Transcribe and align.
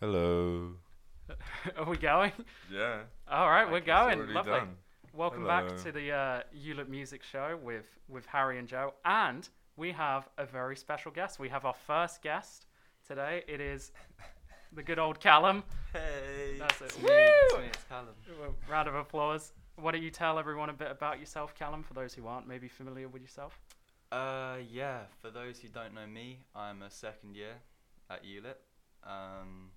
Hello. 0.00 0.72
Are 1.76 1.84
we 1.84 1.98
going? 1.98 2.32
Yeah. 2.72 3.00
All 3.30 3.50
right, 3.50 3.70
we're 3.70 3.80
going. 3.80 4.32
Lovely. 4.32 4.52
done. 4.52 4.76
Welcome 5.12 5.42
Hello. 5.42 5.68
back 5.68 5.76
to 5.82 5.92
the 5.92 6.10
uh, 6.10 6.40
Hewlett 6.52 6.88
Music 6.88 7.22
Show 7.22 7.58
with 7.62 7.84
with 8.08 8.24
Harry 8.24 8.58
and 8.58 8.66
Joe, 8.66 8.94
and 9.04 9.46
we 9.76 9.92
have 9.92 10.26
a 10.38 10.46
very 10.46 10.74
special 10.74 11.10
guest. 11.10 11.38
We 11.38 11.50
have 11.50 11.66
our 11.66 11.74
first 11.86 12.22
guest 12.22 12.64
today. 13.06 13.44
It 13.46 13.60
is 13.60 13.92
the 14.72 14.82
good 14.82 14.98
old 14.98 15.20
Callum. 15.20 15.64
Hey, 15.92 16.56
That's 16.58 16.80
it. 16.80 16.84
it's 16.84 16.96
Woo! 16.96 17.08
me, 17.08 17.14
it's 17.18 17.58
me, 17.58 17.64
it's 17.66 17.84
Callum. 17.84 18.14
Round 18.70 18.88
of 18.88 18.94
applause. 18.94 19.52
Why 19.76 19.92
don't 19.92 20.02
you 20.02 20.10
tell 20.10 20.38
everyone 20.38 20.70
a 20.70 20.74
bit 20.74 20.90
about 20.90 21.20
yourself, 21.20 21.54
Callum, 21.54 21.82
for 21.82 21.92
those 21.92 22.14
who 22.14 22.26
aren't 22.26 22.48
maybe 22.48 22.68
familiar 22.68 23.06
with 23.08 23.20
yourself? 23.20 23.60
Uh, 24.10 24.56
yeah, 24.72 25.00
for 25.20 25.30
those 25.30 25.58
who 25.58 25.68
don't 25.68 25.92
know 25.92 26.06
me, 26.06 26.38
I'm 26.56 26.80
a 26.80 26.90
second 26.90 27.36
year 27.36 27.52
at 28.08 28.24
ULIP. 28.24 28.56
Um, 29.04 29.70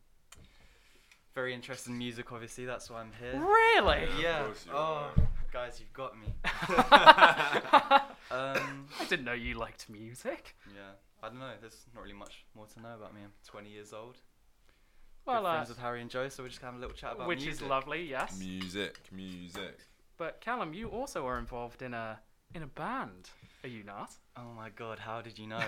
very 1.34 1.54
interested 1.54 1.90
in 1.92 1.98
music, 1.98 2.32
obviously, 2.32 2.66
that's 2.66 2.90
why 2.90 3.02
I'm 3.02 3.12
here. 3.20 3.40
Really? 3.40 4.08
Yeah, 4.22 4.40
Of 4.42 4.46
course 4.48 4.66
you 4.66 4.72
oh, 4.74 4.78
are. 4.78 5.12
guys, 5.52 5.80
you've 5.80 5.94
got 5.94 6.14
me. 6.20 6.28
um, 8.32 8.86
I 9.00 9.06
didn't 9.10 9.26
know 9.26 9.34
you 9.34 9.56
liked 9.56 9.90
music. 9.90 10.56
yeah, 10.76 10.92
I 11.22 11.30
don't 11.30 11.40
know, 11.40 11.52
there's 11.60 11.86
not 11.96 12.02
really 12.04 12.16
much 12.16 12.46
more 12.56 12.66
to 12.68 12.82
know 12.82 12.96
about 12.96 13.14
me. 13.14 13.22
I'm 13.24 13.32
20 13.48 13.70
years 13.70 13.94
old. 13.94 14.18
Well, 15.26 15.42
Good 15.42 15.48
uh, 15.48 15.54
friends 15.54 15.70
with 15.70 15.78
Harry 15.80 16.02
and 16.02 16.10
Joe, 16.10 16.28
so 16.30 16.44
we're 16.44 16.50
just 16.50 16.62
gonna 16.62 16.74
have 16.74 16.80
a 16.80 16.82
little 16.82 16.96
chat 16.96 17.14
about 17.14 17.28
music. 17.28 17.38
which 17.40 17.46
music. 17.46 17.64
is 17.64 17.70
lovely. 17.70 18.04
Yes. 18.10 18.38
Music, 18.38 19.00
music. 19.12 19.80
But 20.18 20.42
Callum, 20.42 20.74
you 20.74 20.90
also 20.90 21.26
are 21.26 21.40
involved 21.40 21.82
in 21.82 21.94
a 21.94 22.20
in 22.54 22.62
a 22.62 22.68
band. 22.68 23.30
Are 23.64 23.70
you 23.70 23.84
not? 23.84 24.12
Oh 24.36 24.52
my 24.56 24.70
god, 24.70 25.00
how 25.00 25.22
did 25.22 25.40
you 25.40 25.48
know? 25.48 25.64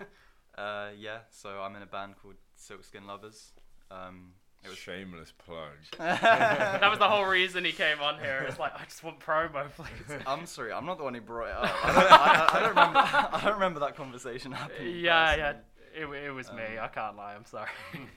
uh, 0.58 0.88
yeah, 0.98 1.18
so 1.30 1.50
I'm 1.60 1.76
in 1.76 1.82
a 1.82 1.86
band 1.86 2.14
called 2.20 2.34
Silkskin 2.56 3.06
Lovers. 3.06 3.52
Um, 3.92 4.32
it 4.66 4.70
was 4.70 4.78
Shameless 4.78 5.32
plug. 5.32 5.70
that 5.98 6.88
was 6.90 6.98
the 6.98 7.08
whole 7.08 7.24
reason 7.24 7.64
he 7.64 7.72
came 7.72 8.00
on 8.00 8.18
here. 8.18 8.44
It's 8.48 8.58
like 8.58 8.74
I 8.74 8.84
just 8.84 9.02
want 9.04 9.20
promo, 9.20 9.70
please. 9.74 10.18
I'm 10.26 10.46
sorry, 10.46 10.72
I'm 10.72 10.86
not 10.86 10.98
the 10.98 11.04
one 11.04 11.14
who 11.14 11.20
brought 11.20 11.48
it 11.48 11.54
up. 11.54 11.84
I 11.84 11.92
don't, 11.92 12.12
I, 12.12 12.46
I 12.52 12.60
don't 12.60 12.68
remember. 12.70 12.98
I 12.98 13.40
don't 13.44 13.54
remember 13.54 13.80
that 13.80 13.96
conversation 13.96 14.52
happening. 14.52 14.96
yeah, 15.00 15.34
yeah. 15.36 15.52
It, 15.94 16.06
it 16.06 16.30
was 16.30 16.52
me. 16.52 16.76
Um, 16.76 16.84
I 16.84 16.88
can't 16.88 17.16
lie. 17.16 17.34
I'm 17.34 17.46
sorry. 17.46 17.70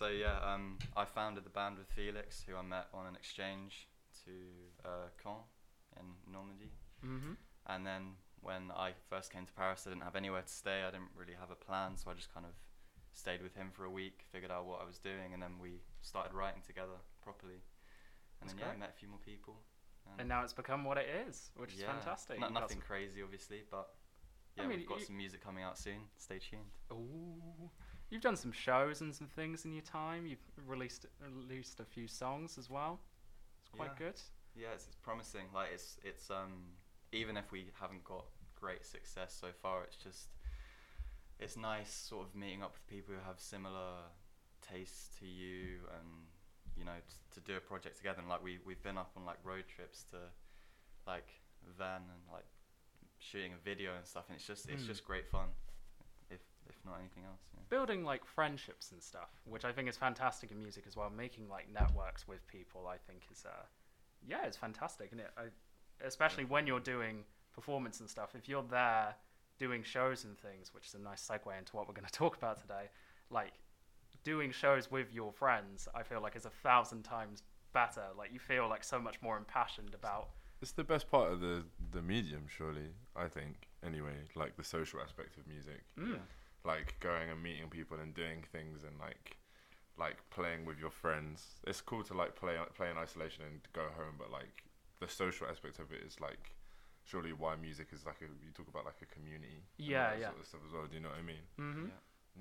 So 0.00 0.08
yeah, 0.08 0.38
um, 0.42 0.78
I 0.96 1.04
founded 1.04 1.44
the 1.44 1.50
band 1.50 1.76
with 1.76 1.86
Felix, 1.88 2.42
who 2.48 2.56
I 2.56 2.62
met 2.62 2.86
on 2.94 3.06
an 3.06 3.16
exchange 3.16 3.86
to 4.24 4.30
uh, 4.82 5.08
Caen 5.22 5.42
in 5.98 6.32
Normandy. 6.32 6.70
hmm 7.02 7.34
And 7.66 7.86
then 7.86 8.12
when 8.40 8.70
I 8.74 8.92
first 9.10 9.30
came 9.30 9.44
to 9.44 9.52
Paris, 9.52 9.84
I 9.86 9.90
didn't 9.90 10.04
have 10.04 10.16
anywhere 10.16 10.40
to 10.40 10.48
stay. 10.48 10.84
I 10.88 10.90
didn't 10.90 11.10
really 11.14 11.34
have 11.38 11.50
a 11.50 11.54
plan, 11.54 11.98
so 11.98 12.10
I 12.10 12.14
just 12.14 12.32
kind 12.32 12.46
of 12.46 12.52
stayed 13.20 13.42
with 13.42 13.54
him 13.54 13.70
for 13.72 13.84
a 13.84 13.90
week, 13.90 14.24
figured 14.32 14.50
out 14.50 14.66
what 14.66 14.80
I 14.82 14.86
was 14.86 14.98
doing, 14.98 15.32
and 15.34 15.42
then 15.42 15.58
we 15.60 15.82
started 16.00 16.32
writing 16.34 16.62
together 16.66 16.98
properly. 17.22 17.60
And 18.40 18.48
That's 18.48 18.54
then 18.54 18.60
yeah, 18.60 18.66
great. 18.72 18.78
met 18.80 18.90
a 18.96 18.98
few 18.98 19.08
more 19.08 19.20
people. 19.24 19.56
And 20.18 20.28
now 20.28 20.42
it's 20.42 20.52
become 20.52 20.84
what 20.84 20.98
it 20.98 21.06
is, 21.28 21.50
which 21.56 21.74
is 21.74 21.82
fantastic. 21.82 22.40
No- 22.40 22.48
nothing 22.48 22.80
crazy, 22.80 23.22
obviously, 23.22 23.62
but 23.70 23.90
I 24.58 24.62
yeah, 24.62 24.68
mean, 24.68 24.78
we've 24.78 24.88
got 24.88 25.02
some 25.02 25.16
music 25.16 25.44
coming 25.44 25.62
out 25.62 25.78
soon. 25.78 26.00
Stay 26.16 26.38
tuned. 26.38 26.72
Ooh. 26.92 27.70
You've 28.08 28.22
done 28.22 28.36
some 28.36 28.50
shows 28.50 29.02
and 29.02 29.14
some 29.14 29.28
things 29.28 29.64
in 29.64 29.72
your 29.72 29.82
time. 29.84 30.26
You've 30.26 30.42
released 30.66 31.06
released 31.20 31.78
a 31.78 31.84
few 31.84 32.08
songs 32.08 32.58
as 32.58 32.68
well. 32.68 32.98
It's 33.60 33.68
quite 33.68 33.90
Yeah. 33.92 34.06
good. 34.06 34.20
Yeah, 34.56 34.68
it's, 34.74 34.86
it's 34.86 34.96
promising. 34.96 35.46
Like 35.54 35.68
it's 35.72 35.98
it's 36.02 36.28
um 36.28 36.72
even 37.12 37.36
if 37.36 37.52
we 37.52 37.66
haven't 37.80 38.02
got 38.02 38.24
great 38.56 38.84
success 38.84 39.32
so 39.40 39.48
far, 39.62 39.84
it's 39.84 39.96
just 39.96 40.28
it's 41.40 41.56
nice 41.56 41.92
sort 41.92 42.26
of 42.26 42.34
meeting 42.34 42.62
up 42.62 42.72
with 42.72 42.86
people 42.86 43.14
who 43.14 43.20
have 43.26 43.40
similar 43.40 44.04
tastes 44.62 45.18
to 45.18 45.26
you 45.26 45.78
and 45.98 46.06
you 46.76 46.84
know 46.84 46.92
t- 47.08 47.14
to 47.34 47.40
do 47.40 47.56
a 47.56 47.60
project 47.60 47.96
together. 47.96 48.20
And 48.20 48.28
like 48.28 48.42
we 48.42 48.58
we've 48.66 48.82
been 48.82 48.98
up 48.98 49.10
on 49.16 49.24
like 49.24 49.38
road 49.44 49.64
trips 49.74 50.04
to 50.10 50.16
like 51.06 51.28
Van 51.78 52.02
and 52.02 52.22
like 52.32 52.44
shooting 53.18 53.52
a 53.52 53.64
video 53.64 53.94
and 53.96 54.06
stuff, 54.06 54.24
and 54.28 54.36
it's 54.36 54.46
just 54.46 54.68
it's 54.68 54.82
Mm. 54.84 54.86
just 54.86 55.04
great 55.04 55.26
fun. 55.28 55.48
If 56.30 56.40
if 56.68 56.76
not 56.84 56.98
anything 57.00 57.24
else. 57.24 57.40
Yeah. 57.54 57.60
Building 57.68 58.04
like 58.04 58.24
friendships 58.24 58.92
and 58.92 59.02
stuff, 59.02 59.30
which 59.44 59.64
I 59.64 59.72
think 59.72 59.88
is 59.88 59.96
fantastic 59.96 60.50
in 60.50 60.58
music 60.58 60.84
as 60.86 60.96
well. 60.96 61.10
Making 61.10 61.48
like 61.48 61.68
networks 61.72 62.26
with 62.28 62.46
people, 62.46 62.86
I 62.86 62.96
think 62.98 63.22
is 63.32 63.44
uh, 63.46 63.64
yeah, 64.26 64.44
it's 64.46 64.56
fantastic, 64.56 65.12
and 65.12 65.20
it 65.20 65.30
I, 65.36 65.44
especially 66.04 66.44
when 66.44 66.66
you're 66.66 66.80
doing 66.80 67.24
performance 67.52 68.00
and 68.00 68.08
stuff. 68.08 68.34
If 68.34 68.48
you're 68.48 68.62
there 68.70 69.14
doing 69.60 69.82
shows 69.84 70.24
and 70.24 70.36
things, 70.38 70.74
which 70.74 70.86
is 70.86 70.94
a 70.94 70.98
nice 70.98 71.22
segue 71.28 71.56
into 71.56 71.76
what 71.76 71.86
we're 71.86 71.94
going 71.94 72.06
to 72.12 72.12
talk 72.12 72.36
about 72.36 72.60
today, 72.60 72.88
like 73.30 73.52
doing 74.24 74.50
shows 74.50 74.90
with 74.90 75.12
your 75.12 75.32
friends, 75.32 75.86
I 75.94 76.02
feel 76.02 76.20
like 76.20 76.34
is 76.34 76.46
a 76.46 76.50
thousand 76.50 77.02
times 77.04 77.44
better. 77.72 78.02
Like 78.18 78.32
you 78.32 78.40
feel 78.40 78.68
like 78.68 78.82
so 78.82 78.98
much 78.98 79.22
more 79.22 79.36
impassioned 79.36 79.94
about. 79.94 80.30
It's 80.62 80.72
the 80.72 80.84
best 80.84 81.10
part 81.10 81.32
of 81.32 81.40
the 81.40 81.64
the 81.92 82.02
medium, 82.02 82.46
surely. 82.48 82.88
I 83.14 83.28
think. 83.28 83.68
Anyway, 83.84 84.16
like 84.34 84.56
the 84.56 84.64
social 84.64 85.00
aspect 85.00 85.36
of 85.38 85.46
music, 85.46 85.82
Mm. 85.98 86.18
like 86.64 86.96
going 87.00 87.30
and 87.30 87.42
meeting 87.42 87.68
people 87.70 87.98
and 87.98 88.12
doing 88.14 88.44
things 88.52 88.82
and 88.84 88.98
like 88.98 89.36
like 89.98 90.18
playing 90.30 90.64
with 90.66 90.78
your 90.78 90.90
friends. 90.90 91.60
It's 91.66 91.80
cool 91.80 92.02
to 92.04 92.14
like 92.14 92.34
play 92.36 92.56
play 92.76 92.90
in 92.90 92.98
isolation 92.98 93.44
and 93.44 93.60
go 93.72 93.86
home, 93.96 94.16
but 94.18 94.30
like 94.30 94.64
the 95.00 95.08
social 95.08 95.46
aspect 95.46 95.78
of 95.78 95.92
it 95.92 96.02
is 96.06 96.20
like 96.20 96.52
surely 97.10 97.32
why 97.32 97.56
music 97.56 97.88
is 97.92 98.06
like 98.06 98.20
a 98.20 98.24
you 98.24 98.52
talk 98.54 98.68
about 98.68 98.84
like 98.84 99.00
a 99.02 99.06
community. 99.06 99.62
Yeah, 99.78 100.10
that 100.10 100.20
yeah. 100.20 100.28
Sort 100.28 100.40
of 100.40 100.46
stuff 100.46 100.60
as 100.66 100.72
well. 100.72 100.86
Do 100.88 100.94
you 100.94 101.02
know 101.02 101.08
what 101.08 101.18
I 101.18 101.22
mean? 101.22 101.44
Mm-hmm. 101.58 101.86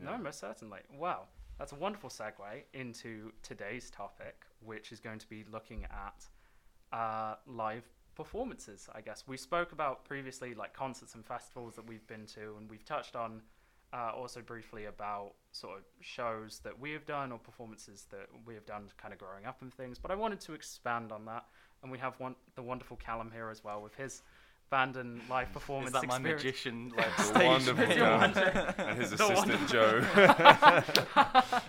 Yeah. 0.02 0.12
No, 0.12 0.18
most 0.18 0.40
certainly. 0.40 0.80
Well, 0.98 1.28
that's 1.58 1.72
a 1.72 1.76
wonderful 1.76 2.10
segue 2.10 2.64
into 2.74 3.32
today's 3.44 3.90
topic, 3.90 4.46
which 4.64 4.92
is 4.92 5.00
going 5.00 5.20
to 5.20 5.28
be 5.28 5.44
looking 5.52 5.86
at 5.86 6.98
uh, 6.98 7.36
live 7.48 7.84
performances. 8.16 8.88
I 8.94 9.02
guess 9.02 9.24
we 9.28 9.38
spoke 9.38 9.72
about 9.72 10.06
previously, 10.06 10.54
like 10.54 10.74
concerts 10.74 11.16
and 11.16 11.26
festivals 11.26 11.76
that 11.76 11.88
we've 11.88 12.06
been 12.08 12.26
to, 12.28 12.56
and 12.58 12.70
we've 12.70 12.86
touched 12.86 13.16
on 13.16 13.42
uh, 13.92 14.12
also 14.16 14.42
briefly 14.42 14.86
about 14.86 15.34
sort 15.52 15.80
of 15.80 15.84
shows 16.02 16.60
that 16.64 16.80
we 16.80 16.92
have 16.92 17.06
done 17.06 17.32
or 17.32 17.40
performances 17.40 18.06
that 18.12 18.28
we 18.46 18.54
have 18.54 18.66
done, 18.66 18.84
kind 18.98 19.14
of 19.14 19.20
growing 19.20 19.46
up 19.46 19.62
and 19.62 19.74
things. 19.74 19.98
But 19.98 20.12
I 20.12 20.16
wanted 20.16 20.40
to 20.42 20.54
expand 20.54 21.12
on 21.12 21.26
that, 21.26 21.46
and 21.82 21.92
we 21.92 21.98
have 21.98 22.20
one 22.20 22.36
the 22.56 22.62
wonderful 22.62 22.98
Callum 22.98 23.32
here 23.34 23.50
as 23.50 23.64
well 23.64 23.82
with 23.82 23.96
his 23.96 24.22
band 24.70 24.98
and 24.98 25.22
live 25.30 25.52
performance 25.52 25.96
Is 25.96 26.02
that 26.02 26.08
my 26.08 26.20
magician 26.20 26.92
like 26.98 27.16
The 27.18 27.24
stage 27.24 27.46
wonderful 27.48 27.88
name? 27.88 28.00
And 28.78 28.98
his 29.00 29.12
The 29.12 29.24
assistant 29.26 29.70
Joe. 29.70 30.04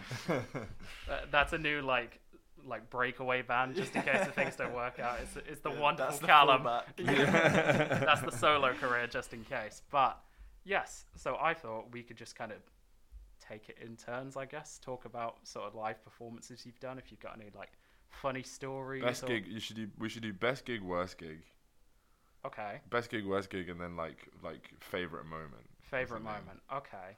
Uh, 1.11 1.17
that's 1.33 1.53
a 1.53 1.59
new 1.59 1.83
like 1.83 2.21
like 2.65 2.89
breakaway 2.91 3.43
band 3.43 3.75
just 3.75 3.97
in 3.97 4.03
case 4.03 4.25
the 4.25 4.31
things 4.33 4.55
don't 4.55 4.75
work 4.75 4.99
out. 5.01 5.19
It's, 5.23 5.37
it's 5.49 5.61
the 5.61 5.71
Yeah, 5.73 5.81
wonderful 5.81 6.11
that's 6.11 6.21
the 6.21 6.27
Callum. 6.27 6.63
fullback. 6.63 6.97
That's 8.07 8.21
the 8.21 8.31
solo 8.31 8.75
career 8.75 9.07
just 9.09 9.33
in 9.33 9.43
case. 9.45 9.83
But 9.91 10.21
yes, 10.65 11.07
so 11.17 11.37
I 11.41 11.55
thought 11.55 11.87
we 11.91 12.03
could 12.03 12.17
just 12.17 12.37
kind 12.37 12.53
of 12.53 12.59
take 13.41 13.69
it 13.71 13.79
in 13.83 13.97
turns, 13.97 14.37
I 14.37 14.45
guess. 14.45 14.79
Talk 14.85 15.05
about 15.05 15.39
sort 15.49 15.67
of 15.67 15.75
live 15.75 16.05
performances 16.05 16.65
you've 16.65 16.79
done. 16.81 16.99
If 16.99 17.11
you've 17.11 17.19
got 17.21 17.35
any 17.41 17.51
like 17.57 17.73
funny 18.11 18.43
stories. 18.45 19.03
best 19.03 19.25
or- 19.25 19.29
gig. 19.29 19.47
You 19.49 19.59
should 19.59 19.77
do. 19.77 19.89
We 19.99 20.09
should 20.09 20.23
do 20.23 20.33
best 20.33 20.65
gig, 20.67 20.83
worst 20.83 21.19
gig. 21.19 21.41
Okay. 22.47 22.81
Best 22.91 23.11
gig, 23.11 23.27
worst 23.27 23.51
gig, 23.51 23.69
and 23.69 23.81
then 23.81 23.97
like 23.97 24.29
like 24.43 24.71
favorite 24.81 25.25
moment. 25.27 25.69
Favorite 25.81 26.23
What's 26.23 26.35
the 26.37 26.41
name? 26.41 26.47
moment. 26.47 26.61
Okay. 26.75 27.17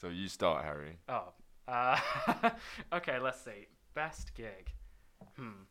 So 0.00 0.08
you 0.08 0.28
start, 0.28 0.64
Harry. 0.64 0.98
Oh. 1.08 1.32
Uh, 1.68 1.98
okay, 2.92 3.18
let's 3.18 3.40
see. 3.42 3.66
Best 3.94 4.34
gig. 4.34 4.72
Hmm. 5.36 5.62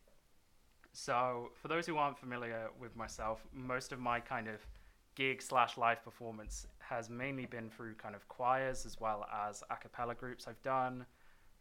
So, 0.92 1.50
for 1.54 1.68
those 1.68 1.86
who 1.86 1.96
aren't 1.96 2.18
familiar 2.18 2.68
with 2.78 2.96
myself, 2.96 3.46
most 3.52 3.92
of 3.92 3.98
my 4.00 4.18
kind 4.20 4.48
of 4.48 4.60
gig 5.14 5.42
slash 5.42 5.76
live 5.76 6.02
performance 6.02 6.66
has 6.78 7.08
mainly 7.10 7.46
been 7.46 7.68
through 7.70 7.94
kind 7.94 8.14
of 8.14 8.26
choirs 8.28 8.86
as 8.86 8.98
well 9.00 9.26
as 9.48 9.62
a 9.70 9.76
cappella 9.76 10.14
groups. 10.14 10.46
I've 10.48 10.62
done 10.62 11.06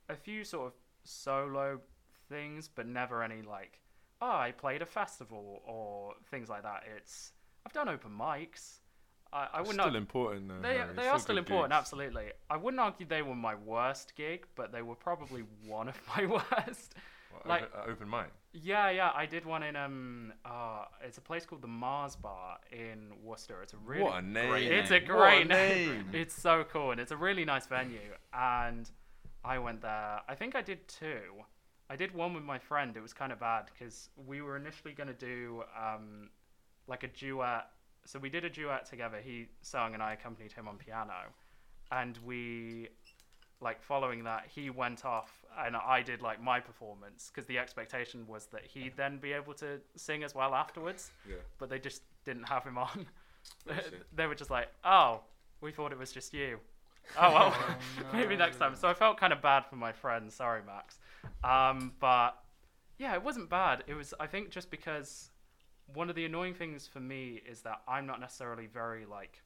a 0.10 0.16
few 0.16 0.44
sort 0.44 0.68
of 0.68 0.74
solo 1.04 1.80
things, 2.28 2.68
but 2.74 2.88
never 2.88 3.22
any 3.22 3.42
like, 3.42 3.80
oh, 4.22 4.28
I 4.28 4.52
played 4.52 4.82
a 4.82 4.86
festival 4.86 5.62
or 5.66 6.14
things 6.30 6.50
like 6.50 6.64
that. 6.64 6.84
It's 6.98 7.32
I've 7.66 7.74
done 7.74 7.90
open 7.90 8.12
mics. 8.12 8.80
I, 9.32 9.48
I 9.54 9.60
It's 9.60 9.68
would 9.68 9.74
still 9.76 9.86
not 9.88 9.96
important 9.96 10.48
though. 10.48 10.60
they, 10.62 10.76
Harry. 10.78 10.94
they 10.96 11.02
It's 11.04 11.12
are 11.12 11.20
still 11.20 11.38
important, 11.38 11.72
gigs. 11.72 11.80
absolutely. 11.80 12.32
I 12.50 12.58
wouldn't 12.58 12.80
argue 12.82 13.06
they 13.06 13.22
were 13.22 13.36
my 13.36 13.54
worst 13.56 14.16
gig, 14.16 14.46
but 14.56 14.72
they 14.72 14.82
were 14.82 14.96
probably 14.96 15.44
one 15.68 15.88
of 15.88 15.96
my 16.18 16.26
worst. 16.26 16.96
What, 17.32 17.46
like- 17.48 17.64
open, 17.64 17.80
uh, 17.88 17.92
open 17.92 18.10
mic. 18.10 18.32
Yeah, 18.52 18.90
yeah, 18.90 19.12
I 19.14 19.28
did 19.28 19.46
one 19.46 19.62
in 19.62 19.76
um, 19.76 20.34
uh, 20.44 20.86
it's 21.06 21.20
a 21.20 21.22
place 21.22 21.46
called 21.46 21.62
the 21.62 21.68
Mars 21.68 22.16
Bar 22.16 22.58
in 22.72 23.12
Worcester. 23.24 23.62
It's 23.62 23.74
a 23.74 23.78
really 23.78 24.02
what 24.04 24.24
a 24.24 24.26
name! 24.26 24.50
great 24.50 24.72
it's 24.72 24.90
a 24.90 25.00
great 25.00 25.42
a 25.46 25.46
name. 25.50 26.06
it's 26.14 26.34
so 26.34 26.64
cool 26.64 26.90
and 26.90 27.00
it's 27.00 27.12
a 27.12 27.18
really 27.18 27.46
nice 27.46 27.68
venue. 27.68 28.00
And 28.34 28.90
I 29.46 29.60
went 29.60 29.82
there. 29.84 30.22
I 30.28 30.34
think 30.34 30.56
I 30.56 30.64
did 30.64 30.88
two. 30.88 31.22
I 31.90 31.96
did 31.96 32.14
one 32.14 32.34
with 32.34 32.44
my 32.44 32.60
friend. 32.60 32.96
It 32.96 33.02
was 33.02 33.14
kind 33.14 33.32
of 33.32 33.40
bad 33.40 33.66
because 33.74 34.10
we 34.28 34.42
were 34.42 34.56
initially 34.58 34.94
going 34.94 35.08
to 35.08 35.14
do 35.14 35.64
um, 35.78 36.30
like 36.88 37.04
a 37.04 37.08
duet. 37.08 37.68
So 38.06 38.20
we 38.20 38.30
did 38.30 38.46
a 38.46 38.50
duet 38.50 38.86
together. 38.86 39.18
He 39.24 39.48
sang 39.62 39.94
and 39.94 40.04
I 40.04 40.14
accompanied 40.14 40.52
him 40.52 40.68
on 40.68 40.78
piano. 40.78 41.14
And 41.92 42.18
we 42.26 42.90
like 43.62 43.82
following 43.82 44.24
that, 44.24 44.46
he 44.48 44.70
went 44.70 45.04
off 45.04 45.32
and 45.66 45.76
I 45.76 46.02
did 46.02 46.22
like 46.22 46.42
my 46.42 46.60
performance 46.60 47.30
because 47.34 47.46
the 47.48 47.58
expectation 47.58 48.26
was 48.28 48.46
that 48.54 48.62
he'd 48.66 48.96
then 48.96 49.18
be 49.18 49.34
able 49.34 49.54
to 49.56 49.80
sing 49.96 50.24
as 50.24 50.34
well 50.34 50.54
afterwards, 50.54 51.12
Yeah. 51.28 51.36
but 51.58 51.70
they 51.70 51.80
just 51.80 52.04
didn't 52.24 52.48
have 52.48 52.64
him 52.64 52.78
on. 52.78 53.08
They 54.16 54.28
were 54.28 54.36
just 54.36 54.52
like, 54.52 54.68
"Oh, 54.84 55.22
we 55.62 55.72
thought 55.72 55.92
it 55.94 55.98
was 55.98 56.12
just 56.12 56.34
you." 56.34 56.60
Oh 57.18 57.34
well, 57.34 57.56
maybe 58.14 58.36
next 58.36 58.58
time. 58.58 58.76
So 58.76 58.88
I 58.88 58.94
felt 58.94 59.18
kind 59.18 59.32
of 59.34 59.42
bad 59.42 59.66
for 59.66 59.76
my 59.78 59.92
friend. 59.94 60.32
Sorry, 60.32 60.62
Max. 60.66 61.00
Um, 61.44 61.94
but 62.00 62.38
yeah, 62.98 63.14
it 63.14 63.24
wasn't 63.24 63.50
bad. 63.50 63.84
It 63.88 63.94
was, 63.94 64.14
I 64.20 64.28
think, 64.28 64.50
just 64.50 64.70
because 64.70 65.32
one 65.94 66.10
of 66.10 66.16
the 66.16 66.26
annoying 66.26 66.54
things 66.54 66.88
for 66.88 67.00
me 67.00 67.42
is 67.50 67.62
that 67.62 67.82
I'm 67.88 68.06
not 68.06 68.20
necessarily 68.20 68.68
very 68.68 69.06
like, 69.06 69.42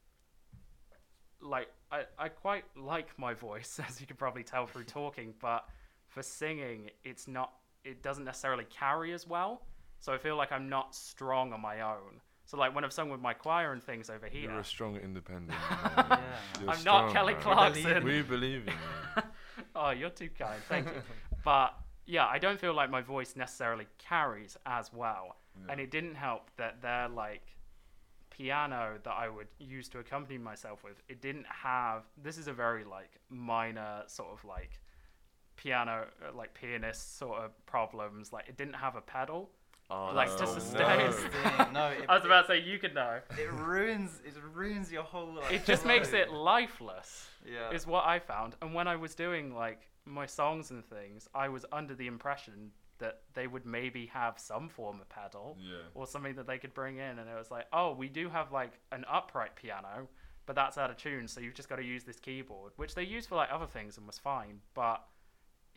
like 1.42 1.70
I, 1.92 2.04
I 2.18 2.30
quite 2.30 2.66
like 2.76 3.18
my 3.18 3.34
voice, 3.34 3.80
as 3.88 4.02
you 4.02 4.08
can 4.08 4.18
probably 4.18 4.44
tell 4.44 4.66
through 4.68 4.84
talking, 4.86 5.34
but 5.42 5.66
for 6.08 6.24
singing, 6.24 6.90
it's 7.04 7.28
not, 7.28 7.54
it 7.84 8.02
doesn't 8.04 8.24
necessarily 8.26 8.66
carry 8.70 9.14
as 9.14 9.28
well. 9.28 9.62
So 10.00 10.14
I 10.14 10.18
feel 10.18 10.36
like 10.36 10.52
I'm 10.52 10.68
not 10.68 10.94
strong 10.94 11.54
on 11.54 11.62
my 11.62 11.82
own. 11.82 12.20
So 12.46 12.58
like 12.58 12.76
when 12.76 12.84
I've 12.84 12.92
sung 12.92 13.10
with 13.10 13.22
my 13.22 13.34
choir 13.34 13.72
and 13.72 13.82
things 13.82 14.10
over 14.10 14.28
here, 14.28 14.50
You're 14.50 14.60
a 14.60 14.66
strong, 14.66 14.98
independent. 14.98 15.58
Yeah. 15.98 16.72
I'm 16.72 16.84
not 16.84 17.14
Kelly 17.14 17.34
man. 17.34 17.42
Clarkson. 17.42 18.04
We 18.04 18.22
believe 18.22 18.68
in 18.68 18.74
you. 18.74 19.24
oh, 19.76 19.92
you're 19.92 20.10
too 20.10 20.30
kind. 20.38 20.62
Thank 20.68 20.88
you. 20.88 21.02
But 21.44 21.74
yeah, 22.06 22.26
I 22.26 22.38
don't 22.40 22.60
feel 22.60 22.74
like 22.74 22.90
my 22.90 23.02
voice 23.02 23.36
necessarily 23.36 23.88
carries 23.98 24.58
as 24.66 24.92
well. 24.94 25.38
And 25.70 25.80
it 25.80 25.92
didn't 25.92 26.16
help 26.16 26.50
that 26.58 26.82
their 26.82 27.08
like 27.08 27.46
piano 28.32 28.98
that 29.04 29.12
I 29.12 29.30
would 29.30 29.48
use 29.60 29.88
to 29.90 30.00
accompany 30.00 30.38
myself 30.40 30.84
with, 30.84 31.02
it 31.08 31.22
didn't 31.22 31.46
have. 31.48 32.04
This 32.22 32.38
is 32.38 32.48
a 32.48 32.54
very 32.54 32.84
like 32.84 33.20
minor 33.30 34.02
sort 34.08 34.32
of 34.32 34.44
like 34.46 34.80
piano, 35.56 36.08
uh, 36.28 36.36
like 36.36 36.54
pianist 36.54 37.18
sort 37.20 37.40
of 37.40 37.66
problems. 37.66 38.34
Like 38.34 38.50
it 38.50 38.58
didn't 38.58 38.74
have 38.76 38.96
a 38.96 39.02
pedal. 39.02 39.50
Oh, 39.92 40.12
Like, 40.16 40.30
that's 40.30 40.40
to 40.42 40.48
the 40.56 40.62
sustain. 40.62 40.98
worst 40.98 41.20
thing. 41.28 41.74
No, 41.74 41.88
it, 41.90 42.06
I 42.10 42.16
was 42.16 42.26
about 42.26 42.48
to 42.48 42.54
say 42.54 42.62
you 42.62 42.80
could 42.80 42.96
know. 42.96 43.20
it 43.38 43.52
ruins 43.52 44.22
it 44.26 44.34
ruins 44.54 44.92
your 44.92 45.04
whole. 45.04 45.36
Like, 45.36 45.52
It 45.54 45.66
just 45.66 45.86
makes 45.86 46.14
it 46.22 46.32
lifeless. 46.32 47.28
Yeah. 47.46 47.70
is 47.72 47.86
what 47.86 48.06
I 48.06 48.18
found. 48.20 48.56
And 48.62 48.74
when 48.74 48.88
I 48.88 48.96
was 48.96 49.14
doing 49.14 49.54
like 49.54 49.88
my 50.06 50.26
songs 50.26 50.72
and 50.72 50.84
things, 50.86 51.28
I 51.34 51.50
was 51.50 51.66
under 51.72 51.96
the 51.96 52.08
impression 52.08 52.72
that 53.00 53.22
they 53.34 53.48
would 53.48 53.66
maybe 53.66 54.06
have 54.08 54.38
some 54.40 54.70
form 54.70 55.00
of 55.02 55.10
pedal 55.10 55.58
Yeah. 55.60 55.78
or 55.94 56.06
something 56.08 56.36
that 56.36 56.48
they 56.48 56.58
could 56.58 56.74
bring 56.74 56.98
in. 56.98 57.20
And 57.20 57.30
it 57.30 57.36
was 57.38 57.50
like, 57.52 57.66
oh, 57.74 57.94
we 57.94 58.08
do 58.08 58.30
have 58.30 58.52
like 58.52 58.72
an 58.92 59.04
upright 59.10 59.56
piano, 59.56 60.08
but 60.46 60.56
that's 60.56 60.78
out 60.78 60.90
of 60.92 60.98
tune. 60.98 61.28
So 61.28 61.40
you've 61.42 61.56
just 61.56 61.70
got 61.70 61.78
to 61.78 61.84
use 61.84 62.04
this 62.04 62.20
keyboard, 62.20 62.74
which 62.76 62.96
they 62.96 63.04
used 63.04 63.30
for 63.30 63.36
like 63.36 63.50
other 63.52 63.66
things 63.66 63.98
and 63.98 64.06
was 64.06 64.18
fine. 64.20 64.60
But 64.74 65.04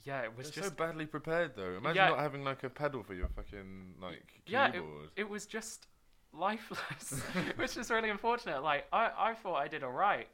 yeah, 0.05 0.23
it 0.23 0.37
was 0.37 0.50
They're 0.50 0.62
just 0.62 0.76
so 0.76 0.84
badly 0.87 1.06
prepared 1.06 1.52
though. 1.56 1.76
Imagine 1.79 1.96
Yeah. 1.96 2.08
not 2.11 2.19
having 2.20 2.44
like 2.44 2.62
a 2.64 2.70
pedal 2.70 3.02
for 3.02 3.14
your 3.14 3.29
fucking 3.29 3.94
like 4.00 4.26
keyboard. 4.44 4.75
yeah, 4.75 4.81
it, 4.81 4.82
it 5.17 5.29
was 5.29 5.46
just 5.46 5.87
lifeless, 6.32 7.20
which 7.56 7.76
is 7.76 7.90
really 7.90 8.11
unfortunate. 8.11 8.62
Like 8.62 8.87
I, 8.93 9.11
I 9.17 9.34
thought 9.34 9.56
I 9.56 9.69
did 9.69 9.82
alright. 9.82 10.29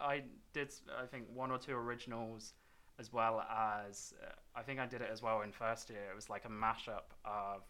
I 0.00 0.22
did, 0.52 0.72
I 0.96 1.06
think, 1.06 1.24
one 1.34 1.50
or 1.50 1.58
two 1.58 1.74
originals, 1.74 2.52
as 2.98 3.12
well 3.12 3.40
as 3.40 4.12
uh, 4.22 4.30
I 4.56 4.62
think 4.62 4.80
I 4.80 4.86
did 4.86 5.00
it 5.00 5.08
as 5.12 5.22
well 5.22 5.42
in 5.42 5.52
first 5.52 5.90
year. 5.90 6.00
It 6.10 6.14
was 6.16 6.28
like 6.28 6.44
a 6.44 6.48
mashup 6.48 7.12
of 7.24 7.62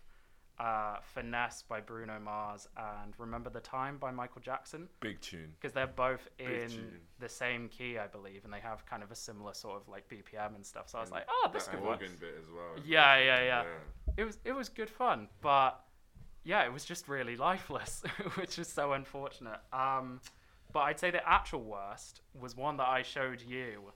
uh, 0.58 0.96
"Finesse" 1.14 1.62
by 1.68 1.80
Bruno 1.80 2.18
Mars 2.18 2.66
and 2.76 3.14
"Remember 3.18 3.50
the 3.50 3.60
Time" 3.60 3.96
by 3.98 4.10
Michael 4.10 4.40
Jackson, 4.40 4.88
Big 5.00 5.20
tune. 5.20 5.52
because 5.60 5.72
they're 5.72 5.86
both 5.86 6.28
Big 6.38 6.48
in 6.48 6.70
tune. 6.70 7.00
the 7.20 7.28
same 7.28 7.68
key, 7.68 7.98
I 7.98 8.06
believe, 8.06 8.44
and 8.44 8.52
they 8.52 8.60
have 8.60 8.84
kind 8.86 9.02
of 9.02 9.10
a 9.10 9.14
similar 9.14 9.54
sort 9.54 9.80
of 9.80 9.88
like 9.88 10.08
BPM 10.08 10.54
and 10.56 10.64
stuff. 10.66 10.88
So 10.88 10.98
I 10.98 11.00
was 11.00 11.10
like, 11.10 11.26
oh, 11.28 11.50
this 11.52 11.68
could 11.68 11.82
work. 11.82 12.00
bit 12.00 12.10
as 12.40 12.50
well. 12.50 12.82
Yeah, 12.84 13.18
yeah, 13.18 13.42
yeah. 13.44 13.64
it 14.16 14.24
was 14.24 14.38
it 14.44 14.52
was 14.52 14.68
good 14.68 14.90
fun, 14.90 15.28
but 15.42 15.80
yeah, 16.44 16.64
it 16.64 16.72
was 16.72 16.84
just 16.84 17.08
really 17.08 17.36
lifeless, 17.36 18.02
which 18.34 18.58
is 18.58 18.68
so 18.68 18.94
unfortunate. 18.94 19.60
Um, 19.72 20.20
but 20.72 20.80
I'd 20.80 20.98
say 20.98 21.10
the 21.10 21.26
actual 21.28 21.62
worst 21.62 22.22
was 22.38 22.56
one 22.56 22.76
that 22.78 22.88
I 22.88 23.02
showed 23.02 23.40
you. 23.42 23.92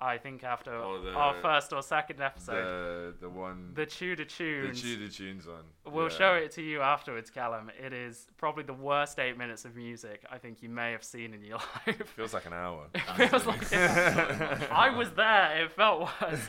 I 0.00 0.18
think 0.18 0.44
after 0.44 0.74
Oh, 0.74 1.00
the- 1.00 1.12
our 1.14 1.34
first 1.40 1.72
or 1.72 1.82
second 1.82 2.20
episode, 2.20 3.14
The 3.14 3.14
the 3.22 3.28
one 3.30 3.72
the 3.74 3.86
Tudor 3.86 4.24
Tunes. 4.26 4.82
the. 4.82 4.88
Tudor 4.96 5.08
tunes 5.12 5.46
on. 5.48 5.64
We'll 5.90 6.04
Yeah. 6.10 6.18
show 6.18 6.34
it 6.34 6.50
to 6.52 6.62
you 6.62 6.82
afterwards, 6.82 7.30
Callum. 7.30 7.70
It 7.82 7.92
is 7.92 8.28
probably 8.36 8.64
the 8.64 8.74
worst 8.74 9.18
eight 9.18 9.38
minutes 9.38 9.64
of 9.64 9.74
music 9.74 10.24
I 10.30 10.38
think 10.38 10.62
you 10.62 10.68
may 10.68 10.92
have 10.92 11.02
seen 11.04 11.32
in 11.32 11.42
your 11.42 11.58
life. 11.86 12.08
Feels 12.14 12.34
like 12.34 12.44
an 12.46 12.52
hour. 12.52 12.88
It 12.94 13.28
feels 13.30 13.46
like 13.46 13.72
I 13.72 14.90
was 14.94 15.10
there. 15.12 15.62
It 15.64 15.72
felt 15.72 16.08
worse. 16.20 16.40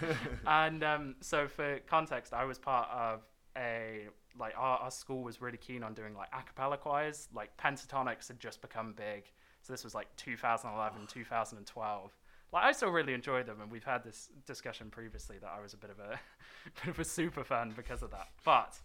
and 0.46 0.84
um, 0.84 1.16
so, 1.22 1.48
for 1.48 1.80
context, 1.88 2.34
I 2.34 2.46
was 2.46 2.58
part 2.60 2.90
of 2.92 3.22
a 3.58 4.08
like 4.40 4.54
our, 4.56 4.78
our 4.80 4.92
school 4.92 5.24
was 5.24 5.42
really 5.42 5.58
keen 5.58 5.82
on 5.84 5.94
doing 5.94 6.14
like 6.16 6.30
a 6.32 6.44
cappella 6.44 6.78
choirs. 6.78 7.28
Like 7.34 7.56
Pentatonix 7.58 8.28
had 8.28 8.40
just 8.40 8.62
become 8.62 8.94
big, 8.94 9.32
so 9.62 9.74
this 9.74 9.84
was 9.84 9.96
like 9.96 10.14
2011, 10.18 11.08
2012. 11.08 12.12
Like 12.54 12.64
I 12.64 12.72
still 12.72 12.90
really 12.90 13.14
enjoy 13.14 13.44
them, 13.44 13.62
and 13.62 13.70
we've 13.70 13.84
had 13.84 14.04
this 14.04 14.30
discussion 14.46 14.90
previously 14.90 15.38
that 15.40 15.50
I 15.58 15.62
was 15.62 15.74
a 15.74 15.78
bit 15.78 15.90
of 15.90 16.00
a 16.00 16.20
bit 16.86 16.94
of 16.94 17.00
a 17.00 17.04
super 17.04 17.44
fan 17.44 17.74
because 17.76 18.04
of 18.04 18.12
that. 18.12 18.30
But 18.46 18.80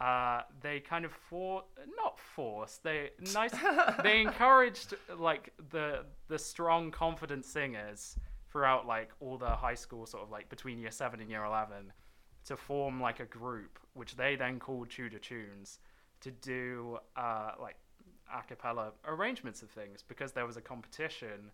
uh, 0.00 0.42
they 0.60 0.80
kind 0.80 1.04
of 1.04 1.12
for 1.12 1.62
not 1.96 2.18
forced 2.18 2.82
they 2.82 3.10
nice 3.32 3.52
they 4.02 4.20
encouraged 4.20 4.94
like 5.16 5.52
the 5.70 6.04
the 6.28 6.38
strong 6.38 6.90
confident 6.90 7.44
singers 7.44 8.16
throughout 8.50 8.86
like 8.86 9.10
all 9.20 9.38
the 9.38 9.48
high 9.48 9.74
school 9.74 10.04
sort 10.04 10.22
of 10.22 10.30
like 10.30 10.48
between 10.48 10.78
year 10.78 10.90
7 10.90 11.20
and 11.20 11.30
year 11.30 11.44
11 11.44 11.92
to 12.46 12.56
form 12.56 13.00
like 13.00 13.20
a 13.20 13.24
group 13.26 13.78
which 13.94 14.16
they 14.16 14.34
then 14.34 14.58
called 14.58 14.90
Tudor 14.90 15.18
Tunes 15.18 15.78
to 16.20 16.30
do 16.30 16.98
uh, 17.16 17.52
like 17.60 17.76
a 18.34 18.42
cappella 18.42 18.92
arrangements 19.06 19.62
of 19.62 19.70
things 19.70 20.02
because 20.06 20.32
there 20.32 20.46
was 20.46 20.56
a 20.56 20.60
competition 20.60 21.50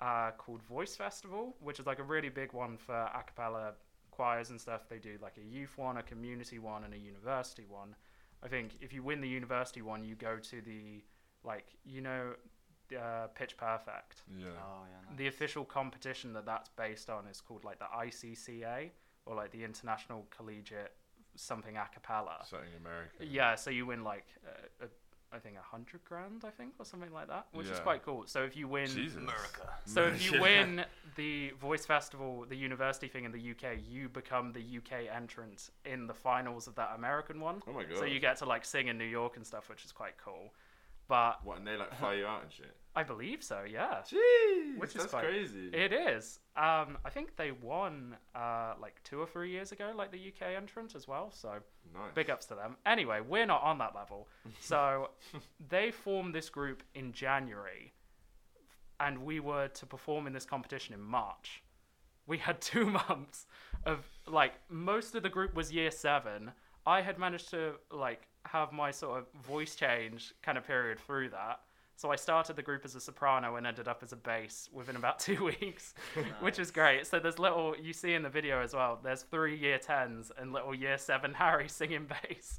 uh, 0.00 0.30
called 0.36 0.62
Voice 0.62 0.94
Festival 0.94 1.56
which 1.60 1.80
is 1.80 1.86
like 1.86 1.98
a 1.98 2.02
really 2.02 2.28
big 2.28 2.52
one 2.52 2.76
for 2.76 2.94
a 2.94 3.22
cappella 3.26 3.72
choirs 4.16 4.50
and 4.50 4.60
stuff. 4.60 4.88
They 4.88 4.98
do 4.98 5.18
like 5.20 5.36
a 5.36 5.44
youth 5.46 5.76
one, 5.76 5.98
a 5.98 6.02
community 6.02 6.58
one, 6.58 6.84
and 6.84 6.94
a 6.94 6.98
university 6.98 7.64
one. 7.68 7.94
I 8.42 8.48
think 8.48 8.72
if 8.80 8.92
you 8.92 9.02
win 9.02 9.20
the 9.20 9.28
university 9.28 9.82
one, 9.82 10.04
you 10.04 10.14
go 10.14 10.38
to 10.38 10.60
the 10.60 11.04
like 11.44 11.76
you 11.84 12.00
know, 12.00 12.32
uh, 12.98 13.26
Pitch 13.34 13.56
Perfect. 13.56 14.22
Yeah. 14.38 14.46
Oh 14.58 14.84
yeah. 14.90 15.10
Nice. 15.10 15.18
The 15.18 15.26
official 15.28 15.64
competition 15.64 16.32
that 16.32 16.46
that's 16.46 16.70
based 16.70 17.10
on 17.10 17.26
is 17.26 17.40
called 17.40 17.64
like 17.64 17.78
the 17.78 17.86
ICCA 17.86 18.90
or 19.26 19.36
like 19.36 19.50
the 19.50 19.64
International 19.64 20.26
Collegiate 20.36 20.92
something 21.36 21.76
a 21.76 21.86
cappella. 21.92 22.38
Something 22.48 22.68
American. 22.80 23.26
Yeah, 23.30 23.56
so 23.56 23.70
you 23.70 23.84
win 23.84 24.02
like 24.02 24.24
uh, 24.46 24.86
a, 24.86 24.88
I 25.32 25.38
think 25.38 25.56
a 25.56 25.62
hundred 25.62 26.04
grand, 26.04 26.44
I 26.46 26.50
think, 26.50 26.74
or 26.78 26.84
something 26.84 27.12
like 27.12 27.28
that, 27.28 27.46
which 27.52 27.66
is 27.66 27.72
Yeah. 27.78 27.82
quite 27.82 28.04
cool. 28.04 28.24
So 28.26 28.44
if 28.44 28.56
you 28.56 28.68
win, 28.68 28.86
Jesus. 28.86 29.18
America. 29.18 29.68
so 29.84 30.06
if 30.06 30.22
you 30.22 30.32
Yeah. 30.34 30.40
win 30.40 30.84
the 31.16 31.50
voice 31.60 31.84
festival, 31.84 32.44
the 32.48 32.56
university 32.56 33.08
thing 33.08 33.24
in 33.24 33.32
the 33.32 33.50
UK, 33.50 33.78
you 33.88 34.08
become 34.08 34.52
the 34.52 34.60
UK 34.78 35.06
entrant 35.14 35.70
in 35.84 36.06
the 36.06 36.14
finals 36.14 36.66
of 36.66 36.74
that 36.76 36.92
American 36.94 37.40
one. 37.40 37.62
Oh 37.66 37.72
my 37.72 37.84
god. 37.84 37.98
So 37.98 38.04
you 38.04 38.20
get 38.20 38.36
to 38.38 38.46
like 38.46 38.64
sing 38.64 38.86
in 38.88 38.96
New 38.98 39.04
York 39.04 39.36
and 39.36 39.46
stuff, 39.46 39.68
which 39.68 39.84
is 39.84 39.92
quite 39.92 40.16
cool. 40.16 40.52
But 41.08 41.44
what? 41.44 41.58
And 41.58 41.66
they 41.66 41.76
like 41.76 41.94
fly 41.98 42.14
you 42.14 42.26
out 42.26 42.42
and 42.42 42.52
shit. 42.52 42.74
I 42.96 43.02
believe 43.02 43.42
so, 43.42 43.62
yeah. 43.70 43.98
Jeez. 44.10 44.78
Which 44.78 44.96
is 44.96 45.02
that's 45.02 45.12
crazy. 45.12 45.68
It 45.72 45.92
is. 45.92 46.40
Um, 46.56 46.96
I 47.04 47.10
think 47.10 47.36
they 47.36 47.52
won 47.52 48.16
uh, 48.34 48.72
like 48.80 49.02
two 49.04 49.20
or 49.20 49.26
three 49.26 49.50
years 49.50 49.70
ago, 49.70 49.92
like 49.94 50.10
the 50.10 50.18
UK 50.18 50.56
entrant 50.56 50.94
as 50.94 51.06
well. 51.06 51.30
So 51.30 51.50
nice. 51.92 52.14
big 52.14 52.30
ups 52.30 52.46
to 52.46 52.54
them. 52.54 52.76
Anyway, 52.86 53.20
we're 53.20 53.44
not 53.44 53.62
on 53.62 53.78
that 53.78 53.94
level. 53.94 54.28
So 54.60 55.10
they 55.68 55.90
formed 55.90 56.34
this 56.34 56.48
group 56.48 56.82
in 56.94 57.12
January, 57.12 57.92
and 58.98 59.18
we 59.18 59.40
were 59.40 59.68
to 59.68 59.86
perform 59.86 60.26
in 60.26 60.32
this 60.32 60.46
competition 60.46 60.94
in 60.94 61.00
March. 61.02 61.62
We 62.26 62.38
had 62.38 62.60
two 62.72 62.86
months 62.86 63.46
of 63.84 64.06
like 64.26 64.54
most 64.70 65.14
of 65.14 65.22
the 65.22 65.28
group 65.28 65.54
was 65.54 65.70
year 65.70 65.90
seven. 65.90 66.52
I 66.86 67.02
had 67.02 67.18
managed 67.18 67.50
to 67.50 67.74
like 67.92 68.22
have 68.46 68.72
my 68.72 68.90
sort 68.90 69.18
of 69.18 69.42
voice 69.42 69.74
change 69.74 70.32
kind 70.42 70.58
of 70.58 70.66
period 70.66 70.98
through 71.00 71.30
that. 71.30 71.60
So 71.98 72.10
I 72.12 72.16
started 72.16 72.56
the 72.56 72.62
group 72.62 72.84
as 72.84 72.94
a 72.94 73.00
soprano 73.00 73.56
and 73.56 73.66
ended 73.66 73.88
up 73.88 74.02
as 74.02 74.12
a 74.12 74.16
bass 74.16 74.68
within 74.72 74.96
about 74.96 75.18
two 75.28 75.44
weeks, 75.46 75.94
which 76.40 76.58
is 76.58 76.70
great. 76.70 77.06
So 77.06 77.18
there's 77.18 77.38
little 77.38 77.74
you 77.80 77.92
see 77.94 78.12
in 78.14 78.22
the 78.22 78.28
video 78.28 78.60
as 78.62 78.74
well. 78.74 78.98
There's 79.02 79.22
three 79.22 79.56
year 79.56 79.78
tens 79.78 80.30
and 80.38 80.52
little 80.52 80.74
year 80.74 80.98
seven 80.98 81.32
Harry 81.42 81.68
singing 81.68 82.06
bass, 82.06 82.58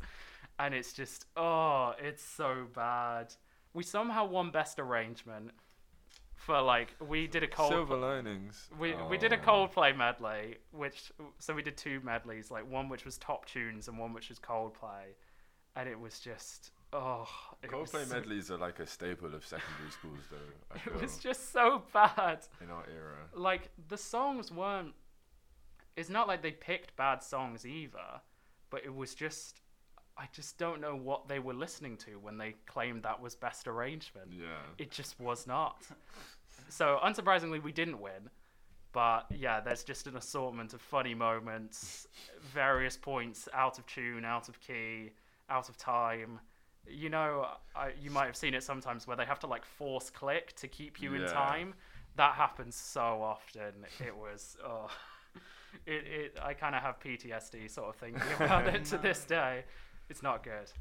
and 0.58 0.74
it's 0.74 0.92
just 0.92 1.26
oh, 1.36 1.94
it's 2.00 2.24
so 2.24 2.66
bad. 2.74 3.34
We 3.74 3.84
somehow 3.84 4.26
won 4.26 4.50
best 4.50 4.80
arrangement 4.80 5.52
for 6.34 6.60
like 6.62 6.96
we 7.08 7.28
did 7.28 7.44
a 7.44 7.48
cold 7.48 7.70
Silver 7.72 7.96
linings. 7.96 8.70
we 8.80 8.96
we 9.08 9.18
did 9.20 9.34
a 9.34 9.38
Oh. 9.40 9.68
Coldplay 9.68 9.96
medley, 9.96 10.58
which 10.72 11.12
so 11.38 11.54
we 11.54 11.62
did 11.62 11.78
two 11.78 12.00
medleys, 12.04 12.50
like 12.50 12.68
one 12.68 12.90
which 12.90 13.06
was 13.06 13.20
top 13.20 13.46
tunes 13.46 13.88
and 13.88 14.00
one 14.00 14.14
which 14.14 14.30
was 14.30 14.40
Coldplay, 14.40 15.14
and 15.78 15.88
it 15.88 16.00
was 16.00 16.20
just 16.20 16.72
Oh, 16.94 17.28
it 17.62 17.72
was 17.72 17.92
Coldplay 17.92 18.06
so- 18.08 18.16
medleys 18.16 18.50
are 18.50 18.58
like 18.58 18.80
a 18.80 18.88
staple 18.88 19.34
of 19.36 19.46
secondary 19.46 19.92
schools, 19.92 20.20
though. 20.32 20.76
It 20.96 21.02
was 21.02 21.18
just 21.18 21.52
so 21.52 21.84
bad. 21.94 22.40
in 22.62 22.70
our 22.72 22.86
era. 22.90 23.18
Like 23.34 23.70
the 23.90 23.98
songs 23.98 24.52
weren't. 24.52 24.94
It's 25.98 26.10
not 26.10 26.28
like 26.28 26.42
they 26.42 26.52
picked 26.52 26.96
bad 26.96 27.22
songs 27.24 27.66
either, 27.66 28.22
but 28.70 28.84
it 28.86 28.94
was 28.96 29.14
just. 29.16 29.62
I 30.20 30.28
just 30.32 30.58
don't 30.58 30.82
know 30.82 30.96
what 30.96 31.28
they 31.28 31.38
were 31.40 31.54
listening 31.54 31.96
to 31.98 32.12
when 32.20 32.38
they 32.40 32.56
claimed 32.66 33.04
that 33.04 33.22
was 33.22 33.36
best 33.36 33.68
arrangement. 33.68 34.32
Yeah. 34.32 34.48
It 34.80 34.90
just 34.90 35.20
was 35.20 35.46
not. 35.46 35.84
so 36.70 37.00
unsurprisingly, 37.04 37.62
we 37.62 37.72
didn't 37.72 38.00
win. 38.00 38.30
But 38.94 39.28
yeah, 39.30 39.60
there's 39.60 39.84
just 39.84 40.08
an 40.08 40.16
assortment 40.18 40.74
of 40.74 40.82
funny 40.82 41.14
moments, 41.14 42.08
various 42.42 42.98
points 42.98 43.48
out 43.54 43.78
of 43.78 43.86
tune, 43.86 44.26
out 44.26 44.50
of 44.50 44.60
key, 44.60 45.12
out 45.50 45.70
of 45.70 45.78
time. 45.78 46.40
You 46.90 47.10
know, 47.10 47.48
I, 47.76 47.92
you 48.02 48.12
might 48.12 48.26
have 48.28 48.36
seen 48.38 48.54
it 48.54 48.64
sometimes 48.64 49.08
where 49.08 49.18
they 49.18 49.26
have 49.26 49.40
to 49.40 49.48
like 49.48 49.66
force 49.66 50.10
click 50.10 50.56
to 50.58 50.68
keep 50.68 51.02
you 51.02 51.16
in 51.16 51.26
time. 51.28 51.74
That 52.16 52.34
happens 52.36 52.76
so 52.76 53.02
often. 53.22 53.86
It 54.00 54.16
was, 54.16 54.56
oh, 54.66 54.90
it, 55.86 56.04
it. 56.08 56.38
I 56.42 56.54
kind 56.54 56.76
of 56.76 56.82
have 56.82 57.00
PTSD 57.00 57.70
sort 57.70 57.90
of 57.90 57.96
thinking 57.98 58.22
about 58.40 58.68
it 58.68 58.86
to 58.86 58.98
this 58.98 59.26
day. 59.26 59.66
It's 60.10 60.24
not 60.24 60.44
good 60.44 60.72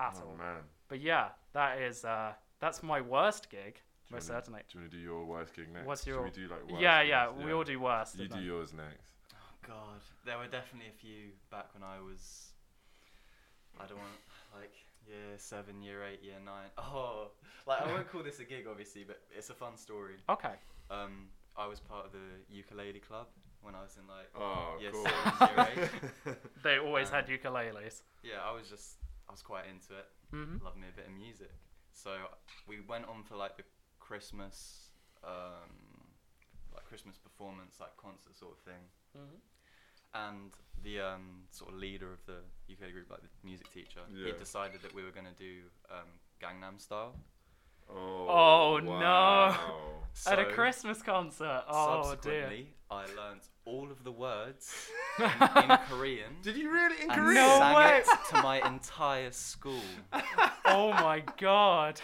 at 0.00 0.18
Oh 0.22 0.30
all. 0.30 0.36
man. 0.36 0.62
But 0.88 1.00
yeah, 1.00 1.28
that 1.52 1.78
is 1.80 2.04
uh, 2.04 2.32
that's 2.60 2.82
my 2.82 3.00
worst 3.00 3.48
gig, 3.48 3.74
Do 3.74 3.80
you 4.10 4.16
most 4.16 4.28
wanna- 4.28 4.40
certainly. 4.42 4.60
Do 4.68 4.78
you 4.78 4.80
want 4.82 4.90
to 4.92 4.96
do 4.98 5.02
your 5.02 5.24
worst 5.24 5.54
gig 5.54 5.72
next? 5.72 5.86
What's 5.86 6.02
Should 6.04 6.10
your- 6.10 6.22
we 6.24 6.30
do 6.30 6.48
like 6.48 6.68
worst 6.68 6.80
Yeah, 6.82 7.02
gigs? 7.02 7.10
yeah, 7.10 7.44
we 7.46 7.52
all 7.52 7.64
do 7.64 7.78
worst. 7.80 8.18
You 8.18 8.26
do 8.28 8.34
then- 8.34 8.44
yours 8.44 8.72
next. 8.74 9.12
Oh 9.32 9.36
God, 9.68 10.00
there 10.24 10.38
were 10.38 10.48
definitely 10.48 10.90
a 10.90 10.98
few 11.00 11.30
back 11.50 11.72
when 11.72 11.82
I 11.84 12.00
was. 12.00 12.50
I 13.80 13.86
don't 13.86 13.98
want 13.98 14.12
like 14.54 14.72
year 15.06 15.36
seven, 15.36 15.82
year 15.82 16.04
eight, 16.04 16.22
year 16.22 16.40
nine. 16.44 16.70
Oh, 16.78 17.28
like 17.66 17.80
I 17.82 17.86
won't 17.92 18.08
call 18.10 18.22
this 18.22 18.38
a 18.40 18.44
gig, 18.44 18.66
obviously, 18.68 19.04
but 19.04 19.20
it's 19.36 19.50
a 19.50 19.54
fun 19.54 19.76
story. 19.76 20.16
Okay. 20.28 20.54
Um, 20.90 21.28
I 21.56 21.66
was 21.66 21.80
part 21.80 22.06
of 22.06 22.12
the 22.12 22.54
ukulele 22.54 23.00
club 23.00 23.26
when 23.62 23.74
I 23.74 23.82
was 23.82 23.96
in 24.00 24.06
like 24.06 24.28
Oh, 24.38 24.76
year 24.80 24.92
cool. 24.92 25.04
seven, 25.04 25.56
year 25.56 25.68
eight. 26.26 26.36
They 26.62 26.78
always 26.78 27.08
Um, 27.08 27.14
had 27.14 27.26
ukuleles. 27.28 28.02
Yeah, 28.22 28.40
I 28.44 28.52
was 28.52 28.68
just 28.68 28.96
I 29.28 29.32
was 29.32 29.42
quite 29.42 29.66
into 29.66 29.94
it. 29.98 30.06
hmm 30.30 30.58
Love 30.64 30.76
me 30.76 30.86
a 30.88 30.96
bit 30.96 31.06
of 31.06 31.12
music. 31.12 31.50
So 31.92 32.10
we 32.66 32.80
went 32.80 33.06
on 33.08 33.24
for 33.24 33.36
like 33.36 33.56
the 33.56 33.64
Christmas, 34.00 34.90
um, 35.24 36.12
like 36.74 36.84
Christmas 36.84 37.16
performance, 37.18 37.80
like 37.80 37.96
concert 37.96 38.36
sort 38.36 38.52
of 38.52 38.58
thing. 38.60 38.82
hmm 39.16 39.36
and 40.28 40.52
the 40.82 41.00
um, 41.00 41.42
sort 41.50 41.72
of 41.72 41.78
leader 41.78 42.12
of 42.12 42.24
the 42.26 42.38
UK 42.72 42.92
group, 42.92 43.10
like 43.10 43.20
the 43.22 43.28
music 43.44 43.70
teacher, 43.72 44.00
Yeah. 44.12 44.26
he 44.32 44.38
decided 44.38 44.82
that 44.82 44.94
we 44.94 45.02
were 45.02 45.10
going 45.10 45.26
to 45.26 45.32
do 45.38 45.62
um, 45.90 46.08
Gangnam 46.40 46.80
Style. 46.80 47.14
Oh, 47.88 48.26
Oh, 48.28 48.78
no. 48.82 48.90
wow. 48.90 49.56
At 50.26 50.38
a 50.38 50.44
Christmas 50.46 51.02
concert. 51.02 51.62
Oh 51.68 52.02
dear. 52.22 52.42
subsequently, 52.44 52.68
I 52.90 53.04
learned 53.16 53.42
all 53.64 53.90
of 53.90 54.02
the 54.02 54.10
words 54.12 54.88
in, 55.18 55.24
in 55.70 55.76
Korean 55.88 56.36
Did 56.42 56.56
you 56.56 56.70
really 56.72 57.02
in 57.02 57.10
and 57.10 57.34
No 57.34 57.58
sang 57.58 57.74
way. 57.76 57.98
it 57.98 58.06
to 58.30 58.42
my 58.42 58.66
entire 58.66 59.30
school. 59.32 59.82
Oh 60.68 60.90
my 60.94 61.22
god. 61.38 62.00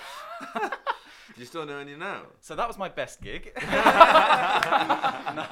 Do 0.55 1.41
you 1.41 1.47
still 1.47 1.67
know 1.67 1.79
any 1.79 1.97
now? 1.97 2.23
So 2.41 2.55
that 2.55 2.69
was 2.69 2.79
my 2.79 2.89
best 2.89 3.21
gig. 3.21 3.53
no, 5.35 5.45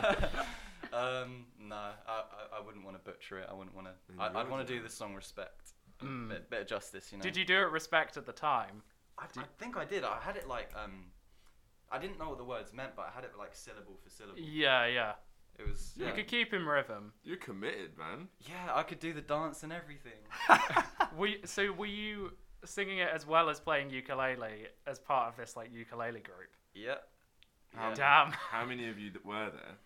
um, 0.92 1.46
no 1.70 1.76
I, 1.76 1.92
I, 2.08 2.58
I 2.58 2.60
wouldn't 2.64 2.84
want 2.84 2.96
to 3.02 3.10
butcher 3.10 3.38
it. 3.38 3.48
I 3.50 3.54
wouldn't 3.54 3.74
want 3.74 3.88
to. 3.88 3.92
I, 4.18 4.26
I'd 4.26 4.50
want 4.50 4.66
to 4.66 4.70
do 4.70 4.78
Enjoy 4.78 4.88
the 4.88 4.92
song 4.92 5.14
respect. 5.14 5.72
Mm. 6.02 6.28
Bit, 6.28 6.50
bit 6.50 6.60
of 6.62 6.66
justice, 6.66 7.12
you 7.12 7.18
know. 7.18 7.22
Did 7.22 7.36
you 7.36 7.44
do 7.44 7.56
it 7.56 7.70
respect 7.70 8.16
at 8.16 8.26
the 8.26 8.32
time? 8.32 8.82
I, 9.18 9.24
I 9.38 9.44
think 9.58 9.76
I 9.76 9.84
did. 9.84 10.04
I 10.04 10.18
had 10.20 10.36
it 10.36 10.48
like 10.48 10.70
um, 10.82 11.06
I 11.90 11.98
didn't 11.98 12.18
know 12.18 12.28
what 12.28 12.38
the 12.38 12.44
words 12.44 12.72
meant, 12.72 12.92
but 12.96 13.10
I 13.10 13.14
had 13.14 13.24
it 13.24 13.32
like 13.38 13.54
syllable 13.54 13.98
for 14.02 14.10
syllable. 14.10 14.38
Yeah, 14.38 14.86
yeah. 14.86 15.12
It 15.58 15.66
was 15.66 15.92
Yeah. 15.96 16.08
You 16.08 16.12
could 16.14 16.28
keep 16.28 16.54
in 16.54 16.64
rhythm. 16.64 17.12
You're 17.22 17.36
committed, 17.36 17.98
man. 17.98 18.28
yeah. 18.48 18.74
I 18.74 18.82
could 18.82 19.00
do 19.00 19.12
the 19.12 19.20
dance 19.20 19.62
and 19.62 19.72
everything. 19.72 20.12
Were 21.16 21.26
you, 21.26 21.38
so 21.44 21.72
were 21.72 21.86
you 21.86 22.32
singing 22.64 22.98
it 22.98 23.08
as 23.12 23.26
well 23.26 23.50
as 23.50 23.58
playing 23.58 23.90
ukulele 23.90 24.68
as 24.86 24.98
part 24.98 25.28
of 25.28 25.36
this 25.36 25.56
like 25.56 25.72
ukulele 25.72 26.20
group? 26.20 26.50
yeah. 26.74 26.94
Yeah. 27.74 27.94
Damn. 27.94 28.32
How 28.32 28.64
many 28.66 28.88
of 28.88 28.98
you 28.98 29.10
that 29.12 29.24
were 29.24 29.50
there? 29.50 29.76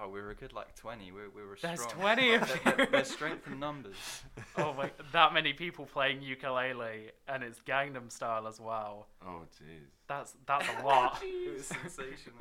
Oh, 0.00 0.08
we 0.08 0.20
were 0.20 0.30
a 0.30 0.34
good 0.34 0.52
like 0.52 0.74
twenty. 0.74 1.12
We, 1.12 1.20
we 1.34 1.46
were 1.46 1.56
There's 1.60 1.80
strong. 1.80 2.00
20 2.16 2.34
of 2.34 2.40
There- 2.48 2.56
you. 2.72 2.76
there- 2.76 2.86
There's 2.90 3.10
strength 3.10 3.46
in 3.46 3.60
numbers. 3.60 3.94
Oh 4.56 4.72
my, 4.72 4.88
that 5.12 5.34
many 5.34 5.52
people 5.52 5.84
playing 5.84 6.22
ukulele 6.22 7.10
and 7.26 7.42
it's 7.42 7.58
Gangnam 7.60 8.10
Style 8.10 8.46
as 8.46 8.60
well. 8.60 9.08
Oh, 9.26 9.42
jeez. 9.60 9.86
That's 10.06 10.34
that's 10.46 10.66
a 10.80 10.84
lot. 10.86 11.18
it 11.22 11.54
was 11.56 11.66
sensational. 11.66 12.38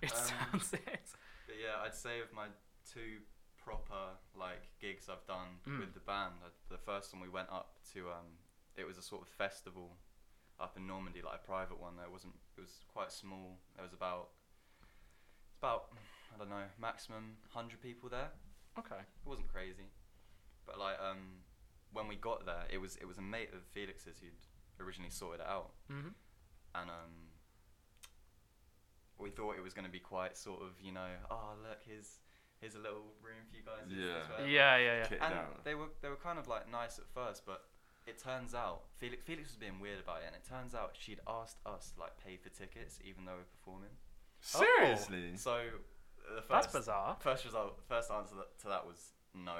it 0.00 0.12
Um, 0.12 0.18
sounds 0.52 0.72
it. 0.72 0.82
But 1.46 1.56
yeah, 1.60 1.84
I'd 1.84 1.94
say 1.94 2.20
of 2.20 2.32
my 2.34 2.46
two 2.90 3.20
proper 3.62 4.16
like 4.38 4.62
gigs 4.80 5.08
I've 5.10 5.26
done 5.26 5.60
Mm. 5.68 5.80
with 5.80 5.92
the 5.94 6.00
band, 6.00 6.34
I, 6.44 6.48
the 6.70 6.78
first 6.78 7.12
one 7.12 7.20
we 7.20 7.28
went 7.28 7.48
up 7.50 7.74
to, 7.92 8.08
um, 8.08 8.26
it 8.76 8.86
was 8.86 8.96
a 8.96 9.02
sort 9.02 9.22
of 9.22 9.28
festival 9.28 9.96
up 10.58 10.76
in 10.76 10.86
Normandy, 10.86 11.20
like 11.22 11.40
a 11.42 11.46
private 11.46 11.78
one. 11.80 11.96
There 11.96 12.08
wasn't. 12.10 12.34
It 12.56 12.60
was 12.62 12.70
quite 12.92 13.12
small. 13.12 13.58
There 13.74 13.82
was 13.84 13.92
about, 13.92 14.28
it's 15.48 15.58
about 15.58 15.88
I 16.36 16.38
don't 16.38 16.50
know, 16.50 16.64
maximum 16.78 17.38
hundred 17.48 17.80
people 17.80 18.08
there. 18.10 18.28
Okay. 18.78 19.00
It 19.00 19.28
wasn't 19.28 19.48
crazy, 19.48 19.88
but 20.66 20.78
like 20.78 20.96
um, 21.00 21.40
when 21.92 22.06
we 22.08 22.16
got 22.16 22.44
there, 22.44 22.64
it 22.70 22.76
was 22.78 22.96
it 22.96 23.06
was 23.08 23.16
a 23.16 23.22
mate 23.22 23.48
of 23.54 23.62
Felix's 23.72 24.20
who'd 24.20 24.84
originally 24.84 25.10
sorted 25.10 25.40
it 25.40 25.46
out, 25.46 25.70
hmm 25.90 26.08
and 26.74 26.90
um, 26.90 27.32
we 29.18 29.30
thought 29.30 29.56
it 29.56 29.62
was 29.62 29.72
going 29.72 29.86
to 29.86 29.90
be 29.90 29.98
quite 30.00 30.36
sort 30.36 30.60
of 30.60 30.72
you 30.82 30.92
know, 30.92 31.08
oh 31.30 31.54
look, 31.62 31.78
here's 31.86 32.18
here's 32.60 32.74
a 32.74 32.78
little 32.78 33.14
room 33.22 33.40
for 33.48 33.56
you 33.56 33.62
guys. 33.64 33.88
here's 33.88 33.96
this, 33.96 34.06
Yeah. 34.06 34.30
whatever." 34.30 34.48
Yeah, 34.48 34.76
yeah, 34.76 34.96
yeah. 34.98 35.06
Kitted 35.06 35.22
And 35.24 35.34
out. 35.34 35.64
they 35.64 35.74
were 35.74 35.88
they 36.02 36.08
were 36.10 36.16
kind 36.20 36.38
of 36.38 36.46
like 36.48 36.70
nice 36.70 36.98
at 36.98 37.06
first, 37.14 37.44
but 37.46 37.64
it 38.06 38.18
turns 38.22 38.54
out 38.54 38.82
Felix 38.98 39.22
Felix 39.24 39.48
was 39.48 39.56
being 39.56 39.80
weird 39.80 40.00
about 40.00 40.18
it, 40.22 40.26
and 40.26 40.36
it 40.36 40.44
turns 40.46 40.74
out 40.74 40.90
she'd 40.98 41.20
asked 41.26 41.56
us 41.64 41.92
to 41.94 42.00
like 42.00 42.12
pay 42.22 42.36
for 42.36 42.50
tickets 42.50 42.98
even 43.02 43.24
though 43.24 43.36
we're 43.40 43.52
performing. 43.58 43.96
Seriously? 44.40 45.32
So 45.36 45.60
the 46.34 46.42
That's 46.48 46.66
first 46.66 46.72
bizarre. 46.74 47.16
first 47.20 47.44
result, 47.44 47.78
first 47.88 48.10
answer 48.10 48.34
that- 48.36 48.58
to 48.60 48.68
that 48.68 48.86
was 48.86 49.12
no. 49.34 49.56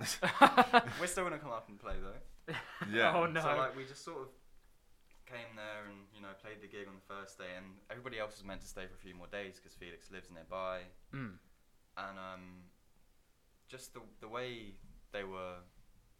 We're 1.00 1.06
still 1.06 1.24
gonna 1.24 1.38
come 1.38 1.52
up 1.52 1.68
and 1.68 1.78
play 1.78 1.94
though. 2.00 2.54
yeah. 2.92 3.14
Oh 3.14 3.26
no. 3.26 3.40
So 3.40 3.48
like 3.56 3.76
we 3.76 3.84
just 3.84 4.04
sort 4.04 4.22
of 4.22 4.28
came 5.26 5.54
there 5.56 5.86
and 5.88 6.06
you 6.14 6.20
know 6.20 6.28
played 6.42 6.60
the 6.60 6.66
gig 6.66 6.88
on 6.88 6.94
the 6.94 7.06
first 7.14 7.38
day, 7.38 7.52
and 7.56 7.66
everybody 7.90 8.18
else 8.18 8.36
was 8.36 8.44
meant 8.44 8.60
to 8.62 8.66
stay 8.66 8.86
for 8.86 8.94
a 8.94 8.98
few 8.98 9.14
more 9.14 9.28
days 9.28 9.56
because 9.60 9.74
Felix 9.74 10.10
lives 10.10 10.28
nearby, 10.32 10.80
Mm. 11.14 11.36
and 11.98 12.18
um, 12.18 12.64
just 13.68 13.94
the 13.94 14.00
the 14.20 14.28
way 14.28 14.74
they 15.12 15.24
were 15.24 15.56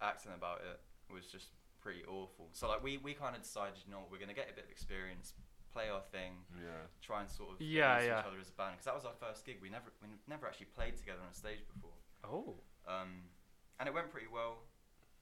acting 0.01 0.33
about 0.37 0.61
it 0.61 0.81
was 1.13 1.27
just 1.27 1.49
pretty 1.81 2.05
awful. 2.05 2.49
So 2.53 2.69
like 2.69 2.83
we 2.83 2.99
we 2.99 3.15
kind 3.15 3.35
of 3.35 3.43
decided, 3.43 3.79
you 3.87 3.91
know, 3.93 4.05
we're 4.11 4.19
gonna 4.21 4.35
get 4.35 4.51
a 4.51 4.55
bit 4.55 4.65
of 4.65 4.71
experience, 4.71 5.33
play 5.73 5.89
our 5.89 6.03
thing, 6.13 6.45
Yeah. 6.57 6.87
try 7.01 7.21
and 7.21 7.31
sort 7.31 7.53
of 7.53 7.59
get 7.59 7.67
Yeah, 7.69 8.01
yeah. 8.01 8.21
each 8.21 8.27
other 8.27 8.39
as 8.41 8.49
a 8.49 8.53
band 8.53 8.73
because 8.75 8.85
that 8.87 8.95
was 8.95 9.05
our 9.05 9.15
first 9.15 9.45
gig. 9.47 9.59
We 9.61 9.69
never 9.71 9.93
we 10.03 10.09
never 10.27 10.47
actually 10.47 10.67
played 10.67 10.97
together 10.97 11.21
on 11.23 11.29
a 11.31 11.35
stage 11.35 11.61
before. 11.73 11.95
Oh. 12.25 12.61
Um, 12.87 13.31
and 13.79 13.89
it 13.89 13.95
went 13.95 14.11
pretty 14.11 14.27
well. 14.29 14.65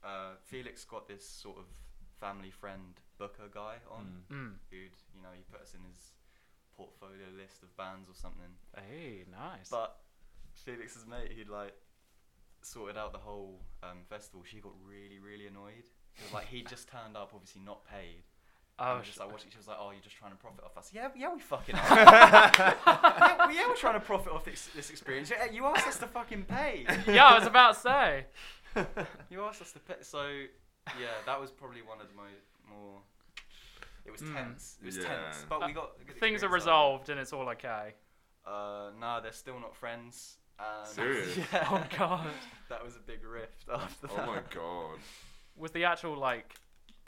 Uh, 0.03 0.35
Felix 0.45 0.83
got 0.85 1.07
this 1.07 1.27
sort 1.27 1.57
of 1.57 1.65
family 2.19 2.51
friend 2.51 2.99
booker 3.17 3.47
guy 3.51 3.77
on, 3.89 4.23
Mm. 4.29 4.35
Mm. 4.35 4.59
who'd 4.69 4.91
you 5.13 5.21
know 5.21 5.31
he 5.35 5.43
put 5.43 5.61
us 5.61 5.73
in 5.73 5.83
his 5.83 6.13
portfolio 6.75 7.27
list 7.35 7.63
of 7.63 7.75
bands 7.77 8.09
or 8.09 8.13
something. 8.15 8.57
Hey, 8.75 9.25
nice. 9.29 9.69
But 9.69 9.99
Felix's 10.53 11.05
mate, 11.05 11.31
who'd 11.33 11.49
like 11.49 11.75
sorted 12.61 12.97
out 12.97 13.13
the 13.13 13.19
whole 13.19 13.61
um, 13.83 14.03
festival, 14.09 14.43
she 14.43 14.59
got 14.59 14.73
really 14.83 15.19
really 15.19 15.47
annoyed. 15.47 15.89
'Cause, 16.17 16.33
like 16.33 16.47
he 16.47 16.63
just 16.63 16.87
turned 16.89 17.15
up, 17.15 17.33
obviously 17.33 17.61
not 17.61 17.85
paid. 17.85 18.23
Oh, 18.79 18.95
and 18.97 19.03
just 19.03 19.19
like 19.19 19.31
watching, 19.31 19.49
she 19.51 19.57
was 19.57 19.67
like, 19.67 19.77
"Oh, 19.79 19.91
you're 19.91 20.01
just 20.01 20.15
trying 20.17 20.31
to 20.31 20.37
profit 20.37 20.63
off 20.63 20.77
us." 20.77 20.91
Yeah, 20.93 21.09
yeah, 21.15 21.33
we 21.33 21.39
fucking 21.39 21.75
are. 21.89 21.95
yeah, 21.97 23.47
we- 23.47 23.55
yeah, 23.55 23.67
we're 23.67 23.75
trying 23.75 23.93
to 23.95 23.99
profit 23.99 24.31
off 24.33 24.45
this, 24.45 24.69
this 24.75 24.89
experience. 24.89 25.29
Yeah, 25.31 25.51
you 25.51 25.65
asked 25.65 25.87
us 25.87 25.97
to 25.99 26.07
fucking 26.07 26.43
pay. 26.43 26.85
yeah, 27.07 27.25
I 27.25 27.37
was 27.37 27.47
about 27.47 27.75
to 27.75 27.79
say. 27.79 28.25
You 29.29 29.43
asked 29.43 29.61
us 29.61 29.71
to 29.73 29.79
pay. 29.79 29.95
So, 30.01 30.27
yeah, 30.99 31.07
that 31.25 31.39
was 31.41 31.49
probably 31.51 31.81
one 31.81 31.99
of 32.01 32.07
the 32.07 32.13
mo- 32.15 32.75
more. 32.75 32.99
It 34.05 34.11
was 34.11 34.21
Mm. 34.21 34.33
tense. 34.35 34.77
It 34.81 34.85
was 34.85 34.97
Yeah. 34.97 35.03
tense, 35.03 35.45
but 35.49 35.65
we 35.65 35.73
got 35.73 35.97
Things 36.01 36.11
are 36.11 36.11
experience 36.11 36.43
out 36.45 36.51
resolved 36.51 37.09
and 37.09 37.19
it's 37.19 37.33
all 37.33 37.49
okay. 37.49 37.93
Uh, 38.45 38.89
no, 38.99 39.19
they're 39.21 39.31
still 39.31 39.59
not 39.59 39.75
friends. 39.75 40.37
And 40.59 40.87
Serious? 40.87 41.37
Yeah. 41.37 41.67
Oh 41.71 41.83
god. 41.97 42.27
that 42.69 42.83
was 42.83 42.95
a 42.95 42.99
big 42.99 43.23
rift 43.23 43.65
after 43.73 44.07
Oh 44.11 44.15
that. 44.17 44.27
my 44.27 44.39
god. 44.53 44.99
Was 45.55 45.71
the 45.71 45.85
actual 45.85 46.17
like 46.17 46.55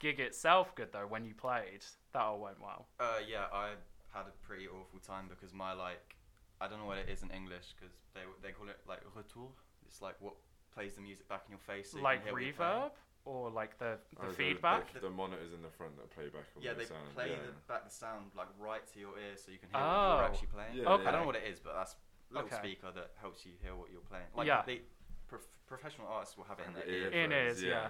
gig 0.02 0.20
itself 0.20 0.74
good 0.74 0.90
though 0.92 1.06
when 1.08 1.24
you 1.24 1.34
played? 1.34 1.82
That 2.12 2.22
all 2.22 2.40
went 2.40 2.60
well. 2.60 2.88
Uh, 3.00 3.20
yeah, 3.26 3.46
I 3.52 3.70
had 4.12 4.26
a 4.26 4.34
pretty 4.46 4.66
awful 4.68 4.98
time 5.00 5.26
because 5.30 5.54
my 5.54 5.72
like, 5.72 6.16
I 6.60 6.68
don't 6.68 6.78
know 6.80 6.86
what 6.86 6.98
it 6.98 7.08
is 7.08 7.22
in 7.22 7.30
English 7.30 7.74
because 7.78 7.94
they 8.14 8.20
they 8.42 8.52
call 8.52 8.68
it 8.68 8.78
like 8.86 9.00
retour. 9.16 9.48
It's 9.86 10.02
like 10.02 10.16
what 10.20 10.34
plays 10.74 10.94
the 10.96 11.00
music 11.02 11.28
back 11.28 11.44
in 11.46 11.52
your 11.52 11.60
face. 11.60 11.92
So 11.92 12.00
like 12.00 12.18
can 12.26 12.26
hear 12.26 12.32
what 12.34 12.42
you're 12.42 12.52
reverb? 12.54 12.90
or 13.24 13.50
like 13.50 13.78
the 13.78 13.98
the 14.20 14.26
Oh, 14.26 14.32
feedback? 14.32 14.92
The, 14.92 15.00
the, 15.00 15.10
monitors 15.10 15.52
in 15.54 15.62
the 15.62 15.70
front 15.70 15.96
that 15.96 16.10
play 16.10 16.28
back 16.28 16.46
on 16.56 16.62
Yeah, 16.62 16.72
the 16.72 16.80
they 16.80 16.84
sound. 16.86 17.14
play 17.14 17.30
yeah. 17.30 17.36
the 17.46 17.52
back 17.72 17.84
the 17.84 17.94
sound 17.94 18.32
like 18.36 18.48
right 18.58 18.84
to 18.92 18.98
your 18.98 19.14
ear, 19.16 19.36
so 19.36 19.52
you 19.52 19.58
can 19.58 19.68
hear 19.70 19.78
what 19.80 19.86
Oh. 19.86 20.16
you're 20.16 20.24
actually 20.26 20.48
playing. 20.48 20.74
Yeah, 20.74 20.88
Okay. 20.94 21.06
I 21.06 21.10
don't 21.12 21.20
know 21.22 21.26
what 21.32 21.36
it 21.36 21.46
is, 21.46 21.60
but 21.60 21.72
that's 21.78 21.94
a 21.94 22.34
little 22.34 22.48
Okay. 22.48 22.56
speaker 22.58 22.90
that 22.92 23.12
helps 23.20 23.46
you 23.46 23.52
hear 23.62 23.76
what 23.76 23.92
you're 23.92 24.00
playing. 24.12 24.26
Like 24.34 24.48
Yeah. 24.48 24.62
they, 24.66 24.82
prof- 25.28 25.54
professional 25.68 26.08
artists 26.08 26.36
will 26.36 26.44
have 26.50 26.58
it 26.58 26.66
in 26.66 26.74
Have 26.74 26.84
their 26.86 26.94
ear. 26.94 27.08
In 27.10 27.30
ears, 27.32 27.62
yeah. 27.62 27.88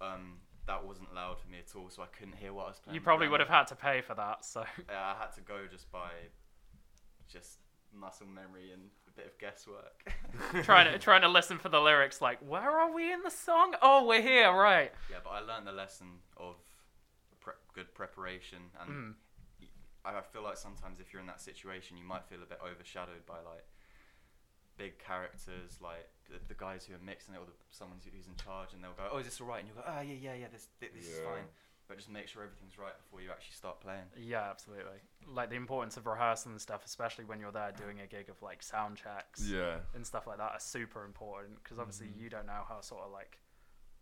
Um, 0.00 0.38
that 0.68 0.84
wasn't 0.86 1.12
loud 1.14 1.40
for 1.40 1.48
me 1.48 1.58
at 1.58 1.74
all, 1.74 1.90
so 1.90 2.02
I 2.02 2.06
couldn't 2.06 2.36
hear 2.36 2.52
what 2.52 2.66
I 2.66 2.68
was 2.68 2.78
playing. 2.78 2.94
You 2.94 3.00
probably 3.00 3.26
would 3.28 3.40
have 3.40 3.48
had 3.48 3.66
to 3.68 3.74
pay 3.74 4.00
for 4.00 4.14
that. 4.14 4.44
So 4.44 4.64
Yeah, 4.88 5.14
I 5.16 5.20
had 5.20 5.32
to 5.34 5.40
go 5.40 5.66
just 5.70 5.90
by 5.90 6.10
just 7.28 7.58
muscle 7.92 8.26
memory 8.26 8.70
and 8.72 8.82
a 9.08 9.10
bit 9.12 9.26
of 9.26 9.36
guesswork. 9.38 10.12
trying 10.62 10.92
to 10.92 10.98
trying 10.98 11.22
to 11.22 11.28
listen 11.28 11.58
for 11.58 11.68
the 11.70 11.80
lyrics, 11.80 12.20
like 12.22 12.38
where 12.46 12.70
are 12.70 12.92
we 12.94 13.12
in 13.12 13.22
the 13.22 13.30
song? 13.30 13.74
Oh, 13.82 14.06
we're 14.06 14.22
here, 14.22 14.52
right? 14.52 14.92
yeah, 15.10 15.18
but 15.24 15.30
I 15.30 15.40
learned 15.40 15.66
the 15.66 15.72
lesson 15.72 16.06
of 16.36 16.56
pre- 17.40 17.54
good 17.74 17.92
preparation, 17.94 18.58
and 18.80 18.90
Mm. 18.90 19.14
I 20.04 20.20
feel 20.22 20.42
like 20.42 20.56
sometimes 20.56 21.00
if 21.00 21.12
you're 21.12 21.20
in 21.20 21.26
that 21.26 21.40
situation, 21.40 21.96
you 21.98 22.04
might 22.04 22.24
feel 22.24 22.42
a 22.42 22.46
bit 22.46 22.60
overshadowed 22.64 23.26
by 23.26 23.40
like 23.44 23.64
big 24.78 24.98
characters, 24.98 25.78
like 25.82 26.08
the, 26.28 26.38
the 26.48 26.54
guys 26.54 26.84
who 26.84 26.94
are 26.94 27.04
mixing 27.04 27.34
it, 27.34 27.38
or 27.38 27.46
the, 27.46 27.52
someone 27.70 27.98
who's 28.04 28.26
in 28.26 28.36
charge, 28.36 28.72
and 28.74 28.82
they'll 28.84 28.92
go, 28.92 29.08
"Oh, 29.12 29.18
is 29.18 29.26
this 29.26 29.40
all 29.40 29.46
right?" 29.46 29.60
And 29.60 29.68
you'll 29.68 29.76
go, 29.76 29.84
"Ah, 29.86 30.00
yeah, 30.00 30.14
yeah, 30.20 30.34
yeah, 30.34 30.46
this 30.52 30.68
thi- 30.80 30.88
this 30.94 31.08
is 31.08 31.18
fine." 31.20 31.44
But 31.88 31.96
just 31.96 32.10
make 32.10 32.28
sure 32.28 32.42
everything's 32.42 32.76
right 32.76 32.92
before 33.02 33.22
you 33.22 33.30
actually 33.30 33.54
start 33.54 33.80
playing. 33.80 34.04
Yeah, 34.14 34.50
absolutely. 34.50 35.00
Like 35.26 35.48
the 35.48 35.56
importance 35.56 35.96
of 35.96 36.04
rehearsing 36.06 36.52
and 36.52 36.60
stuff, 36.60 36.84
especially 36.84 37.24
when 37.24 37.40
you're 37.40 37.50
there 37.50 37.72
doing 37.72 38.00
a 38.00 38.06
gig 38.06 38.28
of 38.28 38.42
like 38.42 38.62
sound 38.62 38.98
checks 38.98 39.48
Yeah. 39.48 39.78
and 39.94 40.06
stuff 40.06 40.26
like 40.26 40.36
that, 40.36 40.52
are 40.52 40.60
super 40.60 41.06
important 41.06 41.62
because 41.62 41.78
obviously 41.78 42.08
Mhm. 42.08 42.18
you 42.20 42.28
don't 42.28 42.44
know 42.44 42.62
how 42.68 42.82
sort 42.82 43.04
of 43.04 43.10
like 43.12 43.38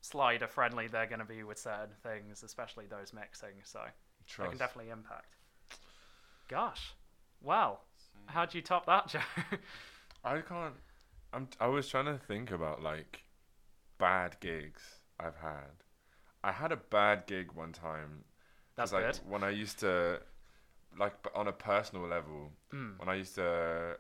slider 0.01 0.49
friendly 0.49 0.89
they're 0.89 1.07
going 1.07 1.21
to 1.21 1.25
be 1.25 1.45
with 1.45 1.59
certain 1.61 1.95
things, 2.03 2.43
especially 2.43 2.87
those 2.87 3.13
mixing. 3.13 3.63
So 3.63 3.79
that 3.85 3.95
Trust. 4.27 4.51
can 4.51 4.59
definitely 4.59 4.91
impact. 4.91 5.37
Gosh, 6.49 6.93
wow, 7.41 7.79
So, 7.99 8.19
how'd 8.27 8.53
you 8.53 8.63
top 8.63 8.87
that, 8.87 9.07
Joe? 9.09 9.21
I 10.25 10.41
can't. 10.41 10.75
I'm. 11.37 11.49
I 11.61 11.67
was 11.69 11.87
trying 11.89 12.07
to 12.07 12.19
think 12.19 12.51
about 12.51 12.83
like 12.83 13.25
bad 13.99 14.37
gigs 14.41 15.01
I've 15.21 15.37
had. 15.37 15.85
I 16.43 16.53
had 16.53 16.73
a 16.73 16.77
bad 16.77 17.27
gig 17.27 17.53
one 17.53 17.73
time. 17.73 18.25
That's 18.77 18.93
like 18.93 19.13
good. 19.13 19.21
when 19.29 19.43
I 19.45 19.51
used 19.51 19.79
to, 19.81 20.21
like 20.99 21.13
on 21.35 21.47
a 21.49 21.53
personal 21.53 22.07
level, 22.07 22.53
Mm. 22.73 22.99
when 22.99 23.09
I 23.09 23.15
used 23.15 23.35
to, 23.37 23.99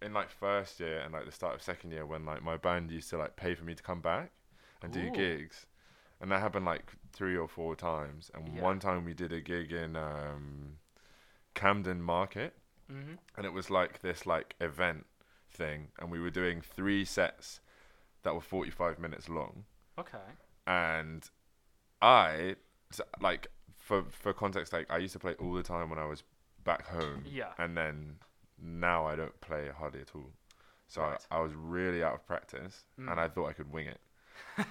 in 0.00 0.12
like 0.14 0.30
first 0.30 0.80
year 0.80 1.00
and 1.00 1.12
like 1.12 1.26
the 1.26 1.32
start 1.32 1.54
of 1.54 1.62
second 1.62 1.90
year, 1.92 2.06
when 2.06 2.24
like 2.24 2.42
my 2.42 2.56
band 2.56 2.90
used 2.90 3.10
to 3.10 3.18
like 3.18 3.36
pay 3.36 3.54
for 3.54 3.64
me 3.64 3.74
to 3.74 3.82
come 3.82 4.00
back 4.00 4.32
and 4.82 4.92
do 4.92 5.10
gigs, 5.10 5.66
and 6.20 6.30
that 6.30 6.40
happened 6.40 6.64
like 6.64 6.92
three 7.12 7.36
or 7.36 7.48
four 7.48 7.76
times. 7.76 8.30
And 8.34 8.54
Yeah. 8.56 8.62
one 8.62 8.78
time 8.78 9.04
we 9.04 9.14
did 9.14 9.32
a 9.32 9.40
gig 9.40 9.72
in 9.72 9.96
um, 9.96 10.78
Camden 11.54 12.00
Market 12.02 12.54
hmm 12.90 13.16
and 13.36 13.44
it 13.44 13.52
was 13.52 13.68
like 13.70 14.00
this 14.00 14.24
like 14.24 14.54
event 14.60 15.04
thing 15.50 15.88
and 15.98 16.10
we 16.10 16.18
were 16.20 16.30
doing 16.30 16.60
three 16.60 17.04
sets 17.04 17.60
that 18.22 18.34
were 18.34 18.40
45 18.40 18.98
minutes 18.98 19.28
long 19.28 19.64
Okay. 19.98 20.18
and 20.66 21.28
I, 22.00 22.56
like 23.20 23.48
for 23.76 24.04
for 24.10 24.32
context 24.32 24.72
like 24.72 24.86
i 24.90 24.98
used 24.98 25.12
to 25.14 25.18
play 25.18 25.34
all 25.40 25.52
the 25.54 25.62
time 25.62 25.90
when 25.90 25.98
i 25.98 26.04
was 26.04 26.22
back 26.64 26.86
home 26.86 27.24
Yeah. 27.26 27.52
and 27.58 27.76
then 27.76 28.16
now 28.62 29.06
i 29.06 29.16
don't 29.16 29.40
play 29.40 29.68
hardly 29.76 30.00
at 30.00 30.10
all 30.14 30.30
so 30.88 31.02
Right. 31.02 31.26
I, 31.30 31.38
I 31.38 31.40
was 31.40 31.52
really 31.54 32.02
out 32.02 32.14
of 32.14 32.26
practice 32.26 32.84
Mm. 33.00 33.10
and 33.10 33.20
i 33.20 33.28
thought 33.28 33.46
i 33.48 33.52
could 33.52 33.72
wing 33.72 33.86
it 33.88 34.00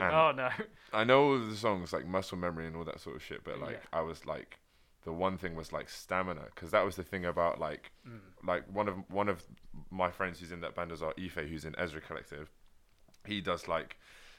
oh 0.00 0.32
no. 0.36 0.48
i 0.92 1.02
know 1.04 1.24
all 1.32 1.38
the 1.38 1.56
songs 1.56 1.92
like 1.92 2.06
muscle 2.06 2.38
memory 2.38 2.66
and 2.66 2.76
all 2.76 2.84
that 2.84 3.00
sort 3.00 3.16
of 3.16 3.22
shit 3.22 3.42
but 3.44 3.58
like 3.60 3.72
Yeah. 3.72 3.98
i 3.98 4.00
was 4.00 4.24
like 4.26 4.58
the 5.04 5.12
one 5.12 5.36
thing 5.38 5.54
was 5.56 5.72
like 5.72 5.88
stamina 5.90 6.42
because 6.54 6.70
that 6.70 6.84
was 6.84 6.96
the 6.96 7.02
thing 7.02 7.24
about 7.24 7.58
like 7.58 7.90
Mm. 8.08 8.20
like 8.44 8.64
one 8.72 8.88
of 8.88 8.96
one 9.10 9.28
of 9.28 9.42
my 9.90 10.10
friends 10.10 10.40
who's 10.40 10.52
in 10.52 10.60
that 10.60 10.74
band 10.74 10.92
as 10.92 11.02
our 11.02 11.14
Ife, 11.18 11.34
who's 11.34 11.64
in 11.64 11.74
Ezra 11.78 12.00
Collective. 12.00 12.50
He 13.26 13.40
does 13.40 13.68
like 13.68 13.96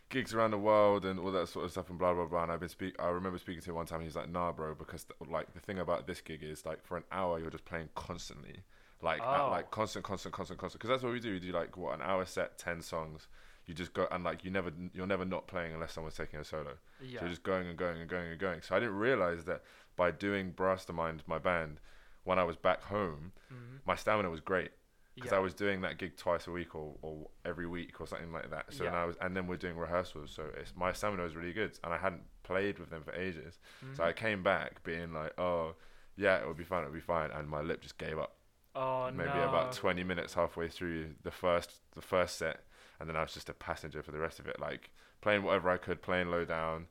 gigs 0.09 0.33
around 0.33 0.51
the 0.51 0.57
world 0.57 1.05
and 1.05 1.17
all 1.19 1.31
that 1.31 1.47
sort 1.47 1.65
of 1.65 1.71
stuff 1.71 1.89
and 1.89 1.97
blah 1.97 2.13
blah 2.13 2.25
blah. 2.25 2.43
And 2.43 2.51
I've 2.51 2.59
been 2.59 2.69
speak. 2.69 2.95
I 2.99 3.07
remember 3.07 3.37
speaking 3.37 3.61
to 3.63 3.69
him 3.71 3.75
one 3.75 3.85
time. 3.85 4.01
He's 4.01 4.15
like, 4.15 4.29
"Nah, 4.29 4.51
bro," 4.51 4.75
because 4.75 5.05
th- 5.05 5.29
like 5.29 5.53
the 5.53 5.59
thing 5.61 5.79
about 5.79 6.07
this 6.07 6.21
gig 6.21 6.43
is 6.43 6.65
like 6.65 6.83
for 6.85 6.97
an 6.97 7.03
hour 7.11 7.39
you're 7.39 7.49
just 7.49 7.65
playing 7.65 7.89
constantly, 7.95 8.63
like 9.01 9.21
at, 9.21 9.39
Oh. 9.39 9.49
like 9.49 9.71
constant, 9.71 10.03
constant, 10.05 10.33
constant, 10.33 10.59
constant. 10.59 10.79
Because 10.81 10.89
that's 10.93 11.03
what 11.03 11.13
we 11.13 11.19
do. 11.21 11.31
We 11.31 11.39
do 11.39 11.51
like 11.53 11.77
what 11.77 11.93
an 11.95 12.01
hour 12.01 12.25
set, 12.25 12.57
ten 12.57 12.81
songs. 12.81 13.27
You 13.65 13.73
just 13.73 13.93
go 13.93 14.07
and 14.11 14.25
like 14.25 14.43
you 14.43 14.51
never 14.51 14.71
you're 14.93 15.07
never 15.07 15.23
not 15.23 15.47
playing 15.47 15.73
unless 15.73 15.93
someone's 15.93 16.15
taking 16.17 16.37
a 16.39 16.43
solo. 16.43 16.73
Yeah. 17.01 17.21
So 17.21 17.29
just 17.29 17.43
going 17.43 17.67
and 17.67 17.77
going 17.77 18.01
and 18.01 18.09
going 18.09 18.27
and 18.29 18.39
going. 18.39 18.61
So 18.61 18.75
I 18.75 18.79
didn't 18.79 18.97
realize 18.97 19.45
that 19.45 19.63
by 19.95 20.11
doing 20.11 20.51
Brastermind, 20.53 21.21
my 21.27 21.39
band, 21.39 21.79
when 22.23 22.39
I 22.39 22.43
was 22.43 22.55
back 22.57 22.83
home, 22.83 23.31
Mhm. 23.51 23.79
my 23.85 23.95
stamina 23.95 24.29
was 24.29 24.39
great 24.41 24.71
because 25.15 25.31
Yeah. 25.31 25.37
I 25.37 25.41
was 25.41 25.53
doing 25.53 25.81
that 25.81 25.97
gig 25.97 26.17
twice 26.17 26.47
a 26.47 26.51
week 26.51 26.73
or, 26.73 26.97
or 27.01 27.29
every 27.45 27.67
week 27.67 28.01
or 28.01 28.07
something 28.07 28.31
like 28.31 28.49
that. 28.49 28.73
So 28.73 28.83
Yeah. 28.83 28.91
then 28.91 28.99
I 28.99 29.05
was, 29.05 29.15
and 29.17 29.35
then 29.35 29.45
we're 29.47 29.57
doing 29.57 29.77
rehearsals. 29.77 30.31
So 30.31 30.45
it's 30.57 30.75
my 30.75 30.91
stamina 30.93 31.21
was 31.23 31.35
really 31.35 31.53
good, 31.53 31.77
and 31.83 31.93
I 31.93 31.97
hadn't 31.97 32.23
played 32.43 32.79
with 32.79 32.89
them 32.89 33.03
for 33.03 33.13
ages. 33.13 33.59
So 33.93 34.03
Mhm. 34.03 34.07
I 34.07 34.13
came 34.13 34.41
back 34.43 34.81
being 34.83 35.13
like, 35.13 35.37
oh, 35.37 35.75
yeah, 36.15 36.37
it 36.37 36.47
would 36.47 36.57
be 36.57 36.63
fine, 36.63 36.83
it 36.83 36.87
would 36.87 36.93
be 36.93 36.99
fine, 36.99 37.29
and 37.31 37.47
my 37.49 37.61
lip 37.61 37.81
just 37.81 37.97
gave 37.97 38.17
up. 38.17 38.37
Oh 38.75 39.11
Maybe 39.11 39.29
no. 39.29 39.49
about 39.49 39.73
twenty 39.73 40.03
minutes 40.03 40.33
halfway 40.33 40.67
through 40.67 41.13
the 41.21 41.29
first 41.29 41.81
the 41.91 42.01
first 42.01 42.37
set, 42.37 42.65
and 42.99 43.07
then 43.07 43.15
I 43.15 43.21
was 43.21 43.33
just 43.33 43.49
a 43.49 43.53
passenger 43.53 44.01
for 44.01 44.11
the 44.11 44.17
rest 44.19 44.39
of 44.39 44.47
it, 44.47 44.59
like 44.59 44.89
playing 45.21 45.43
whatever 45.43 45.69
I 45.69 45.77
could, 45.77 46.01
playing 46.01 46.31
low 46.31 46.43
down. 46.43 46.87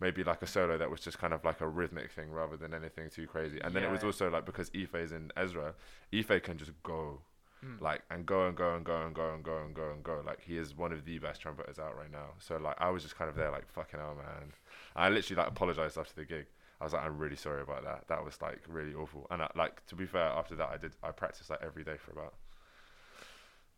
Maybe 0.00 0.24
like 0.24 0.40
a 0.42 0.46
solo 0.46 0.78
that 0.78 0.90
was 0.90 1.00
just 1.00 1.18
kind 1.18 1.32
of 1.34 1.44
like 1.44 1.60
a 1.60 1.68
rhythmic 1.68 2.10
thing 2.10 2.30
rather 2.30 2.56
than 2.56 2.72
anything 2.72 3.10
too 3.10 3.26
crazy. 3.26 3.60
And 3.62 3.74
then 3.74 3.84
it 3.84 3.90
was 3.90 4.02
also 4.02 4.30
like 4.30 4.46
because 4.46 4.70
Ife's 4.74 5.12
in 5.12 5.30
Ezra, 5.36 5.74
Ife 6.12 6.42
can 6.42 6.56
just 6.58 6.72
go 6.82 7.20
Mm. 7.62 7.78
like 7.78 8.00
and 8.10 8.24
go 8.24 8.46
and 8.46 8.56
go 8.56 8.74
and 8.74 8.82
go 8.86 9.02
and 9.04 9.14
go 9.14 9.34
and 9.34 9.44
go 9.44 9.60
and 9.60 9.74
go 9.74 9.90
and 9.90 10.02
go. 10.02 10.22
Like 10.24 10.40
he 10.40 10.56
is 10.56 10.74
one 10.74 10.92
of 10.92 11.04
the 11.04 11.18
best 11.18 11.42
trumpeters 11.42 11.78
out 11.78 11.94
right 11.94 12.10
now. 12.10 12.28
So 12.38 12.56
like 12.56 12.76
I 12.78 12.88
was 12.88 13.02
just 13.02 13.16
kind 13.16 13.28
of 13.28 13.36
there 13.36 13.50
like 13.50 13.68
fucking 13.70 14.00
hell 14.00 14.14
man. 14.16 14.54
I 14.96 15.10
literally 15.10 15.42
like 15.42 15.50
apologized 15.52 15.98
after 15.98 16.14
the 16.14 16.24
gig. 16.24 16.46
I 16.80 16.84
was 16.84 16.94
like 16.94 17.04
I'm 17.04 17.18
really 17.18 17.36
sorry 17.36 17.60
about 17.60 17.84
that. 17.84 18.08
That 18.08 18.24
was 18.24 18.40
like 18.40 18.62
really 18.66 18.94
awful. 18.94 19.26
And 19.30 19.42
I, 19.42 19.50
like 19.54 19.84
to 19.88 19.94
be 19.94 20.06
fair, 20.06 20.22
after 20.22 20.54
that 20.56 20.70
I 20.70 20.78
did 20.78 20.92
I 21.02 21.10
practiced 21.10 21.50
like 21.50 21.60
every 21.62 21.84
day 21.84 21.98
for 21.98 22.12
about 22.12 22.32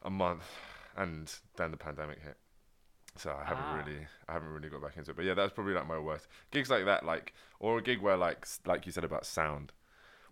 a 0.03 0.11
month, 0.11 0.45
and 0.97 1.35
then 1.57 1.73
the 1.73 1.77
pandemic 1.77 2.23
hit. 2.23 2.37
So 3.17 3.31
I 3.39 3.45
haven't 3.45 3.65
Ah. 3.65 3.77
really 3.85 4.07
I 4.29 4.33
haven't 4.33 4.49
really 4.49 4.69
got 4.69 4.83
back 4.83 4.97
into 4.97 5.11
it. 5.11 5.17
But 5.17 5.25
yeah, 5.25 5.35
that's 5.35 5.53
probably 5.53 5.75
like 5.75 5.87
my 5.87 5.99
worst 5.99 6.27
gigs 6.51 6.71
like 6.71 6.85
that. 6.87 7.05
Like 7.05 7.35
or 7.61 7.79
a 7.79 7.83
gig 7.83 8.01
where 8.01 8.17
like 8.17 8.47
like 8.67 8.87
you 8.87 8.93
said 8.93 9.05
about 9.05 9.27
sound 9.27 9.73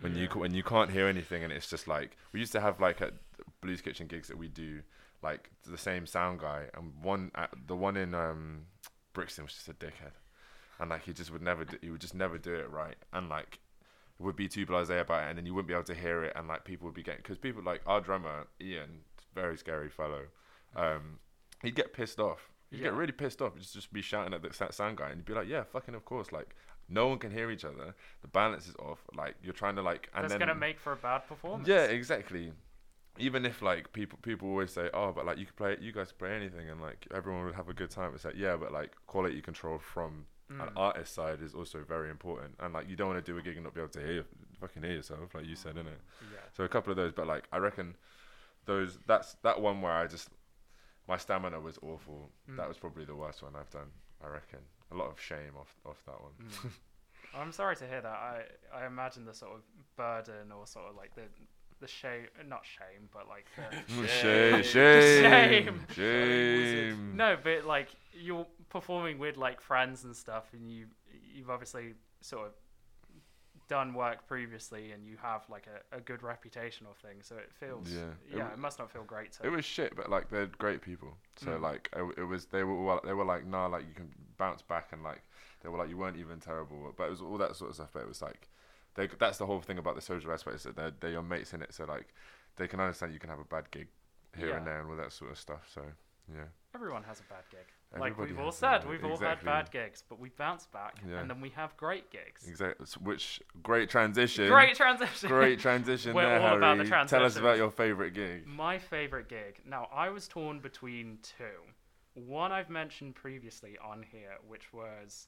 when 0.00 0.14
you 0.14 0.22
Yeah. 0.22 0.28
ca- 0.28 0.38
when 0.40 0.54
you 0.54 0.62
can't 0.62 0.90
hear 0.90 1.06
anything 1.06 1.44
and 1.44 1.52
it's 1.52 1.68
just 1.68 1.86
like 1.86 2.16
we 2.32 2.40
used 2.40 2.52
to 2.52 2.60
have 2.60 2.80
like 2.80 3.00
at 3.02 3.12
Blues 3.60 3.80
Kitchen 3.82 4.06
gigs 4.06 4.28
that 4.28 4.38
we 4.38 4.48
do 4.48 4.82
like 5.22 5.50
the 5.66 5.76
same 5.76 6.06
sound 6.06 6.40
guy 6.40 6.68
and 6.74 6.94
one 7.02 7.30
the 7.66 7.76
one 7.76 7.96
in 7.98 8.14
um 8.14 8.66
Brixton 9.12 9.44
was 9.44 9.52
just 9.52 9.68
a 9.68 9.74
dickhead 9.74 10.12
and 10.78 10.88
like 10.88 11.02
he 11.04 11.12
just 11.12 11.30
would 11.30 11.42
never 11.42 11.64
do, 11.66 11.76
he 11.82 11.90
would 11.90 12.00
just 12.00 12.14
never 12.14 12.38
do 12.38 12.54
it 12.54 12.70
right 12.70 12.96
and 13.12 13.28
like 13.28 13.58
it 14.18 14.22
would 14.22 14.36
be 14.36 14.48
too 14.48 14.64
blasé 14.66 15.00
about 15.00 15.24
it 15.24 15.28
and 15.28 15.36
then 15.38 15.44
you 15.44 15.52
wouldn't 15.52 15.68
be 15.68 15.74
able 15.74 15.84
to 15.84 15.94
hear 15.94 16.24
it 16.24 16.32
and 16.36 16.48
like 16.48 16.64
people 16.64 16.86
would 16.86 16.94
be 16.94 17.02
getting 17.02 17.20
because 17.22 17.36
people 17.36 17.62
like 17.62 17.82
our 17.86 18.00
drummer 18.00 18.46
Ian 18.60 19.02
very 19.34 19.58
scary 19.58 19.90
fellow 19.90 20.22
um 20.74 21.18
he'd 21.62 21.74
get 21.74 21.92
pissed 21.92 22.18
off 22.18 22.49
he'd 22.70 22.80
get 22.82 22.92
really 22.94 23.12
pissed 23.12 23.40
off 23.42 23.56
just 23.58 23.74
just 23.74 23.92
be 23.92 24.02
shouting 24.02 24.32
at 24.34 24.42
the 24.42 24.72
sound 24.72 24.96
guy 24.96 25.08
and 25.08 25.16
he'd 25.16 25.24
be 25.24 25.34
like 25.34 25.48
yeah 25.48 25.62
fucking 25.64 25.94
of 25.94 26.04
course 26.04 26.30
like 26.32 26.54
no 26.88 27.06
one 27.08 27.18
can 27.18 27.30
hear 27.30 27.50
each 27.50 27.64
other 27.64 27.94
the 28.22 28.28
balance 28.28 28.66
is 28.68 28.74
off 28.76 28.98
like 29.14 29.34
you're 29.42 29.52
trying 29.52 29.76
to 29.76 29.82
like 29.82 30.08
and 30.14 30.24
That's 30.24 30.32
then 30.32 30.40
gonna 30.40 30.54
make 30.54 30.78
for 30.80 30.92
a 30.92 30.96
bad 30.96 31.26
performance. 31.26 31.68
yeah, 31.68 31.84
exactly. 31.84 32.52
Even 33.18 33.44
if 33.44 33.60
like 33.60 33.92
people 33.92 34.18
people 34.22 34.48
always 34.48 34.72
say, 34.72 34.88
oh, 34.94 35.12
but 35.12 35.26
like 35.26 35.36
you 35.36 35.44
could 35.44 35.56
play, 35.56 35.76
you 35.80 35.92
guys 35.92 36.08
could 36.08 36.18
play 36.20 36.32
anything, 36.34 36.70
and 36.70 36.80
like 36.80 37.06
everyone 37.14 37.44
would 37.44 37.54
have 37.54 37.68
a 37.68 37.74
good 37.74 37.90
time. 37.90 38.12
It's 38.14 38.24
like 38.24 38.36
yeah, 38.36 38.56
but 38.56 38.72
like 38.72 38.92
quality 39.06 39.40
control 39.42 39.78
from 39.78 40.26
an 40.48 40.56
Mm. 40.68 40.72
artist 40.76 41.14
side 41.14 41.40
is 41.42 41.54
also 41.54 41.84
very 41.86 42.08
important, 42.10 42.54
and 42.60 42.72
like 42.74 42.88
you 42.88 42.96
don't 42.96 43.08
want 43.08 43.24
to 43.24 43.32
do 43.32 43.36
a 43.38 43.42
gig 43.42 43.54
and 43.56 43.64
not 43.64 43.74
be 43.74 43.80
able 43.80 43.90
to 43.92 44.00
hear 44.00 44.24
fucking 44.60 44.82
hear 44.82 44.92
yourself, 44.94 45.34
like 45.34 45.44
you 45.46 45.54
said, 45.54 45.74
innit? 45.76 46.00
Yeah. 46.32 46.38
So 46.56 46.64
a 46.64 46.68
couple 46.68 46.90
of 46.92 46.96
those, 46.96 47.12
but 47.12 47.26
like 47.26 47.44
I 47.52 47.58
reckon 47.58 47.94
those 48.64 48.98
that's 49.06 49.34
that 49.42 49.60
one 49.60 49.80
where 49.82 49.92
I 49.92 50.06
just 50.06 50.28
my 51.10 51.16
stamina 51.16 51.58
was 51.60 51.76
awful. 51.82 52.30
Mm. 52.48 52.56
That 52.56 52.68
was 52.68 52.78
probably 52.78 53.04
the 53.04 53.16
worst 53.16 53.42
one 53.42 53.52
I've 53.58 53.68
done. 53.70 53.90
I 54.24 54.28
reckon 54.28 54.60
a 54.92 54.94
lot 54.94 55.08
of 55.08 55.20
shame 55.20 55.54
off 55.58 55.74
off 55.84 56.00
that 56.06 56.20
one. 56.22 56.32
Mm. 56.40 56.70
I'm 57.42 57.52
sorry 57.52 57.76
to 57.76 57.86
hear 57.86 58.00
that. 58.00 58.06
I 58.32 58.42
I 58.72 58.86
imagine 58.86 59.24
the 59.24 59.34
sort 59.34 59.52
of 59.56 59.62
burden 59.96 60.52
or 60.56 60.66
sort 60.66 60.86
of 60.88 60.96
like 60.96 61.14
the 61.16 61.22
the 61.80 61.88
shame, 61.88 62.26
not 62.46 62.64
shame, 62.64 63.08
but 63.12 63.26
like 63.28 63.46
the, 63.56 64.06
shame, 64.22 64.62
Shame. 64.76 65.80
shame, 65.82 65.86
shame. 65.94 67.16
no, 67.16 67.36
but 67.42 67.64
like 67.66 67.88
you're 68.12 68.46
performing 68.68 69.18
with 69.18 69.36
like 69.36 69.60
friends 69.60 70.04
and 70.04 70.14
stuff, 70.14 70.44
and 70.52 70.70
you 70.70 70.86
you've 71.34 71.50
obviously 71.50 71.94
sort 72.20 72.46
of 72.48 72.52
done 73.70 73.94
work 73.94 74.26
previously 74.26 74.90
and 74.92 75.06
you 75.06 75.16
have 75.22 75.42
like 75.48 75.66
a, 75.68 75.96
a 75.98 76.00
good 76.00 76.22
reputation 76.22 76.86
or 76.86 76.94
thing, 76.94 77.22
so 77.22 77.36
it 77.36 77.50
feels 77.60 77.88
Yeah. 77.88 78.12
yeah, 78.36 78.48
It 78.48 78.54
it, 78.54 78.58
must 78.58 78.78
not 78.80 78.90
feel 78.90 79.04
great 79.04 79.32
to 79.34 79.46
It 79.46 79.50
was 79.50 79.64
shit, 79.64 79.94
but 79.96 80.10
like 80.10 80.28
they're 80.28 80.46
great 80.46 80.82
people. 80.82 81.16
So 81.36 81.50
Mm. 81.52 81.62
like 81.62 81.88
it, 81.94 82.04
it 82.18 82.24
was 82.24 82.46
they 82.46 82.64
were 82.64 82.76
all, 82.76 83.00
they 83.04 83.14
were 83.14 83.24
like 83.24 83.46
nah 83.46 83.66
like 83.66 83.84
you 83.88 83.94
can 83.94 84.08
bounce 84.36 84.62
back 84.62 84.92
and 84.92 85.02
like 85.04 85.22
they 85.62 85.68
were 85.68 85.78
like 85.78 85.88
you 85.88 85.96
weren't 85.96 86.16
even 86.18 86.40
terrible. 86.40 86.92
But 86.96 87.04
it 87.08 87.10
was 87.10 87.22
all 87.22 87.38
that 87.38 87.54
sort 87.56 87.70
of 87.70 87.76
stuff. 87.76 87.90
But 87.92 88.02
it 88.02 88.08
was 88.08 88.22
like 88.22 88.48
they 88.96 89.06
that's 89.06 89.38
the 89.38 89.46
whole 89.46 89.60
thing 89.60 89.78
about 89.78 89.94
the 89.94 90.00
social 90.02 90.32
aspect 90.32 90.56
is 90.56 90.62
that 90.64 90.76
they're 90.76 90.92
they're 91.00 91.12
your 91.18 91.22
mates 91.22 91.54
in 91.54 91.62
it. 91.62 91.72
So 91.72 91.84
like 91.84 92.08
they 92.56 92.66
can 92.68 92.80
understand 92.80 93.12
you 93.12 93.20
can 93.20 93.30
have 93.30 93.38
a 93.38 93.44
bad 93.44 93.70
gig 93.70 93.88
here 94.36 94.56
and 94.56 94.66
there 94.66 94.80
and 94.80 94.90
all 94.90 94.96
that 94.96 95.12
sort 95.12 95.30
of 95.30 95.38
stuff. 95.38 95.64
So 95.72 95.82
yeah. 96.34 96.48
everyone 96.74 97.04
has 97.04 97.20
a 97.20 97.24
bad 97.24 97.44
gig. 97.50 97.66
Like 97.98 98.12
Everybody 98.12 98.32
we've 98.32 98.40
all 98.44 98.52
said, 98.52 98.88
we've 98.88 99.04
all 99.04 99.16
had 99.16 99.44
bad 99.44 99.70
gigs, 99.72 100.04
but 100.08 100.20
we 100.20 100.28
bounce 100.28 100.66
back 100.66 100.96
Yeah. 101.08 101.18
and 101.18 101.28
then 101.28 101.40
we 101.40 101.48
have 101.50 101.76
great 101.76 102.10
gigs. 102.10 102.46
Exactly. 102.46 102.86
Which 103.02 103.40
great 103.62 103.90
transition. 103.90 104.48
Great 104.48 104.76
transition. 104.76 105.28
Great 105.28 105.58
transition 105.66 106.14
We're 106.14 106.22
there, 106.22 106.40
all 106.40 106.56
about 106.56 106.78
the 106.78 106.84
Harry. 106.84 107.06
Tell 107.08 107.24
us 107.24 107.36
about 107.36 107.56
your 107.56 107.70
favorite 107.70 108.14
gig. 108.14 108.46
My 108.46 108.78
favorite 108.78 109.28
gig. 109.28 109.60
Now, 109.66 109.88
I 109.92 110.08
was 110.10 110.28
torn 110.28 110.60
between 110.60 111.18
two. 111.22 111.44
One 112.14 112.52
I've 112.52 112.70
mentioned 112.70 113.16
previously 113.16 113.76
on 113.84 114.04
here, 114.08 114.36
which 114.46 114.72
was, 114.72 115.26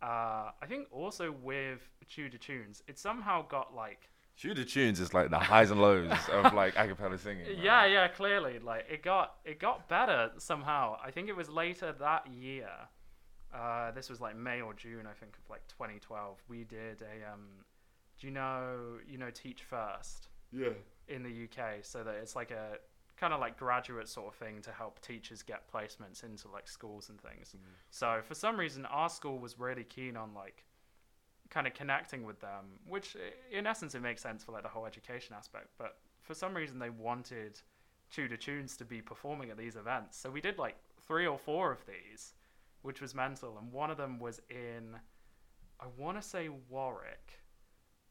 uh, 0.00 0.50
I 0.62 0.66
think 0.68 0.86
also 0.92 1.32
with 1.32 1.80
Tudor 2.08 2.38
Tunes. 2.38 2.82
It 2.86 2.98
somehow 2.98 3.46
got 3.48 3.74
like, 3.74 4.08
Shoot 4.36 4.54
the 4.54 4.64
tunes 4.64 4.98
is 4.98 5.14
like 5.14 5.30
the 5.30 5.38
highs 5.38 5.70
and 5.70 5.80
lows 5.80 6.10
of 6.32 6.52
like 6.54 6.74
a 6.76 6.88
cappella 6.88 7.16
singing. 7.18 7.46
man. 7.46 7.56
yeah, 7.62 7.86
yeah, 7.86 8.08
clearly, 8.08 8.58
like 8.58 8.84
it 8.90 9.02
got 9.02 9.36
it 9.44 9.60
got 9.60 9.88
better 9.88 10.30
somehow. 10.38 10.96
I 11.04 11.10
think 11.10 11.28
it 11.28 11.36
was 11.36 11.48
later 11.48 11.92
that 12.00 12.26
year. 12.26 12.70
Uh, 13.54 13.92
this 13.92 14.10
was 14.10 14.20
like 14.20 14.36
May 14.36 14.60
or 14.60 14.74
June, 14.74 15.06
I 15.08 15.12
think, 15.12 15.36
of 15.36 15.48
like 15.48 15.62
2012. 15.68 16.42
We 16.48 16.64
did 16.64 17.02
a, 17.02 17.32
um, 17.32 17.42
do 18.18 18.26
you 18.26 18.32
know, 18.32 18.98
you 19.08 19.16
know, 19.16 19.30
Teach 19.30 19.62
First. 19.62 20.28
Yeah. 20.50 20.68
in 21.08 21.22
the 21.22 21.44
UK, 21.44 21.78
so 21.82 22.02
that 22.04 22.14
it's 22.14 22.34
like 22.36 22.50
a 22.52 22.78
kind 23.16 23.32
of 23.32 23.40
like 23.40 23.56
graduate 23.58 24.08
sort 24.08 24.28
of 24.28 24.34
thing 24.34 24.60
to 24.62 24.70
help 24.72 25.00
teachers 25.00 25.42
get 25.42 25.62
placements 25.72 26.24
into 26.24 26.48
like 26.48 26.68
schools 26.68 27.08
and 27.08 27.20
things. 27.20 27.54
So 27.90 28.20
for 28.26 28.34
some 28.34 28.58
reason, 28.58 28.86
our 28.86 29.08
school 29.08 29.38
was 29.38 29.58
really 29.58 29.84
keen 29.84 30.16
on 30.16 30.32
like 30.34 30.64
kind 31.54 31.68
of 31.68 31.74
connecting 31.74 32.24
with 32.24 32.40
them, 32.40 32.64
which 32.86 33.16
in 33.52 33.64
essence 33.64 33.94
it 33.94 34.02
makes 34.02 34.20
sense 34.20 34.42
for 34.42 34.50
like 34.50 34.64
the 34.64 34.68
whole 34.68 34.86
education 34.86 35.36
aspect. 35.38 35.68
But 35.78 35.98
for 36.20 36.34
some 36.34 36.52
reason, 36.52 36.80
they 36.80 36.90
wanted 36.90 37.60
Tudor 38.10 38.36
Tunes 38.36 38.76
to 38.78 38.84
be 38.84 39.00
performing 39.00 39.50
at 39.50 39.56
these 39.56 39.76
events, 39.76 40.18
so 40.18 40.30
we 40.30 40.40
did 40.40 40.58
like 40.58 40.74
three 41.06 41.26
or 41.26 41.38
four 41.38 41.70
of 41.70 41.78
these, 41.86 42.34
which 42.82 43.00
was 43.00 43.14
mental. 43.14 43.56
And 43.56 43.72
one 43.72 43.90
of 43.90 43.96
them 43.96 44.18
was 44.18 44.40
in, 44.50 44.96
I 45.78 45.84
want 45.96 46.20
to 46.20 46.28
say 46.28 46.48
Warwick, 46.68 47.38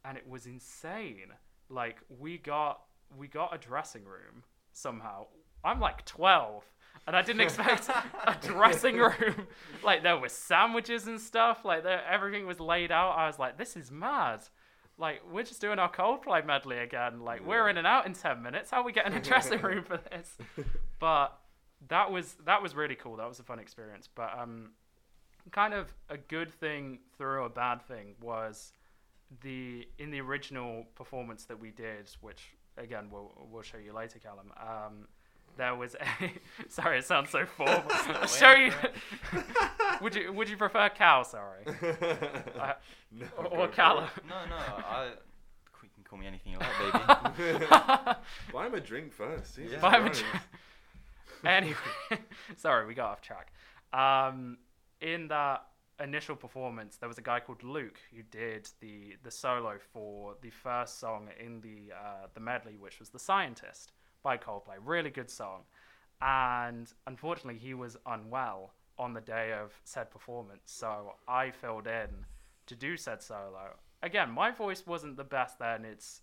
and 0.05 0.17
it 0.17 0.27
was 0.27 0.45
insane. 0.45 1.33
Like 1.69 1.97
we 2.19 2.37
got 2.37 2.81
we 3.17 3.27
got 3.27 3.53
a 3.53 3.57
dressing 3.57 4.05
room 4.05 4.43
somehow. 4.71 5.27
I'm 5.65 5.79
like 5.79 6.05
12 6.05 6.63
and 7.07 7.15
I 7.15 7.21
didn't 7.21 7.41
expect 7.41 7.89
a 7.89 8.35
dressing 8.41 8.97
room. 8.97 9.47
Like 9.83 10.01
there 10.01 10.17
were 10.17 10.29
sandwiches 10.29 11.07
and 11.07 11.19
stuff. 11.19 11.65
Like 11.65 11.83
there, 11.83 12.01
everything 12.09 12.47
was 12.47 12.61
laid 12.61 12.89
out. 12.89 13.17
I 13.17 13.27
was 13.27 13.37
like, 13.37 13.57
this 13.57 13.75
is 13.75 13.91
mad. 13.91 14.43
Like 14.97 15.21
we're 15.29 15.43
just 15.43 15.59
doing 15.59 15.77
our 15.77 15.91
Coldplay 15.91 16.45
medley 16.45 16.77
again. 16.77 17.19
Like 17.19 17.45
we're 17.45 17.67
in 17.67 17.77
and 17.77 17.85
out 17.85 18.05
in 18.05 18.13
10 18.13 18.41
minutes. 18.41 18.71
How 18.71 18.79
are 18.79 18.85
we 18.85 18.93
getting 18.93 19.13
a 19.13 19.19
dressing 19.21 19.59
room 19.61 19.83
for 19.83 19.97
this? 19.97 20.37
But 20.99 21.37
that 21.89 22.11
was 22.11 22.37
that 22.45 22.61
was 22.63 22.75
really 22.75 22.95
cool. 22.95 23.17
That 23.17 23.27
was 23.27 23.39
a 23.39 23.43
fun 23.43 23.59
experience. 23.59 24.07
But 24.13 24.31
um, 24.39 24.69
kind 25.51 25.73
of 25.73 25.93
a 26.09 26.17
good 26.17 26.49
thing 26.51 26.99
through 27.17 27.43
a 27.43 27.49
bad 27.49 27.81
thing 27.81 28.15
was 28.21 28.71
the 29.41 29.87
in 29.99 30.11
the 30.11 30.21
original 30.21 30.85
performance 30.95 31.43
that 31.45 31.59
we 31.59 31.71
did, 31.71 32.09
which 32.21 32.51
again 32.77 33.09
we'll 33.11 33.31
we'll 33.51 33.63
show 33.63 33.77
you 33.77 33.93
later, 33.93 34.19
Callum. 34.19 34.53
Um, 34.57 35.07
there 35.57 35.75
was 35.75 35.95
a 35.95 36.31
sorry, 36.69 36.99
it 36.99 37.05
sounds 37.05 37.29
so 37.29 37.45
formal. 37.45 37.83
I'll 37.89 38.27
show 38.43 38.51
you. 38.53 38.71
would 40.01 40.15
you 40.15 40.31
would 40.33 40.49
you 40.49 40.57
prefer 40.57 40.89
cow? 40.89 41.23
Sorry, 41.23 41.63
I- 41.67 42.75
No, 43.11 43.25
or, 43.37 43.43
go 43.43 43.49
or 43.49 43.67
for 43.69 44.27
No, 44.27 44.45
no, 44.49 44.55
I. 44.55 45.11
You 45.81 45.89
can 45.95 46.03
call 46.05 46.17
me 46.19 46.27
anything 46.27 46.53
you 46.53 46.59
like, 46.59 47.37
baby. 47.37 47.65
Buy 48.53 48.67
him 48.67 48.73
a 48.73 48.79
drink 48.79 49.13
first. 49.13 49.55
Jesus 49.55 49.81
Buy 49.81 49.97
him 49.97 50.05
a 50.05 50.09
Christ. 50.09 50.23
drink. 50.31 50.43
anyway, 51.45 52.21
sorry, 52.55 52.85
we 52.87 52.93
got 52.93 53.11
off 53.11 53.21
track. 53.21 53.51
Um, 53.91 54.57
in 55.01 55.27
that 55.27 55.65
initial 56.01 56.35
performance, 56.35 56.95
there 56.97 57.07
was 57.09 57.17
a 57.17 57.21
guy 57.21 57.39
called 57.41 57.63
Luke 57.63 57.99
who 58.15 58.23
did 58.23 58.69
the 58.79 59.15
the 59.23 59.29
solo 59.31 59.77
for 59.91 60.35
the 60.41 60.49
first 60.49 60.99
song 60.99 61.27
in 61.39 61.61
the 61.61 61.93
uh, 61.93 62.27
the 62.33 62.39
medley, 62.39 62.77
which 62.77 62.99
was 62.99 63.09
"The 63.09 63.19
Scientist" 63.19 63.91
by 64.23 64.37
Coldplay. 64.37 64.77
Really 64.83 65.09
good 65.09 65.29
song, 65.29 65.61
and 66.21 66.91
unfortunately, 67.05 67.59
he 67.59 67.73
was 67.73 67.97
unwell 68.05 68.73
on 68.97 69.13
the 69.13 69.21
day 69.21 69.53
of 69.53 69.73
said 69.83 70.09
performance, 70.09 70.61
so 70.65 71.15
I 71.27 71.51
filled 71.51 71.87
in 71.87 72.09
to 72.67 72.75
do 72.75 72.97
said 72.97 73.21
solo. 73.21 73.75
Again, 74.01 74.31
my 74.31 74.51
voice 74.51 74.85
wasn't 74.85 75.17
the 75.17 75.23
best 75.23 75.59
then. 75.59 75.85
It's 75.85 76.21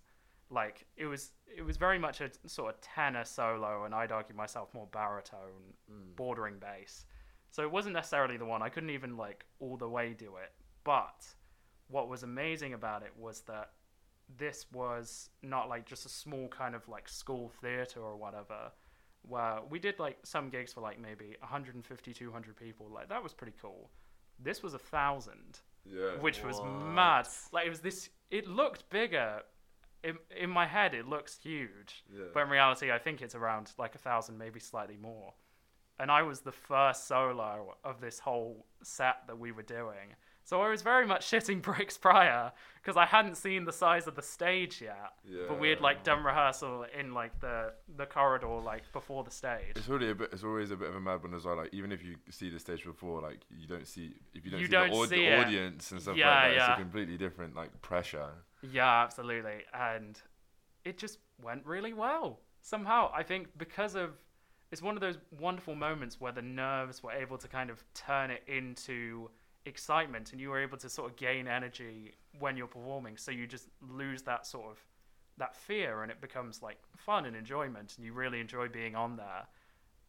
like 0.51 0.85
it 0.97 1.07
was 1.07 1.31
it 1.47 1.63
was 1.63 1.77
very 1.77 1.99
much 1.99 2.21
a 2.21 2.31
sort 2.47 2.75
of 2.75 2.81
tenor 2.81 3.25
solo 3.25 3.85
and 3.85 3.95
I'd 3.95 4.13
argue 4.13 4.35
myself 4.35 4.69
more 4.75 4.89
baritone 4.91 5.75
mm. 5.91 6.17
bordering 6.17 6.59
bass 6.59 7.05
so 7.51 7.63
it 7.63 7.71
wasn't 7.71 7.95
necessarily 7.95 8.37
the 8.37 8.45
one 8.45 8.63
I 8.63 8.69
couldn't 8.69 8.91
even 8.91 9.17
like 9.17 9.45
all 9.61 9.77
the 9.77 9.89
way 9.89 10.13
do 10.13 10.37
it 10.43 10.53
but 10.83 11.25
what 11.89 12.09
was 12.09 12.23
amazing 12.23 12.75
about 12.75 13.03
it 13.03 13.13
was 13.17 13.43
that 13.43 13.71
this 14.39 14.67
was 14.73 15.31
not 15.43 15.69
like 15.69 15.85
just 15.87 16.07
a 16.07 16.09
small 16.09 16.49
kind 16.49 16.75
of 16.75 16.87
like 16.89 17.09
school 17.09 17.51
theater 17.61 18.01
or 18.01 18.17
whatever 18.17 18.71
where 19.23 19.59
we 19.69 19.79
did 19.79 19.99
like 19.99 20.17
some 20.23 20.49
gigs 20.49 20.73
for 20.73 20.81
like 20.81 20.99
maybe 21.01 21.37
150 21.41 22.15
200 22.15 22.57
people 22.57 22.87
like 22.93 23.09
that 23.09 23.23
was 23.23 23.35
pretty 23.35 23.53
cool 23.61 23.91
this 24.43 24.63
was 24.63 24.73
a 24.75 24.79
thousand 24.79 25.61
Yeah. 25.85 26.17
which 26.21 26.43
was 26.43 26.61
mad. 26.63 27.29
Like 27.53 27.67
it 27.67 27.71
was 27.71 27.81
this. 27.81 28.09
It 28.31 28.47
looked 28.47 28.89
bigger. 28.91 29.43
In 30.03 30.17
in 30.35 30.49
my 30.49 30.67
head, 30.67 30.95
it 30.95 31.07
looks 31.07 31.39
huge, 31.43 32.05
Yeah. 32.11 32.25
but 32.33 32.41
in 32.45 32.49
reality, 32.49 32.91
I 32.91 32.99
think 32.99 33.21
it's 33.21 33.35
around 33.35 33.73
like 33.77 33.95
a 33.95 33.99
thousand, 33.99 34.39
maybe 34.39 34.59
slightly 34.61 34.97
more. 34.97 35.35
And 35.99 36.11
I 36.11 36.23
was 36.23 36.41
the 36.41 36.53
first 36.53 37.07
solo 37.07 37.77
of 37.85 38.01
this 38.01 38.19
whole 38.21 38.67
set 38.83 39.27
that 39.27 39.39
we 39.39 39.53
were 39.53 39.63
doing, 39.81 40.15
so 40.51 40.61
I 40.63 40.69
was 40.69 40.83
very 40.83 41.07
much 41.07 41.31
shitting 41.31 41.63
bricks 41.69 41.97
prior 41.97 42.51
because 42.83 42.97
I 42.97 43.07
hadn't 43.07 43.37
seen 43.37 43.65
the 43.65 43.73
size 43.73 44.09
of 44.09 44.17
the 44.17 44.23
stage 44.23 44.83
yet. 44.83 45.13
But 45.47 45.61
we 45.61 45.69
had 45.69 45.81
like 45.81 46.03
done 46.03 46.25
rehearsal 46.25 46.87
in 46.99 47.15
like 47.15 47.39
the 47.39 47.73
the 47.97 48.05
corridor 48.05 48.59
like 48.61 48.83
before 48.93 49.23
the 49.23 49.31
stage. 49.31 49.77
It's 49.77 49.87
really 49.87 50.11
a 50.11 50.15
bit. 50.17 50.31
It's 50.33 50.43
always 50.43 50.73
a 50.73 50.77
bit 50.77 50.89
of 50.89 50.97
a 50.97 51.01
mad 51.01 51.23
one 51.23 51.35
as 51.35 51.45
well. 51.45 51.57
Like 51.57 51.73
even 51.73 51.93
if 51.93 52.03
you 52.03 52.17
see 52.31 52.51
the 52.51 52.59
stage 52.59 52.85
before, 52.85 53.23
like 53.23 53.43
you 53.49 53.69
don't 53.69 53.87
see 53.87 54.15
if 54.35 54.45
you 54.45 54.51
don't 54.51 54.59
You 54.59 54.67
see 54.67 54.73
don't 54.73 54.91
the, 54.91 54.97
aud- 54.97 55.09
see 55.09 55.27
the 55.29 55.41
audience 55.41 55.93
and 55.93 56.03
stuff 56.03 56.17
Yeah, 56.17 56.29
like 56.35 56.43
that. 56.43 56.51
It's 56.51 56.69
yeah. 56.69 56.75
a 56.75 56.79
completely 56.81 57.17
different 57.17 57.55
like 57.55 57.81
pressure. 57.81 58.31
Yeah, 58.73 59.05
absolutely. 59.05 59.63
And 59.73 60.21
it 60.85 60.99
just 60.99 61.21
went 61.41 61.65
really 61.65 61.93
well. 61.93 62.41
Somehow, 62.61 63.13
I 63.15 63.23
think 63.23 63.57
because 63.57 63.95
of 63.95 64.19
it's 64.73 64.83
one 64.83 64.97
of 64.97 65.01
those 65.01 65.19
wonderful 65.39 65.77
moments 65.77 66.21
where 66.21 66.33
the 66.33 66.43
nerves 66.43 67.05
were 67.05 67.13
able 67.13 67.39
to 67.39 67.47
kind 67.47 67.71
of 67.71 67.85
turn 67.95 68.33
it 68.33 68.43
into 68.49 69.31
excitement 69.71 70.33
and 70.33 70.41
you 70.41 70.51
were 70.51 70.61
able 70.61 70.77
to 70.79 70.89
sort 70.91 71.11
of 71.11 71.17
gain 71.17 71.49
energy 71.49 72.13
when 72.39 72.57
you're 72.59 72.67
performing. 72.67 73.17
So 73.17 73.31
you 73.31 73.47
just 73.47 73.69
lose 73.81 74.23
that 74.23 74.47
sort 74.47 74.67
of 74.73 74.79
that 75.39 75.57
fear 75.57 76.03
and 76.03 76.11
it 76.13 76.21
becomes 76.21 76.61
like 76.63 76.79
fun 76.99 77.25
and 77.25 77.35
enjoyment 77.35 77.95
and 77.97 78.05
you 78.05 78.13
really 78.13 78.41
enjoy 78.41 78.69
being 78.69 78.95
on 78.95 79.17
there. 79.17 79.45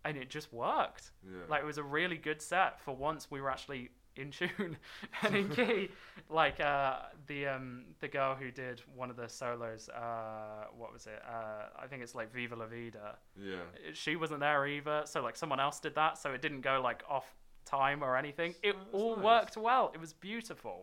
And 0.04 0.17
it 0.17 0.30
just 0.30 0.52
worked. 0.52 1.12
Yeah. 1.24 1.43
Like 1.47 1.62
it 1.62 1.65
was 1.65 1.78
a 1.78 1.84
really 1.84 2.17
good 2.17 2.41
set. 2.41 2.82
For 2.82 2.93
once, 2.95 3.30
we 3.30 3.39
were 3.39 3.52
actually 3.52 3.91
in 4.17 4.30
tune 4.32 4.76
and 5.21 5.36
in 5.36 5.47
key. 5.58 5.89
like 6.30 6.60
uh, 6.60 6.95
the 7.28 7.47
um, 7.47 7.84
the 8.00 8.08
girl 8.08 8.36
who 8.36 8.50
did 8.52 8.82
one 8.95 9.10
of 9.12 9.15
the 9.15 9.30
solos. 9.30 9.89
Uh, 9.89 10.65
what 10.76 10.91
was 10.91 11.06
it? 11.06 11.21
Uh, 11.26 11.67
I 11.82 11.86
think 11.88 12.02
it's 12.02 12.15
like 12.15 12.34
Viva 12.34 12.56
la 12.56 12.65
Vida. 12.65 13.15
yeah. 13.39 13.58
She 13.93 14.15
wasn't 14.15 14.39
there 14.39 14.65
either. 14.67 15.04
So 15.06 15.21
like 15.21 15.36
someone 15.38 15.60
else 15.60 15.80
did 15.80 15.93
that. 15.95 16.17
So 16.17 16.32
it 16.32 16.41
didn't 16.41 16.62
go 16.62 16.82
like 16.84 17.04
off 17.08 17.36
time 17.71 17.99
or 18.03 18.12
anything. 18.23 18.51
It 18.62 18.75
Oh, 18.75 18.79
that's 18.84 18.93
all 18.93 19.15
nice. 19.15 19.25
worked 19.25 19.57
well. 19.57 19.86
It 19.95 19.99
was 20.05 20.13
beautiful. 20.13 20.77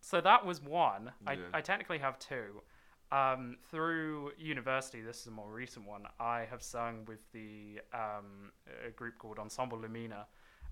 So 0.00 0.20
that 0.20 0.46
was 0.46 0.62
one. 0.62 1.10
I, 1.26 1.34
I 1.52 1.60
technically 1.60 1.98
have 1.98 2.16
two. 2.18 2.62
Um, 3.12 3.56
through 3.70 4.32
university, 4.38 5.00
this 5.00 5.20
is 5.20 5.26
a 5.26 5.30
more 5.30 5.50
recent 5.50 5.84
one. 5.86 6.04
I 6.20 6.46
have 6.52 6.62
sung 6.62 7.04
with 7.06 7.22
the 7.32 7.80
um, 7.92 8.52
a 8.86 8.90
group 8.90 9.14
called 9.18 9.38
Ensemble 9.38 9.78
Lumina. 9.78 10.26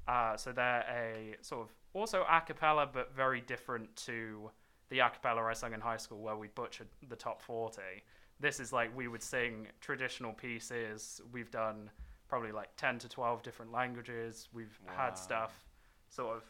Uh, 0.06 0.36
so 0.36 0.52
they're 0.52 0.84
a 1.04 1.36
sort 1.42 1.62
of 1.62 1.74
also 1.94 2.24
a 2.30 2.40
cappella, 2.40 2.88
but 2.92 3.14
very 3.14 3.40
different 3.40 3.94
to 3.96 4.50
the 4.90 4.98
a 5.00 5.10
cappella 5.10 5.42
I 5.44 5.54
sung 5.54 5.72
in 5.74 5.80
high 5.80 5.96
school, 5.96 6.20
where 6.20 6.36
we 6.36 6.48
butchered 6.48 6.88
the 7.08 7.16
top 7.16 7.40
forty. 7.40 8.02
This 8.40 8.60
is 8.60 8.72
like 8.72 8.94
we 8.96 9.06
would 9.08 9.22
sing 9.22 9.68
traditional 9.80 10.32
pieces. 10.32 11.20
We've 11.32 11.50
done 11.50 11.90
probably 12.28 12.52
like 12.52 12.74
ten 12.76 12.98
to 13.00 13.08
twelve 13.08 13.42
different 13.42 13.72
languages. 13.72 14.48
We've 14.52 14.78
Wow. 14.86 14.92
had 14.96 15.18
stuff 15.18 15.64
sort 16.08 16.36
of 16.36 16.42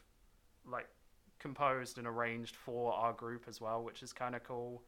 like 0.71 0.89
composed 1.39 1.99
and 1.99 2.07
arranged 2.07 2.57
for 2.57 2.93
our 2.95 3.13
group 3.13 3.45
as 3.49 3.61
well, 3.61 3.83
which 3.83 4.03
is 4.03 4.13
kind 4.13 4.35
of 4.35 4.43
cool. 4.45 4.83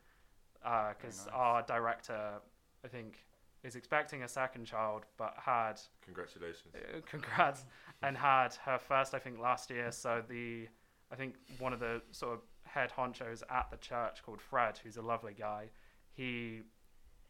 Because 0.62 1.27
nice. 1.27 1.35
our 1.35 1.62
director, 1.62 2.40
I 2.85 2.88
think, 2.88 3.25
is 3.62 3.77
expecting 3.77 4.22
a 4.22 4.29
second 4.29 4.64
child, 4.64 5.05
but 5.16 5.35
had 5.38 5.81
Congratulations. 6.05 6.75
uh, 6.75 7.01
congrats 7.07 7.64
and 8.03 8.16
had 8.16 8.55
her 8.64 8.79
first 8.79 9.14
i 9.14 9.18
think 9.18 9.38
last 9.38 9.70
year 9.70 9.90
so 9.90 10.22
the 10.29 10.68
i 11.11 11.16
think 11.16 11.35
one 11.59 11.72
of 11.72 11.81
the 11.81 12.03
sort 12.12 12.35
of 12.35 12.40
head 12.64 12.92
honchos 12.96 13.42
at 13.51 13.70
the 13.70 13.77
church 13.79 14.22
called 14.25 14.40
fred 14.40 14.79
who's 14.83 14.99
a 14.99 15.03
lovely 15.03 15.33
guy 15.33 15.70
he 16.12 16.61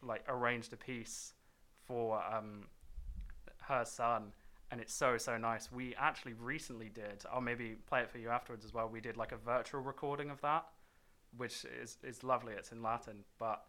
like 0.03 0.25
arranged 0.29 0.73
a 0.73 0.77
piece 0.77 1.35
for 1.87 2.21
um 2.25 2.65
her 3.69 3.85
son 3.85 4.33
and 4.71 4.81
it's 4.81 4.93
so 4.93 5.17
so 5.17 5.37
nice 5.37 5.71
we 5.71 5.95
actually 5.97 6.33
recently 6.35 6.89
did 6.89 7.25
i'll 7.33 7.41
maybe 7.41 7.77
play 7.87 8.01
it 8.01 8.11
for 8.11 8.19
you 8.19 8.29
afterwards 8.29 8.65
as 8.65 8.75
well 8.75 8.89
we 8.89 9.01
did 9.01 9.17
like 9.17 9.33
a 9.33 9.37
virtual 9.37 9.81
recording 9.81 10.31
of 10.31 10.41
that 10.41 10.67
which 11.37 11.65
is 11.83 11.99
is 12.03 12.23
lovely 12.25 12.53
it's 12.53 12.73
in 12.73 12.83
latin 12.83 13.25
but 13.39 13.67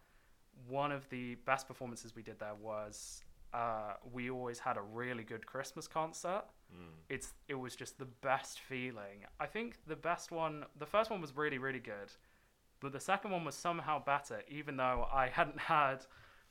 one 0.66 0.90
of 0.90 1.08
the 1.10 1.36
best 1.46 1.68
performances 1.68 2.16
we 2.16 2.22
did 2.22 2.38
there 2.38 2.54
was 2.60 3.22
uh, 3.54 3.94
we 4.12 4.30
always 4.30 4.58
had 4.58 4.76
a 4.76 4.82
really 4.82 5.22
good 5.22 5.46
Christmas 5.46 5.88
concert. 5.88 6.42
Mm. 6.74 6.90
It's 7.08 7.32
it 7.48 7.54
was 7.54 7.74
just 7.74 7.98
the 7.98 8.04
best 8.04 8.60
feeling. 8.60 9.24
I 9.40 9.46
think 9.46 9.78
the 9.86 9.96
best 9.96 10.30
one, 10.30 10.64
the 10.78 10.86
first 10.86 11.10
one 11.10 11.20
was 11.20 11.34
really 11.36 11.58
really 11.58 11.78
good, 11.78 12.12
but 12.80 12.92
the 12.92 13.00
second 13.00 13.30
one 13.30 13.44
was 13.44 13.54
somehow 13.54 14.04
better, 14.04 14.42
even 14.48 14.76
though 14.76 15.06
I 15.12 15.28
hadn't 15.28 15.60
had 15.60 16.04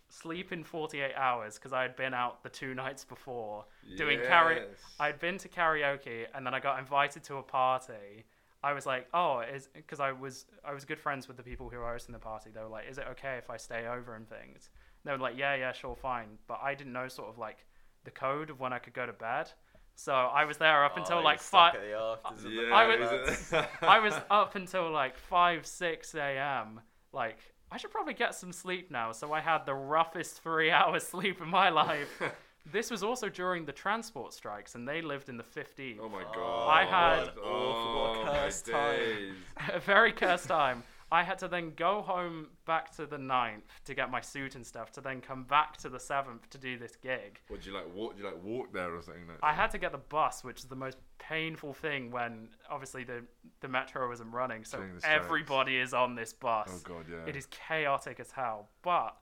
sleep 0.10 0.52
in 0.54 0.64
48 0.64 1.14
hours 1.16 1.56
because 1.56 1.74
I 1.74 1.82
had 1.82 1.96
been 1.96 2.14
out 2.14 2.42
the 2.44 2.50
two 2.50 2.74
nights 2.74 3.04
before 3.04 3.66
doing 3.98 4.20
karaoke. 4.20 4.64
I'd 5.00 5.20
been 5.20 5.38
to 5.40 5.50
karaoke 5.50 6.26
and 6.34 6.46
then 6.46 6.54
I 6.54 6.60
got 6.60 6.80
invited 6.80 7.24
to 7.26 7.36
a 7.38 7.44
party. 7.44 8.26
I 8.64 8.74
was 8.74 8.86
like, 8.86 9.08
oh, 9.14 9.40
is 9.42 9.70
because 9.74 10.00
I 10.00 10.12
was 10.12 10.46
I 10.66 10.74
was 10.74 10.84
good 10.86 11.00
friends 11.00 11.28
with 11.28 11.38
the 11.38 11.44
people 11.44 11.70
who 11.70 11.78
were 11.78 11.88
hosting 11.92 12.14
the 12.14 12.20
party. 12.20 12.50
They 12.54 12.62
were 12.62 12.68
like, 12.68 12.90
is 12.90 12.98
it 12.98 13.06
okay 13.12 13.36
if 13.38 13.50
I 13.50 13.58
stay 13.58 13.86
over 13.88 14.16
and 14.16 14.28
things? 14.28 14.70
And 15.04 15.06
they 15.06 15.12
were 15.12 15.18
like, 15.22 15.38
yeah, 15.38 15.56
yeah, 15.56 15.72
sure, 15.74 15.96
fine. 15.96 16.38
But 16.48 16.60
I 16.64 16.74
didn't 16.74 16.94
know 16.94 17.08
sort 17.08 17.30
of 17.30 17.38
like 17.38 17.66
the 18.04 18.12
code 18.12 18.50
of 18.50 18.60
when 18.60 18.74
I 18.74 18.80
could 18.80 18.94
go 18.94 19.06
to 19.06 19.14
bed. 19.14 19.52
So 19.96 20.14
I 20.14 20.46
was 20.46 20.58
there 20.58 20.86
up 20.86 20.96
until 20.98 21.18
Oh, 21.20 21.22
like 21.24 21.40
five. 21.40 21.74
the 21.74 21.98
afters 21.98 22.46
of 22.46 22.52
the 22.52 22.58
Yeah, 22.68 22.74
I 22.76 22.96
was- 22.96 23.54
I 23.82 24.00
was 24.00 24.14
up 24.30 24.56
until 24.56 24.90
like 24.92 25.18
five, 25.18 25.66
six 25.66 26.14
a.m. 26.16 26.82
Like 27.14 27.38
I 27.72 27.78
should 27.78 27.92
probably 27.92 28.14
get 28.14 28.34
some 28.36 28.52
sleep 28.54 28.90
now. 28.92 29.12
So 29.12 29.34
I 29.34 29.40
had 29.42 29.66
the 29.66 29.74
roughest 29.74 30.42
three 30.42 30.72
hours 30.80 31.04
sleep 31.04 31.42
in 31.42 31.48
my 31.50 31.70
life. 31.70 32.22
this 32.72 32.90
was 32.92 33.04
also 33.04 33.30
during 33.30 33.66
the 33.66 33.72
transport 33.74 34.34
strikes, 34.34 34.76
and 34.76 34.88
they 34.88 35.02
lived 35.02 35.30
in 35.30 35.38
the 35.38 35.44
50s. 35.44 35.98
Oh 36.02 36.10
my 36.10 36.24
Oh, 36.24 36.34
god. 36.34 36.68
I 36.70 36.86
had- 36.86 37.36
what 37.36 37.38
awful, 37.46 38.02
what 38.02 38.18
oh, 38.18 38.24
my 38.26 38.32
cursed 38.40 38.66
time. 38.68 39.36
a 39.74 39.80
very 39.80 40.12
cursed 40.12 40.48
time. 40.48 40.84
I 41.12 41.24
had 41.24 41.40
to 41.40 41.48
then 41.48 41.72
go 41.76 42.02
home 42.02 42.48
back 42.66 42.96
to 42.98 43.06
the 43.06 43.18
9th 43.18 43.62
to 43.86 43.94
get 43.94 44.12
my 44.12 44.20
suit 44.20 44.56
and 44.56 44.66
stuff, 44.66 44.92
to 44.94 45.02
then 45.02 45.22
come 45.22 45.44
back 45.44 45.78
to 45.78 45.90
the 45.90 45.98
7th 45.98 46.50
to 46.50 46.58
do 46.58 46.78
this 46.78 46.96
gig. 46.98 47.40
What 47.48 47.62
do 47.62 47.70
you 47.70 47.76
like? 47.76 47.94
Walk? 47.96 48.18
Do 48.18 48.24
you 48.24 48.30
like 48.30 48.44
walk 48.44 48.74
there 48.74 48.94
or 48.94 49.02
something? 49.02 49.28
Like 49.28 49.38
I 49.42 49.54
had 49.54 49.72
to 49.72 49.78
get 49.78 49.94
the 49.94 49.98
bus, 49.98 50.44
which 50.44 50.60
is 50.60 50.66
the 50.66 50.76
most 50.76 50.98
painful 51.20 51.74
thing 51.74 52.12
when 52.12 52.50
obviously 52.70 53.04
the, 53.04 53.24
the 53.62 53.68
metro 53.68 54.12
isn't 54.12 54.32
running. 54.32 54.66
So 54.66 54.78
During 54.78 54.96
the 54.96 55.02
strikes. 55.02 55.24
everybody 55.24 55.78
is 55.78 55.94
on 55.94 56.16
this 56.16 56.34
bus. 56.34 56.70
Oh 56.72 56.80
god, 56.84 57.06
yeah. 57.10 57.26
It 57.26 57.36
is 57.36 57.46
chaotic 57.48 58.20
as 58.20 58.32
hell. 58.32 58.70
But 58.82 59.16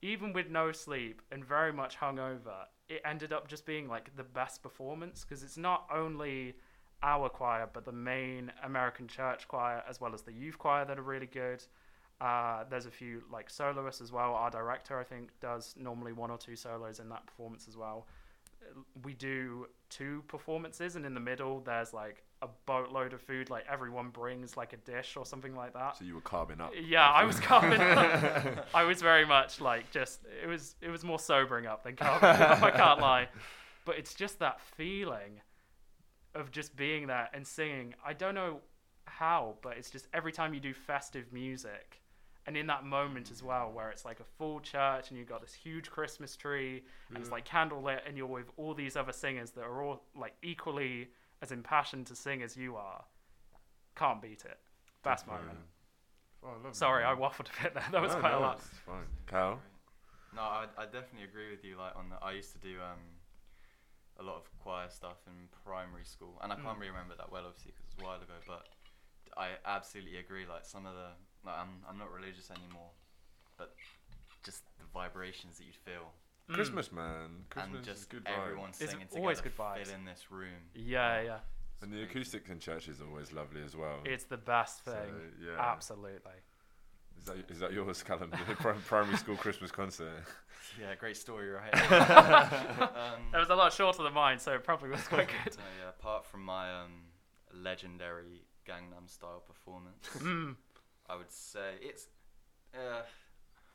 even 0.00 0.32
with 0.32 0.48
no 0.50 0.72
sleep 0.72 1.22
and 1.30 1.44
very 1.44 1.72
much 1.72 1.98
hungover, 1.98 2.66
it 2.88 3.00
ended 3.04 3.32
up 3.32 3.48
just 3.48 3.66
being 3.66 3.88
like 3.88 4.14
the 4.16 4.24
best 4.24 4.62
performance 4.62 5.24
because 5.24 5.42
it's 5.42 5.56
not 5.56 5.86
only 5.92 6.54
our 7.02 7.28
choir, 7.28 7.68
but 7.72 7.84
the 7.84 7.92
main 7.92 8.52
American 8.64 9.08
church 9.08 9.48
choir 9.48 9.82
as 9.88 10.00
well 10.00 10.14
as 10.14 10.22
the 10.22 10.32
youth 10.32 10.58
choir 10.58 10.84
that 10.84 10.98
are 10.98 11.02
really 11.02 11.26
good. 11.26 11.62
Uh, 12.20 12.64
there's 12.70 12.86
a 12.86 12.90
few 12.90 13.22
like 13.32 13.50
soloists 13.50 14.00
as 14.00 14.12
well. 14.12 14.34
Our 14.34 14.50
director, 14.50 14.98
I 14.98 15.04
think, 15.04 15.30
does 15.40 15.74
normally 15.76 16.12
one 16.12 16.30
or 16.30 16.38
two 16.38 16.54
solos 16.54 17.00
in 17.00 17.08
that 17.08 17.26
performance 17.26 17.66
as 17.68 17.76
well. 17.76 18.06
We 19.02 19.14
do 19.14 19.66
two 19.90 20.22
performances, 20.28 20.94
and 20.94 21.04
in 21.04 21.14
the 21.14 21.20
middle, 21.20 21.60
there's 21.60 21.92
like 21.92 22.22
a 22.40 22.48
boatload 22.66 23.12
of 23.12 23.20
food. 23.20 23.50
Like 23.50 23.64
everyone 23.68 24.10
brings 24.10 24.56
like 24.56 24.72
a 24.72 24.76
dish 24.76 25.16
or 25.16 25.26
something 25.26 25.56
like 25.56 25.74
that. 25.74 25.96
So 25.96 26.04
you 26.04 26.14
were 26.14 26.20
carving 26.20 26.60
up. 26.60 26.72
Yeah, 26.80 27.08
I 27.08 27.24
was 27.24 27.40
carving 27.40 27.80
up. 27.80 28.68
I 28.74 28.84
was 28.84 29.02
very 29.02 29.26
much 29.26 29.60
like 29.60 29.90
just 29.90 30.20
it 30.42 30.46
was 30.46 30.76
it 30.80 30.90
was 30.90 31.02
more 31.02 31.18
sobering 31.18 31.66
up 31.66 31.82
than 31.82 31.96
carving 31.96 32.28
up, 32.28 32.62
I 32.62 32.70
can't 32.70 33.00
lie. 33.00 33.28
But 33.84 33.98
it's 33.98 34.14
just 34.14 34.38
that 34.38 34.60
feeling 34.60 35.40
of 36.34 36.50
just 36.50 36.76
being 36.76 37.06
there 37.06 37.28
and 37.32 37.46
singing. 37.46 37.94
I 38.04 38.12
don't 38.12 38.34
know 38.34 38.60
how, 39.06 39.56
but 39.62 39.76
it's 39.76 39.90
just 39.90 40.08
every 40.14 40.32
time 40.32 40.54
you 40.54 40.60
do 40.60 40.72
festive 40.74 41.32
music 41.32 42.00
and 42.46 42.56
in 42.56 42.66
that 42.66 42.84
moment 42.84 43.30
as 43.30 43.42
well 43.42 43.70
where 43.70 43.90
it's 43.90 44.04
like 44.04 44.18
a 44.20 44.24
full 44.24 44.58
church 44.60 45.10
and 45.10 45.18
you've 45.18 45.28
got 45.28 45.40
this 45.40 45.54
huge 45.54 45.90
Christmas 45.90 46.36
tree 46.36 46.82
and 47.08 47.18
it's 47.18 47.30
like 47.30 47.46
candlelit 47.46 48.00
and 48.06 48.16
you're 48.16 48.26
with 48.26 48.50
all 48.56 48.74
these 48.74 48.96
other 48.96 49.12
singers 49.12 49.50
that 49.52 49.62
are 49.62 49.82
all 49.82 50.02
like 50.16 50.34
equally 50.42 51.08
as 51.40 51.52
impassioned 51.52 52.06
to 52.06 52.16
sing 52.16 52.42
as 52.42 52.56
you 52.56 52.76
are. 52.76 53.04
Can't 53.96 54.20
beat 54.20 54.44
it. 54.44 54.58
Best 55.04 55.26
Definitely. 55.26 55.48
moment. 55.48 55.66
Oh, 56.44 56.68
I 56.68 56.72
Sorry, 56.72 57.04
that, 57.04 57.10
I 57.10 57.14
waffled 57.14 57.46
a 57.58 57.62
bit 57.62 57.74
there. 57.74 57.84
That 57.92 58.02
was 58.02 58.12
No, 58.14 58.20
quite 58.20 58.32
no, 58.32 58.38
a 58.38 58.40
lot. 58.40 58.56
It's 58.58 58.78
fine. 58.84 59.04
Cal. 59.26 59.60
No, 60.34 60.42
I, 60.42 60.66
I 60.78 60.84
definitely 60.86 61.24
agree 61.24 61.50
with 61.50 61.64
you. 61.64 61.76
Like 61.76 61.94
on 61.96 62.08
the, 62.08 62.16
I 62.24 62.32
used 62.32 62.52
to 62.52 62.58
do 62.58 62.80
um, 62.80 62.98
a 64.22 64.24
lot 64.24 64.36
of 64.36 64.46
choir 64.62 64.88
stuff 64.88 65.18
in 65.26 65.48
primary 65.64 66.04
school, 66.04 66.38
and 66.42 66.52
I 66.52 66.56
can't 66.56 66.76
Mm. 66.76 66.80
really 66.80 66.90
remember 66.90 67.16
that 67.16 67.30
well, 67.32 67.46
obviously, 67.46 67.72
because 67.72 67.86
it 67.90 67.96
was 67.96 68.02
a 68.02 68.06
while 68.06 68.22
ago. 68.22 68.38
But 68.46 68.68
I 69.36 69.58
absolutely 69.64 70.16
agree. 70.18 70.46
Like 70.46 70.64
some 70.64 70.86
of 70.86 70.94
the, 70.94 71.10
like, 71.44 71.58
I'm 71.58 71.82
I'm 71.88 71.98
not 71.98 72.10
religious 72.12 72.50
anymore, 72.50 72.90
but 73.56 73.74
just 74.44 74.62
the 74.78 74.84
vibrations 74.92 75.58
that 75.58 75.64
you 75.64 75.72
feel, 75.72 76.12
Mm. 76.48 76.54
Christmas, 76.54 76.90
man. 76.92 77.46
Christmas 77.50 77.76
and 77.78 77.88
is 77.88 77.98
just 77.98 78.10
good 78.10 78.24
vibe. 78.24 78.38
everyone 78.38 78.70
It's 78.70 78.78
singing 78.78 79.06
always 79.14 79.38
together, 79.38 79.54
good 79.56 79.64
vibes. 79.64 79.86
fill 79.86 79.94
in 79.94 80.04
this 80.04 80.30
room. 80.30 80.70
Yeah, 80.74 81.20
yeah. 81.20 81.40
And 81.80 81.92
the 81.92 82.02
acoustics 82.02 82.48
in 82.50 82.58
church 82.60 82.88
is 82.88 83.00
always 83.00 83.32
lovely 83.32 83.62
as 83.62 83.74
well. 83.76 84.00
It's 84.04 84.24
the 84.24 84.36
best 84.36 84.84
So, 84.84 84.92
thing. 84.92 85.32
yeah. 85.40 85.58
Absolutely. 85.60 86.32
Is 87.22 87.26
that 87.28 87.36
is 87.50 87.58
that 87.60 87.72
yours, 87.72 88.02
Callum? 88.02 88.30
The 88.48 88.54
pri- 88.56 88.74
primary 88.86 89.16
school 89.16 89.36
Christmas 89.36 89.70
concert. 89.70 90.10
Yeah, 90.80 90.94
great 90.96 91.16
story, 91.16 91.48
right? 91.50 91.72
um, 91.92 93.22
That 93.32 93.38
was 93.40 93.50
a 93.50 93.54
lot 93.54 93.72
shorter 93.72 94.02
than 94.02 94.12
mine, 94.14 94.38
so 94.38 94.52
it 94.52 94.64
probably 94.64 94.88
was 94.90 95.02
quite 95.06 95.28
good. 95.44 95.52
so 95.54 95.60
yeah, 95.80 95.88
apart 95.90 96.24
from 96.26 96.42
my 96.44 96.70
um, 96.82 96.92
legendary 97.54 98.42
Gangnam 98.66 99.08
Style 99.08 99.42
performance, 99.46 100.08
Mm. 100.18 100.56
I 101.08 101.16
would 101.16 101.30
say 101.30 101.74
it's. 101.80 102.06
Uh, 102.74 103.02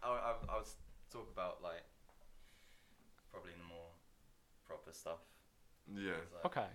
I, 0.03 0.07
I, 0.09 0.33
I 0.49 0.57
was 0.57 0.75
talk 1.11 1.29
about 1.31 1.61
like 1.63 1.83
probably 3.31 3.51
the 3.57 3.63
more 3.67 3.91
proper 4.65 4.91
stuff. 4.91 5.19
Yeah. 5.93 6.19
Like- 6.33 6.45
Okay. 6.45 6.67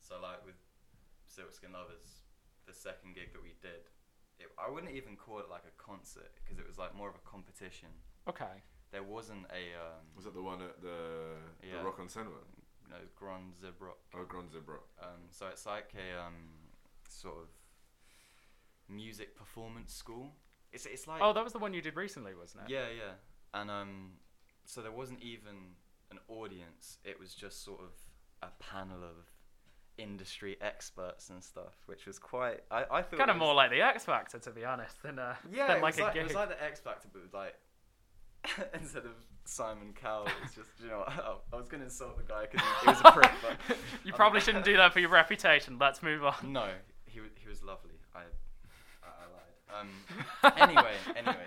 So 0.00 0.14
like 0.20 0.44
with 0.44 0.56
Silk 1.28 1.52
Skin 1.52 1.72
Lovers, 1.72 2.24
the 2.66 2.72
second 2.74 3.14
gig 3.14 3.32
that 3.34 3.42
we 3.42 3.54
did, 3.62 3.86
it, 4.40 4.46
I 4.58 4.70
wouldn't 4.70 4.92
even 4.92 5.16
call 5.16 5.38
it 5.38 5.46
like 5.50 5.64
a 5.66 5.82
concert 5.82 6.30
because 6.42 6.58
it 6.58 6.66
was 6.66 6.78
like 6.78 6.94
more 6.94 7.08
of 7.08 7.14
a 7.14 7.28
competition. 7.28 7.88
Okay. 8.28 8.62
There 8.90 9.02
wasn't 9.02 9.46
a 9.50 9.72
um, 9.78 10.04
Was 10.16 10.24
that 10.26 10.34
the 10.34 10.42
one 10.42 10.60
at 10.60 10.80
the, 10.82 11.36
Yeah. 11.62 11.78
the 11.78 11.84
Rock 11.84 11.98
on 12.00 12.08
Cinema? 12.08 12.36
you 12.84 12.90
know 12.90 12.96
Grand 13.16 13.54
Zebra. 13.56 13.92
Oh, 14.14 14.24
Grand 14.28 14.50
Zebra. 14.50 14.78
Um, 15.02 15.22
so 15.30 15.46
it's 15.46 15.64
like 15.66 15.92
a 15.96 16.20
um, 16.26 16.34
sort 17.08 17.36
of 17.38 17.48
music 18.88 19.36
performance 19.36 19.94
school. 19.94 20.34
It's 20.72 20.86
it's 20.86 21.06
like 21.06 21.20
Oh, 21.22 21.32
that 21.32 21.44
was 21.44 21.52
the 21.52 21.58
one 21.58 21.74
you 21.74 21.82
did 21.82 21.96
recently, 21.96 22.34
wasn't 22.34 22.64
it? 22.64 22.70
Yeah, 22.72 22.86
yeah. 22.96 23.12
And 23.54 23.70
um, 23.70 24.12
so 24.64 24.82
there 24.82 24.92
wasn't 24.92 25.20
even 25.22 25.74
an 26.10 26.18
audience. 26.28 26.98
It 27.04 27.18
was 27.18 27.34
just 27.34 27.64
sort 27.64 27.80
of 27.80 27.92
a 28.42 28.50
panel 28.62 29.02
of 29.04 29.31
industry 29.98 30.56
experts 30.60 31.30
and 31.30 31.42
stuff, 31.42 31.74
which 31.86 32.06
was 32.06 32.18
quite. 32.18 32.60
I 32.70 32.84
I 32.90 33.02
thought 33.02 33.18
Kind 33.18 33.30
of 33.30 33.36
was- 33.36 33.40
more 33.46 33.54
like 33.54 33.70
the 33.70 33.82
X 33.82 34.04
Factor, 34.04 34.38
to 34.38 34.50
be 34.50 34.64
honest, 34.64 35.02
than, 35.02 35.18
uh, 35.18 35.34
Yeah, 35.50 35.68
than 35.68 35.76
it, 35.78 35.82
like 35.82 35.94
was 35.94 36.00
a 36.00 36.04
like, 36.04 36.14
gig. 36.14 36.20
it 36.22 36.26
was 36.26 36.34
like 36.34 36.48
the 36.48 36.62
X 36.62 36.80
Factor, 36.80 37.08
but 37.12 37.22
with 37.22 37.34
like 37.34 37.54
instead 38.74 39.04
of 39.04 39.12
Simon 39.44 39.92
Cowell, 39.94 40.28
it's 40.44 40.54
just 40.54 40.70
you 40.82 40.88
know 40.88 41.04
I, 41.06 41.34
I 41.52 41.56
was 41.56 41.68
gonna 41.68 41.84
insult 41.84 42.16
the 42.16 42.24
guy 42.24 42.46
because 42.50 42.66
he, 42.82 42.86
was 42.88 43.00
a 43.04 43.12
prick, 43.12 43.30
but 43.42 43.76
you 44.04 44.12
probably 44.12 44.40
shouldn't 44.40 44.64
do 44.64 44.76
that 44.76 44.92
for 44.92 45.00
your 45.00 45.10
reputation. 45.10 45.78
Let's 45.80 46.02
move 46.02 46.24
on. 46.24 46.34
no, 46.52 46.68
he 47.06 47.20
he 47.40 47.48
was 47.48 47.62
lovely. 47.62 47.92
I 48.14 48.20
I, 49.02 49.24
lied. 49.32 49.80
Um, 49.80 50.52
anyway, 50.58 50.92
anyway, 51.16 51.46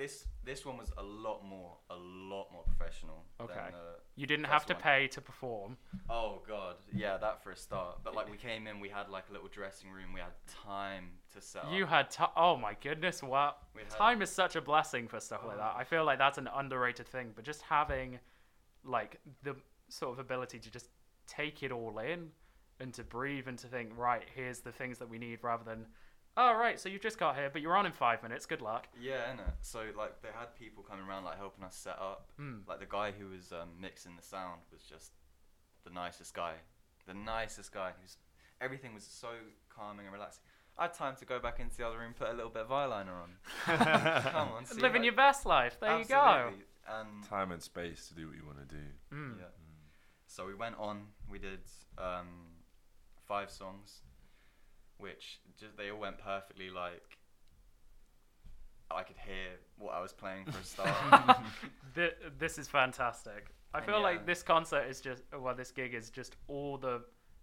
this 0.00 0.26
this 0.44 0.64
one 0.64 0.76
was 0.78 0.90
a 0.96 1.02
lot 1.02 1.44
more, 1.44 1.76
a 1.90 1.94
lot 1.96 2.46
more 2.52 2.64
professional. 2.64 3.24
Okay. 3.40 3.52
Than, 3.54 3.74
uh, 3.74 3.78
You 4.16 4.26
didn't 4.26 4.46
have 4.46 4.64
to 4.66 4.72
one. 4.74 4.82
pay 4.82 5.06
to 5.08 5.20
perform. 5.20 5.76
oh 6.08 6.40
god, 6.48 6.76
yeah, 6.92 7.18
that 7.18 7.42
for 7.44 7.50
a 7.52 7.56
start. 7.56 7.98
But 8.02 8.14
like 8.14 8.30
we 8.30 8.38
came 8.38 8.66
in, 8.66 8.80
we 8.80 8.88
had 8.88 9.08
like 9.10 9.24
a 9.28 9.32
little 9.32 9.48
dressing 9.48 9.90
room. 9.90 10.12
We 10.14 10.20
had 10.20 10.32
time 10.46 11.10
to 11.34 11.40
set 11.40 11.70
You 11.70 11.84
had 11.86 12.10
time. 12.10 12.30
Oh 12.36 12.56
my 12.56 12.74
goodness! 12.80 13.22
what 13.22 13.58
had- 13.76 13.90
Time 13.90 14.22
is 14.22 14.30
such 14.30 14.56
a 14.56 14.60
blessing 14.62 15.06
for 15.06 15.20
stuff 15.20 15.42
like 15.46 15.58
that. 15.58 15.72
Oh. 15.76 15.78
I 15.78 15.84
feel 15.84 16.04
like 16.04 16.18
that's 16.18 16.38
an 16.38 16.48
underrated 16.54 17.06
thing. 17.06 17.32
But 17.36 17.44
just 17.44 17.62
having, 17.62 18.18
like, 18.84 19.20
the 19.42 19.54
sort 19.88 20.12
of 20.12 20.18
ability 20.18 20.58
to 20.60 20.70
just 20.70 20.88
take 21.26 21.62
it 21.62 21.72
all 21.72 21.98
in, 21.98 22.30
and 22.80 22.94
to 22.94 23.04
breathe 23.04 23.46
and 23.48 23.58
to 23.58 23.66
think, 23.66 23.90
right, 23.96 24.22
here's 24.34 24.60
the 24.60 24.72
things 24.72 24.98
that 24.98 25.08
we 25.08 25.18
need 25.18 25.38
rather 25.42 25.64
than, 25.64 25.84
oh, 26.40 26.54
right, 26.58 26.80
so 26.80 26.88
you 26.88 26.98
just 26.98 27.18
got 27.18 27.36
here, 27.36 27.50
but 27.52 27.60
you're 27.62 27.76
on 27.76 27.86
in 27.86 27.92
five 27.92 28.22
minutes. 28.22 28.46
Good 28.46 28.62
luck. 28.62 28.88
Yeah, 29.00 29.32
innit? 29.32 29.52
So 29.60 29.84
like 29.96 30.22
they 30.22 30.28
had 30.34 30.54
people 30.58 30.82
coming 30.82 31.04
around 31.06 31.24
like 31.24 31.36
helping 31.36 31.64
us 31.64 31.76
set 31.76 31.98
up. 31.98 32.30
Mm. 32.40 32.66
Like 32.66 32.80
the 32.80 32.86
guy 32.86 33.12
who 33.16 33.28
was 33.28 33.52
um, 33.52 33.68
mixing 33.80 34.16
the 34.16 34.22
sound 34.22 34.60
was 34.72 34.82
just 34.82 35.12
the 35.84 35.90
nicest 35.90 36.34
guy. 36.34 36.54
The 37.06 37.14
nicest 37.14 37.72
guy. 37.72 37.90
Who's 38.00 38.16
everything 38.60 38.94
was 38.94 39.04
so 39.04 39.28
calming 39.68 40.06
and 40.06 40.12
relaxing. 40.12 40.42
I 40.78 40.84
had 40.84 40.94
time 40.94 41.16
to 41.16 41.24
go 41.24 41.38
back 41.38 41.60
into 41.60 41.76
the 41.76 41.86
other 41.86 41.98
room, 41.98 42.14
put 42.16 42.28
a 42.28 42.32
little 42.32 42.50
bit 42.50 42.62
of 42.62 42.68
eyeliner 42.68 43.12
on. 43.22 43.30
Come 44.32 44.48
on, 44.48 44.64
see, 44.64 44.80
Living 44.80 45.02
like- 45.02 45.04
your 45.04 45.14
best 45.14 45.44
life. 45.44 45.76
There 45.80 45.98
you 45.98 46.04
go. 46.04 46.50
And 46.88 47.22
Time 47.28 47.52
and 47.52 47.62
space 47.62 48.08
to 48.08 48.14
do 48.14 48.26
what 48.26 48.36
you 48.36 48.44
want 48.46 48.66
to 48.66 48.74
do. 48.74 48.82
Mm. 49.14 49.38
yeah. 49.38 49.44
So 50.26 50.46
we 50.46 50.54
went 50.54 50.76
on. 50.78 51.02
We 51.30 51.38
did 51.38 51.60
um, 51.98 52.26
five 53.26 53.50
songs, 53.50 54.00
which 55.00 55.40
just 55.58 55.76
they 55.76 55.90
all 55.90 55.98
went 55.98 56.18
perfectly. 56.18 56.70
Like 56.70 57.02
I 58.90 59.02
could 59.02 59.16
hear 59.16 59.58
what 59.78 59.94
I 59.94 60.00
was 60.00 60.12
playing 60.12 60.46
for 60.46 60.58
a 60.58 60.64
start. 60.64 61.38
Th- 61.94 62.14
this 62.38 62.58
is 62.58 62.68
fantastic. 62.68 63.54
I 63.72 63.80
feel 63.80 63.96
yeah. 63.96 64.00
like 64.02 64.26
this 64.26 64.42
concert 64.42 64.86
is 64.88 65.00
just, 65.00 65.22
well, 65.38 65.54
this 65.54 65.70
gig 65.70 65.94
is 65.94 66.10
just 66.10 66.34
all 66.48 66.76
the 66.76 67.02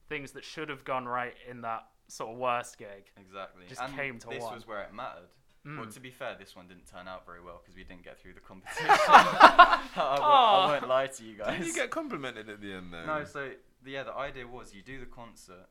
things 0.09 0.31
that 0.33 0.43
should 0.43 0.67
have 0.69 0.83
gone 0.83 1.05
right 1.05 1.33
in 1.49 1.61
that 1.61 1.85
sort 2.09 2.31
of 2.31 2.37
worst 2.37 2.77
gig. 2.77 3.05
exactly. 3.19 3.63
Just 3.69 3.81
and 3.81 3.95
came 3.95 4.19
to 4.19 4.27
this 4.27 4.43
one. 4.43 4.55
was 4.55 4.67
where 4.67 4.81
it 4.81 4.93
mattered. 4.93 5.29
Well, 5.65 5.85
Mm. 5.85 5.93
to 5.95 5.99
be 5.99 6.11
fair, 6.11 6.35
this 6.39 6.55
one 6.55 6.67
didn't 6.69 6.87
turn 6.89 7.09
out 7.09 7.25
very 7.25 7.41
well 7.41 7.59
because 7.61 7.75
we 7.75 7.83
didn't 7.83 8.03
get 8.03 8.17
through 8.21 8.33
the 8.33 8.39
competition. 8.39 8.85
I, 8.89 9.81
won't, 9.97 10.21
I 10.23 10.65
won't 10.67 10.87
lie 10.87 11.07
to 11.07 11.23
you 11.25 11.37
guys. 11.37 11.57
Did 11.57 11.67
you 11.67 11.73
get 11.73 11.89
complimented 11.89 12.47
at 12.47 12.61
the 12.61 12.71
end 12.73 12.93
though? 12.93 13.05
No, 13.05 13.25
so 13.25 13.49
the, 13.83 13.91
yeah, 13.91 14.03
the 14.03 14.13
idea 14.13 14.47
was 14.47 14.73
you 14.73 14.81
do 14.81 14.97
the 14.97 15.05
concert 15.05 15.67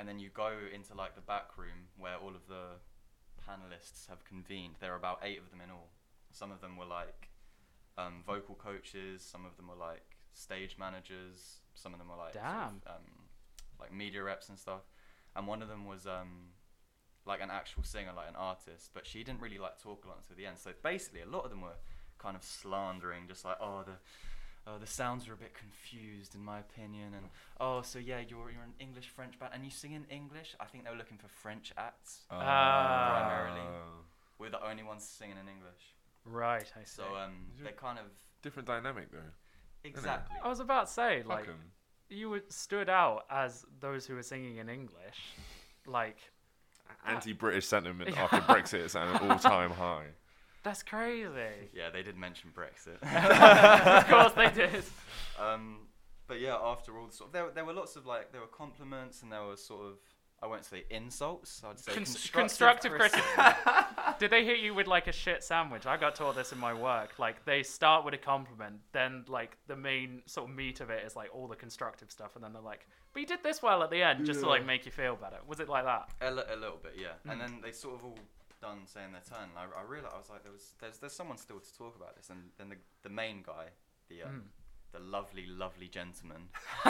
and 0.00 0.08
then 0.08 0.18
you 0.18 0.30
go 0.32 0.50
into 0.74 0.94
like 0.94 1.14
the 1.14 1.20
back 1.20 1.58
room 1.58 1.92
where 1.98 2.16
all 2.16 2.30
of 2.30 2.48
the 2.48 2.80
panelists 3.46 4.08
have 4.08 4.24
convened. 4.24 4.76
There 4.80 4.94
are 4.94 4.96
about 4.96 5.20
eight 5.22 5.38
of 5.38 5.50
them 5.50 5.60
in 5.60 5.70
all. 5.70 5.90
Some 6.32 6.50
of 6.50 6.62
them 6.62 6.78
were 6.78 6.86
like 6.86 7.28
um, 7.98 8.22
vocal 8.26 8.54
coaches. 8.54 9.20
Some 9.22 9.44
of 9.44 9.58
them 9.58 9.68
were 9.68 9.76
like 9.76 10.16
stage 10.32 10.76
managers. 10.78 11.60
Some 11.74 11.92
of 11.92 11.98
them 11.98 12.08
were 12.08 12.16
like 12.16 12.32
sort 12.32 12.44
of, 12.46 12.96
um, 12.96 13.28
like 13.78 13.92
media 13.92 14.22
reps 14.22 14.48
and 14.48 14.58
stuff. 14.58 14.88
And 15.36 15.46
one 15.46 15.60
of 15.60 15.68
them 15.68 15.84
was 15.84 16.06
um, 16.06 16.54
like 17.26 17.42
an 17.42 17.50
actual 17.50 17.82
singer, 17.82 18.12
like 18.16 18.30
an 18.30 18.36
artist, 18.36 18.92
but 18.94 19.06
she 19.06 19.22
didn't 19.22 19.42
really 19.42 19.58
like 19.58 19.78
talk 19.82 20.06
a 20.06 20.08
lot 20.08 20.16
until 20.22 20.34
the 20.34 20.46
end. 20.46 20.56
So 20.58 20.70
basically, 20.82 21.20
a 21.20 21.28
lot 21.28 21.44
of 21.44 21.50
them 21.50 21.60
were 21.60 21.76
kind 22.16 22.36
of 22.36 22.42
slandering, 22.42 23.28
just 23.28 23.44
like, 23.44 23.58
oh, 23.60 23.82
the 23.84 23.98
oh, 24.66 24.78
the 24.78 24.86
sounds 24.86 25.28
are 25.28 25.32
a 25.32 25.36
bit 25.36 25.52
confused 25.54 26.34
in 26.34 26.44
my 26.44 26.58
opinion, 26.60 27.14
and 27.14 27.26
oh, 27.60 27.82
so 27.82 27.98
yeah, 27.98 28.18
you're 28.20 28.50
you're 28.50 28.62
an 28.62 28.74
English 28.78 29.08
French 29.08 29.38
band, 29.38 29.52
and 29.54 29.64
you 29.64 29.70
sing 29.70 29.92
in 29.92 30.04
English. 30.10 30.54
I 30.60 30.64
think 30.66 30.84
they 30.84 30.90
were 30.90 30.96
looking 30.96 31.18
for 31.18 31.28
French 31.28 31.72
acts. 31.76 32.22
Ah. 32.30 33.10
Primarily. 33.28 33.66
We're 34.38 34.50
the 34.50 34.66
only 34.66 34.82
ones 34.82 35.04
singing 35.04 35.36
in 35.36 35.48
English, 35.48 35.82
Right, 36.24 36.70
I 36.74 36.84
see. 36.84 37.02
so 37.02 37.14
um, 37.16 37.32
they 37.62 37.70
it- 37.70 37.76
kind 37.76 37.98
of 37.98 38.06
Different 38.42 38.66
dynamic 38.66 39.10
though. 39.12 39.18
exactly. 39.84 40.36
I 40.42 40.48
was 40.48 40.60
about 40.60 40.86
to 40.86 40.92
say, 40.92 41.22
like, 41.24 41.40
Fuck 41.44 41.48
'em. 41.54 41.60
you 42.08 42.40
stood 42.48 42.88
out 42.88 43.26
as 43.30 43.66
those 43.80 44.06
who 44.06 44.14
were 44.14 44.22
singing 44.22 44.56
in 44.56 44.68
English. 44.70 45.18
Like, 45.86 46.16
Anti-British 47.06 47.66
sentiment 47.66 48.16
after 48.18 48.38
Brexit 48.38 48.84
is 48.84 48.96
at 48.96 49.06
an 49.08 49.30
all-time 49.30 49.70
high. 49.72 50.06
That's 50.62 50.82
crazy. 50.82 51.70
Yeah, 51.72 51.90
they 51.90 52.02
did 52.02 52.16
mention 52.16 52.50
Brexit. 52.54 53.00
of 53.98 54.08
course 54.08 54.32
they 54.32 54.50
did. 54.50 54.84
Um, 55.40 55.86
but 56.26 56.38
yeah, 56.38 56.54
after 56.62 56.98
all, 56.98 57.06
the 57.06 57.12
sort 57.14 57.28
of, 57.28 57.32
there, 57.32 57.46
there 57.54 57.64
were 57.64 57.72
lots 57.72 57.96
of 57.96 58.04
like 58.04 58.30
there 58.30 58.42
were 58.42 58.46
compliments 58.46 59.22
and 59.22 59.32
there 59.32 59.42
were 59.42 59.56
sort 59.56 59.86
of 59.86 59.94
I 60.42 60.46
won't 60.46 60.64
say 60.64 60.84
insults. 60.88 61.62
I'd 61.64 61.78
say 61.78 61.92
Cons- 61.92 62.30
constructive, 62.30 62.92
constructive 62.92 62.92
criticism. 62.92 63.54
Did 64.18 64.30
they 64.30 64.44
hit 64.44 64.60
you 64.60 64.72
with 64.74 64.86
like 64.86 65.06
a 65.06 65.12
shit 65.12 65.44
sandwich? 65.44 65.84
I 65.84 65.98
got 65.98 66.14
taught 66.14 66.34
this 66.34 66.52
in 66.52 66.58
my 66.58 66.72
work. 66.72 67.18
Like 67.18 67.44
they 67.44 67.62
start 67.62 68.06
with 68.06 68.14
a 68.14 68.18
compliment, 68.18 68.76
then 68.92 69.24
like 69.28 69.58
the 69.66 69.76
main 69.76 70.22
sort 70.24 70.48
of 70.48 70.56
meat 70.56 70.80
of 70.80 70.88
it 70.88 71.04
is 71.04 71.14
like 71.14 71.28
all 71.34 71.46
the 71.46 71.56
constructive 71.56 72.10
stuff, 72.10 72.36
and 72.36 72.44
then 72.44 72.54
they're 72.54 72.62
like, 72.62 72.86
"But 73.12 73.20
you 73.20 73.26
did 73.26 73.42
this 73.42 73.62
well 73.62 73.82
at 73.82 73.90
the 73.90 74.02
end, 74.02 74.24
just 74.24 74.40
to 74.40 74.48
like 74.48 74.64
make 74.64 74.86
you 74.86 74.92
feel 74.92 75.14
better." 75.14 75.36
Was 75.46 75.60
it 75.60 75.68
like 75.68 75.84
that? 75.84 76.08
A, 76.22 76.30
li- 76.30 76.42
a 76.50 76.56
little 76.56 76.78
bit, 76.82 76.94
yeah. 76.98 77.08
Mm. 77.26 77.32
And 77.32 77.40
then 77.40 77.60
they 77.62 77.72
sort 77.72 77.96
of 77.96 78.04
all 78.04 78.18
done 78.60 78.86
saying 78.86 79.12
their 79.12 79.22
turn. 79.28 79.50
And 79.50 79.58
I, 79.58 79.80
I 79.80 79.82
realized 79.84 80.14
I 80.14 80.18
was 80.18 80.30
like, 80.30 80.42
there 80.42 80.52
was 80.52 80.74
there's 80.80 80.98
there's 80.98 81.12
someone 81.12 81.38
still 81.38 81.60
to 81.60 81.76
talk 81.78 81.96
about 81.96 82.16
this. 82.16 82.30
And 82.30 82.50
then 82.58 82.68
the 82.70 82.76
the 83.02 83.08
main 83.08 83.42
guy, 83.42 83.66
the 84.08 84.22
um, 84.22 84.30
Mm. 84.30 84.42
the 84.92 84.98
lovely 85.00 85.46
lovely 85.46 85.88
gentleman, 85.88 86.48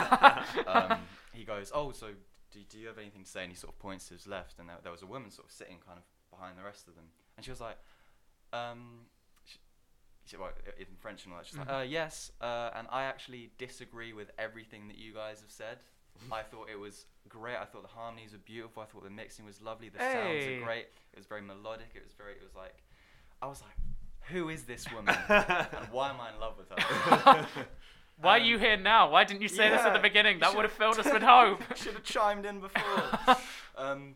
um, 0.66 1.00
he 1.32 1.44
goes, 1.44 1.70
oh, 1.74 1.92
so 1.92 2.08
do, 2.52 2.60
do 2.68 2.78
you 2.78 2.86
have 2.88 2.98
anything 2.98 3.24
to 3.24 3.30
say? 3.30 3.42
And 3.42 3.52
he 3.52 3.56
sort 3.56 3.72
of 3.74 3.78
points 3.78 4.08
to 4.08 4.14
his 4.14 4.26
left, 4.26 4.58
and 4.58 4.68
there, 4.68 4.76
there 4.82 4.92
was 4.92 5.02
a 5.02 5.06
woman 5.06 5.30
sort 5.30 5.46
of 5.46 5.52
sitting 5.52 5.78
kind 5.86 5.98
of 5.98 6.04
behind 6.36 6.58
the 6.58 6.62
rest 6.64 6.88
of 6.88 6.94
them, 6.96 7.04
and 7.36 7.44
she 7.44 7.50
was 7.50 7.60
like, 7.60 7.78
um. 8.52 9.06
She, 10.26 10.36
well, 10.36 10.50
in 10.78 10.86
French 11.00 11.24
and 11.24 11.32
all 11.32 11.40
that, 11.40 11.46
she's 11.46 11.56
Mhm. 11.56 11.66
like, 11.66 11.70
uh, 11.70 11.80
yes, 11.82 12.30
uh, 12.40 12.70
and 12.74 12.86
I 12.90 13.02
actually 13.04 13.50
disagree 13.58 14.12
with 14.12 14.30
everything 14.38 14.86
that 14.88 14.96
you 14.96 15.12
guys 15.12 15.40
have 15.40 15.50
said. 15.50 15.78
I 16.32 16.42
thought 16.42 16.68
it 16.70 16.78
was 16.78 17.06
great. 17.28 17.56
I 17.56 17.64
thought 17.64 17.82
the 17.82 17.88
harmonies 17.88 18.32
were 18.32 18.38
beautiful. 18.38 18.82
I 18.82 18.86
thought 18.86 19.04
the 19.04 19.10
mixing 19.10 19.44
was 19.44 19.60
lovely. 19.60 19.88
The 19.88 19.98
sounds 19.98 20.14
Hey. 20.44 20.56
are 20.58 20.64
great. 20.64 20.86
It 21.12 21.16
was 21.18 21.26
very 21.26 21.42
melodic. 21.42 21.90
It 21.94 22.02
was 22.04 22.12
very. 22.12 22.32
It 22.32 22.42
was 22.42 22.54
like, 22.54 22.74
I 23.42 23.46
was 23.46 23.62
like, 23.62 23.76
who 24.30 24.48
is 24.48 24.64
this 24.64 24.86
woman? 24.92 25.14
and 25.28 25.88
why 25.90 26.10
am 26.10 26.20
I 26.20 26.30
in 26.34 26.40
love 26.40 26.54
with 26.58 26.68
her? 26.70 27.46
Why 28.22 28.36
Um, 28.36 28.42
are 28.42 28.44
you 28.44 28.58
here 28.58 28.76
now? 28.76 29.08
Why 29.10 29.24
didn't 29.24 29.40
you 29.40 29.48
say 29.48 29.70
this 29.70 29.80
at 29.80 29.92
the 29.94 29.98
yeah, 29.98 30.02
beginning? 30.02 30.34
you 30.34 30.40
That 30.40 30.54
would 30.54 30.64
have 30.66 30.72
filled 30.72 30.98
us 30.98 31.06
with 31.10 31.22
hope. 31.36 31.62
Should 31.74 31.94
have 31.94 32.02
chimed 32.04 32.44
in 32.44 32.60
before. 32.60 33.36
um, 33.78 34.14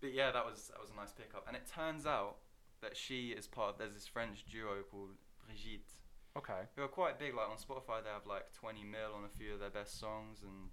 but 0.00 0.12
yeah, 0.14 0.30
that 0.30 0.44
was 0.46 0.68
that 0.68 0.80
was 0.80 0.90
a 0.90 0.96
nice 0.96 1.10
pickup. 1.12 1.44
And 1.48 1.56
it 1.56 1.64
turns 1.66 2.06
out 2.06 2.36
that 2.80 2.96
she 2.96 3.30
is 3.30 3.48
part. 3.48 3.70
Of, 3.70 3.78
there's 3.78 3.94
this 3.94 4.06
French 4.06 4.44
duo 4.48 4.82
called 4.88 5.10
Brigitte, 5.44 5.90
okay. 6.38 6.68
who 6.76 6.82
are 6.84 6.88
quite 6.88 7.18
big. 7.18 7.34
Like 7.34 7.48
on 7.48 7.56
Spotify, 7.56 8.04
they 8.04 8.10
have 8.10 8.24
like 8.24 8.52
20 8.52 8.84
mil 8.84 9.10
on 9.16 9.24
a 9.24 9.28
few 9.36 9.54
of 9.54 9.58
their 9.58 9.70
best 9.70 9.98
songs 9.98 10.38
and 10.42 10.70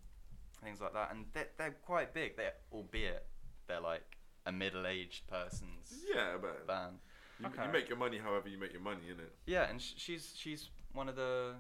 things 0.64 0.80
like 0.82 0.94
that. 0.94 1.12
And 1.12 1.26
they're, 1.34 1.48
they're 1.58 1.76
quite 1.86 2.14
big. 2.14 2.38
They, 2.38 2.50
albeit 2.72 3.26
they're 3.68 3.80
like 3.82 4.18
a 4.46 4.52
middle-aged 4.52 5.28
person's 5.28 5.94
Yeah, 6.14 6.38
but 6.42 6.68
band. 6.68 6.98
you, 7.40 7.46
Okay. 7.48 7.66
you 7.66 7.72
make 7.72 7.90
your 7.90 7.98
money 7.98 8.18
however 8.18 8.50
you 8.50 8.58
make 8.58 8.72
your 8.74 8.82
money, 8.82 9.02
innit? 9.10 9.30
Yeah, 9.46 9.70
and 9.70 9.82
sh- 9.82 9.94
she's 9.98 10.34
she's 10.36 10.70
one 10.94 11.08
of 11.10 11.16
the 11.16 11.54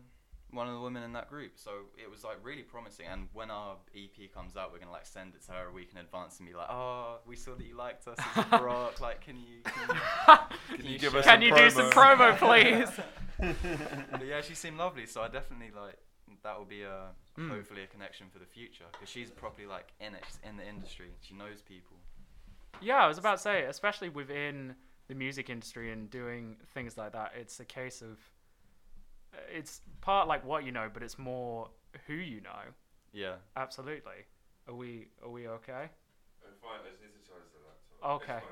one 0.53 0.67
of 0.67 0.73
the 0.73 0.81
women 0.81 1.01
in 1.03 1.13
that 1.13 1.29
group. 1.29 1.53
So 1.55 1.71
it 1.97 2.09
was 2.11 2.23
like 2.25 2.37
really 2.43 2.61
promising. 2.63 3.05
And 3.11 3.29
when 3.33 3.49
our 3.49 3.77
EP 3.95 4.33
comes 4.33 4.57
out, 4.57 4.71
we're 4.73 4.79
gonna 4.79 4.91
like 4.91 5.05
send 5.05 5.33
it 5.33 5.45
to 5.45 5.53
her 5.53 5.67
a 5.69 5.71
week 5.71 5.89
in 5.93 5.97
advance 5.99 6.39
and 6.39 6.47
be 6.49 6.53
like, 6.53 6.67
"Oh, 6.69 7.19
we 7.25 7.35
saw 7.37 7.55
that 7.55 7.65
you 7.65 7.77
liked 7.77 8.05
us 8.07 8.17
as 8.35 8.45
a 8.51 8.57
rock. 8.63 8.99
Like, 8.99 9.21
can 9.21 9.37
you 9.37 9.61
can 9.63 9.95
you, 9.95 10.77
Can 10.77 10.85
you 10.85 10.99
give 10.99 11.15
us 11.15 11.23
Can 11.25 11.35
some 11.39 11.41
you 11.43 11.55
do 11.55 11.69
some 11.69 11.89
promo, 11.91 12.37
please? 12.37 12.89
but 14.11 14.25
yeah, 14.25 14.41
she 14.41 14.53
seemed 14.55 14.77
lovely. 14.77 15.05
So 15.05 15.21
I 15.21 15.27
definitely 15.29 15.71
like 15.75 15.97
that 16.43 16.57
will 16.57 16.65
be 16.65 16.81
a 16.83 17.09
Mm. 17.37 17.49
hopefully 17.49 17.83
a 17.83 17.87
connection 17.87 18.27
for 18.31 18.39
the 18.39 18.45
future 18.45 18.83
because 18.91 19.07
she's 19.07 19.31
properly 19.31 19.65
like 19.65 19.93
in 19.99 20.13
it. 20.13 20.23
She's 20.27 20.39
in 20.47 20.57
the 20.57 20.67
industry. 20.67 21.11
She 21.21 21.33
knows 21.33 21.61
people. 21.61 21.97
Yeah, 22.81 22.97
I 22.97 23.07
was 23.07 23.17
about 23.17 23.37
to 23.37 23.41
say, 23.41 23.63
especially 23.63 24.09
within 24.09 24.75
the 25.07 25.15
music 25.15 25.49
industry 25.49 25.91
and 25.91 26.09
doing 26.09 26.57
things 26.73 26.97
like 26.97 27.13
that, 27.13 27.33
it's 27.39 27.59
a 27.59 27.65
case 27.65 28.01
of 28.01 28.17
it's 29.53 29.81
part 30.01 30.27
like 30.27 30.45
what 30.45 30.65
you 30.65 30.71
know, 30.71 30.89
but 30.93 31.03
it's 31.03 31.17
more 31.17 31.69
who 32.07 32.13
you 32.13 32.41
know. 32.41 32.63
Yeah. 33.13 33.35
Absolutely. 33.55 34.25
Are 34.67 34.75
we 34.75 35.07
are 35.23 35.29
we 35.29 35.47
okay? 35.47 35.89
I'm 36.43 36.57
fine. 36.61 36.79
I 36.85 36.89
just 36.89 37.01
need 37.01 37.13
to 37.13 37.27
charge 37.27 37.47
the 37.53 37.59
laptop. 37.65 38.21
Okay. 38.21 38.45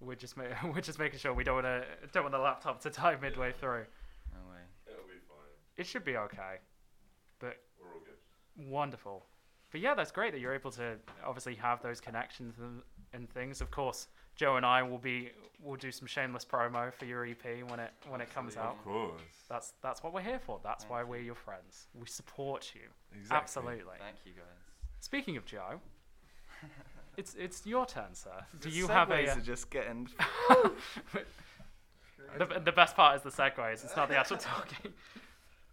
We're 0.00 0.14
just 0.14 0.36
ma- 0.36 0.44
we're 0.74 0.80
just 0.80 0.98
making 0.98 1.18
sure 1.18 1.32
we 1.34 1.44
don't 1.44 1.62
want 1.62 1.66
to 1.66 1.84
don't 2.12 2.24
want 2.24 2.32
the 2.32 2.38
laptop 2.38 2.80
to 2.82 2.90
die 2.90 3.16
midway 3.20 3.52
through. 3.52 3.84
No 4.32 4.40
way. 4.50 4.60
It'll 4.86 5.04
be 5.04 5.20
fine. 5.28 5.52
It 5.76 5.86
should 5.86 6.04
be 6.04 6.16
okay. 6.16 6.56
But 7.38 7.56
We're 7.80 7.92
all 7.92 8.00
good. 8.00 8.16
Wonderful. 8.56 9.26
But 9.72 9.80
yeah, 9.80 9.94
that's 9.94 10.10
great 10.10 10.32
that 10.32 10.40
you're 10.40 10.54
able 10.54 10.72
to 10.72 10.96
obviously 11.24 11.54
have 11.56 11.80
those 11.82 12.00
connections 12.00 12.58
and, 12.58 12.82
and 13.12 13.30
things. 13.30 13.60
Of 13.60 13.70
course, 13.70 14.08
Joe 14.34 14.56
and 14.56 14.66
I 14.66 14.82
will 14.82 14.98
be 14.98 15.30
will 15.62 15.76
do 15.76 15.92
some 15.92 16.06
shameless 16.06 16.44
promo 16.44 16.92
for 16.92 17.04
your 17.04 17.24
EP 17.24 17.44
when 17.68 17.78
it 17.78 17.90
when 18.08 18.20
it 18.20 18.32
comes 18.34 18.56
out. 18.56 18.76
Of 18.78 18.84
course. 18.84 19.20
That's 19.48 19.72
that's 19.82 20.02
what 20.02 20.12
we're 20.12 20.22
here 20.22 20.40
for. 20.40 20.58
That's 20.64 20.84
Thank 20.84 20.92
why 20.92 21.02
we're 21.04 21.20
your 21.20 21.34
friends. 21.34 21.86
We 21.94 22.06
support 22.06 22.72
you. 22.74 22.82
Exactly. 23.12 23.36
Absolutely. 23.36 23.98
Thank 23.98 24.16
you 24.24 24.32
guys. 24.32 24.44
Speaking 25.00 25.36
of 25.36 25.44
Joe, 25.44 25.80
it's 27.16 27.34
it's 27.38 27.64
your 27.64 27.86
turn, 27.86 28.14
sir. 28.14 28.44
Do 28.60 28.70
you 28.70 28.88
have 28.88 29.10
a? 29.10 29.28
Uh, 29.28 29.36
are 29.36 29.40
just 29.40 29.70
getting. 29.70 30.08
the, 32.38 32.60
the 32.64 32.72
best 32.72 32.96
part 32.96 33.16
is 33.16 33.22
the 33.22 33.30
segues. 33.30 33.84
It's 33.84 33.96
not 33.96 34.08
the 34.08 34.16
actual 34.16 34.38
talking. 34.38 34.92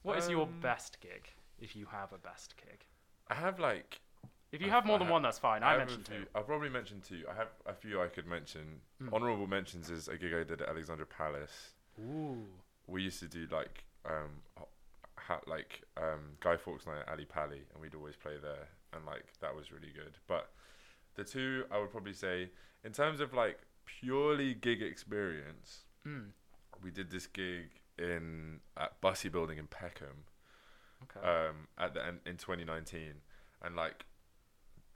What 0.04 0.18
is 0.18 0.30
your 0.30 0.44
Um, 0.44 0.60
best 0.62 1.00
gig? 1.02 1.30
If 1.60 1.76
you 1.76 1.86
have 1.88 2.14
a 2.14 2.18
best 2.18 2.56
gig, 2.58 2.86
I 3.28 3.36
have 3.36 3.60
like. 3.60 4.00
if 4.52 4.62
you 4.62 4.68
I- 4.68 4.72
have 4.72 4.86
more 4.86 4.96
I 4.96 5.00
than 5.00 5.08
ha- 5.08 5.14
one, 5.14 5.22
that's 5.24 5.40
fine. 5.40 5.64
I, 5.64 5.76
a 5.76 5.78
mentioned 5.80 6.06
two. 6.06 6.26
I'll 6.36 6.44
probably 6.44 6.70
mention 6.70 7.02
two. 7.02 7.24
I 7.30 7.36
have 7.36 7.48
a 7.66 7.74
few 7.74 8.02
I 8.02 8.08
could 8.08 8.28
mention. 8.28 8.82
Mm. 9.02 9.14
Honorable 9.14 9.48
mentions 9.48 9.90
is 9.90 10.08
a 10.08 10.18
gig 10.18 10.34
I 10.34 10.44
did 10.44 10.62
at 10.62 10.70
Alexandra 10.70 11.06
Palace. 11.06 11.72
Ooh. 12.00 12.46
We 12.88 13.02
used 13.04 13.20
to 13.20 13.28
do 13.28 13.48
like 13.52 13.84
um, 14.06 14.42
ha- 15.16 15.42
like 15.48 15.82
um, 15.98 16.38
Guy 16.40 16.58
Fawkes 16.58 16.86
night 16.86 17.00
at 17.06 17.10
Ali 17.10 17.26
Pally, 17.26 17.62
and 17.74 17.82
we'd 17.82 17.96
always 17.96 18.16
play 18.16 18.38
there. 18.42 18.68
and 18.94 19.06
like 19.06 19.26
that 19.42 19.54
was 19.56 19.72
really 19.72 19.92
good. 19.94 20.18
But 20.28 20.50
the 21.16 21.24
two 21.24 21.66
I 21.72 21.80
would 21.80 21.92
probably 21.92 22.14
say 22.14 22.50
in 22.84 22.92
terms 22.94 23.20
of 23.20 23.34
like 23.34 23.60
purely 23.86 24.54
gig 24.54 24.82
experience, 24.82 25.86
Mm. 26.08 26.30
we 26.84 26.92
did 26.92 27.10
this 27.12 27.28
gig 27.28 27.72
in 27.98 28.60
at 28.78 29.02
Bussey 29.02 29.28
Building 29.28 29.58
in 29.58 29.68
Peckham 29.68 30.24
Okay. 31.04 31.26
um, 31.28 31.68
at 31.78 31.94
the 31.94 32.06
end 32.06 32.20
in 32.26 32.38
2019, 32.38 33.14
and 33.64 33.76
like 33.76 34.06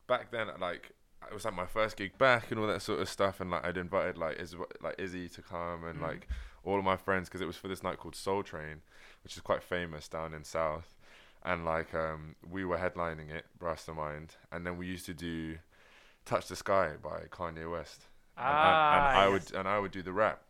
back 0.08 0.32
then, 0.32 0.47
like 0.60 0.91
it 1.30 1.34
was 1.34 1.45
like 1.45 1.54
my 1.56 1.66
first 1.68 1.97
gig 1.97 2.18
back 2.18 2.52
and 2.52 2.60
all 2.60 2.68
that 2.68 2.82
sort 2.82 2.99
of 2.99 3.10
stuff, 3.10 3.39
and 3.39 3.52
like 3.52 3.66
I'd 3.66 3.78
invited 3.78 4.18
like 4.18 4.39
Iz- 4.39 4.56
like 4.82 4.95
Izzy 4.99 5.30
to 5.30 5.41
come 5.41 5.84
and 5.84 5.99
Mhm. 5.99 6.04
like 6.04 6.28
all 6.64 6.78
of 6.78 6.84
my 6.86 6.97
friends 6.97 7.28
because 7.30 7.41
it 7.41 7.47
was 7.47 7.58
for 7.58 7.68
this 7.68 7.84
night 7.84 7.97
called 7.97 8.16
Soul 8.16 8.43
Train, 8.43 8.82
which 9.24 9.36
is 9.36 9.41
quite 9.41 9.64
famous 9.64 10.08
down 10.08 10.34
in 10.34 10.43
South, 10.43 10.95
and 11.43 11.66
like 11.66 11.93
um, 11.93 12.36
we 12.47 12.66
were 12.66 12.78
headlining 12.78 13.30
it, 13.30 13.45
Brastermind, 13.60 14.32
and 14.52 14.66
then 14.66 14.78
we 14.78 14.88
used 14.88 15.06
to 15.08 15.14
do 15.14 15.60
Touch 16.26 16.47
the 16.47 16.56
Sky 16.56 16.95
by 17.02 17.22
Kanye 17.32 17.70
West, 17.72 18.06
and, 18.38 18.47
and, 18.47 18.58
and 18.60 19.06
Ah, 19.06 19.12
I 19.14 19.28
would 19.28 19.54
and 19.54 19.68
I 19.68 19.80
would 19.80 19.91
do 19.91 20.02
the 20.04 20.14
rap, 20.14 20.43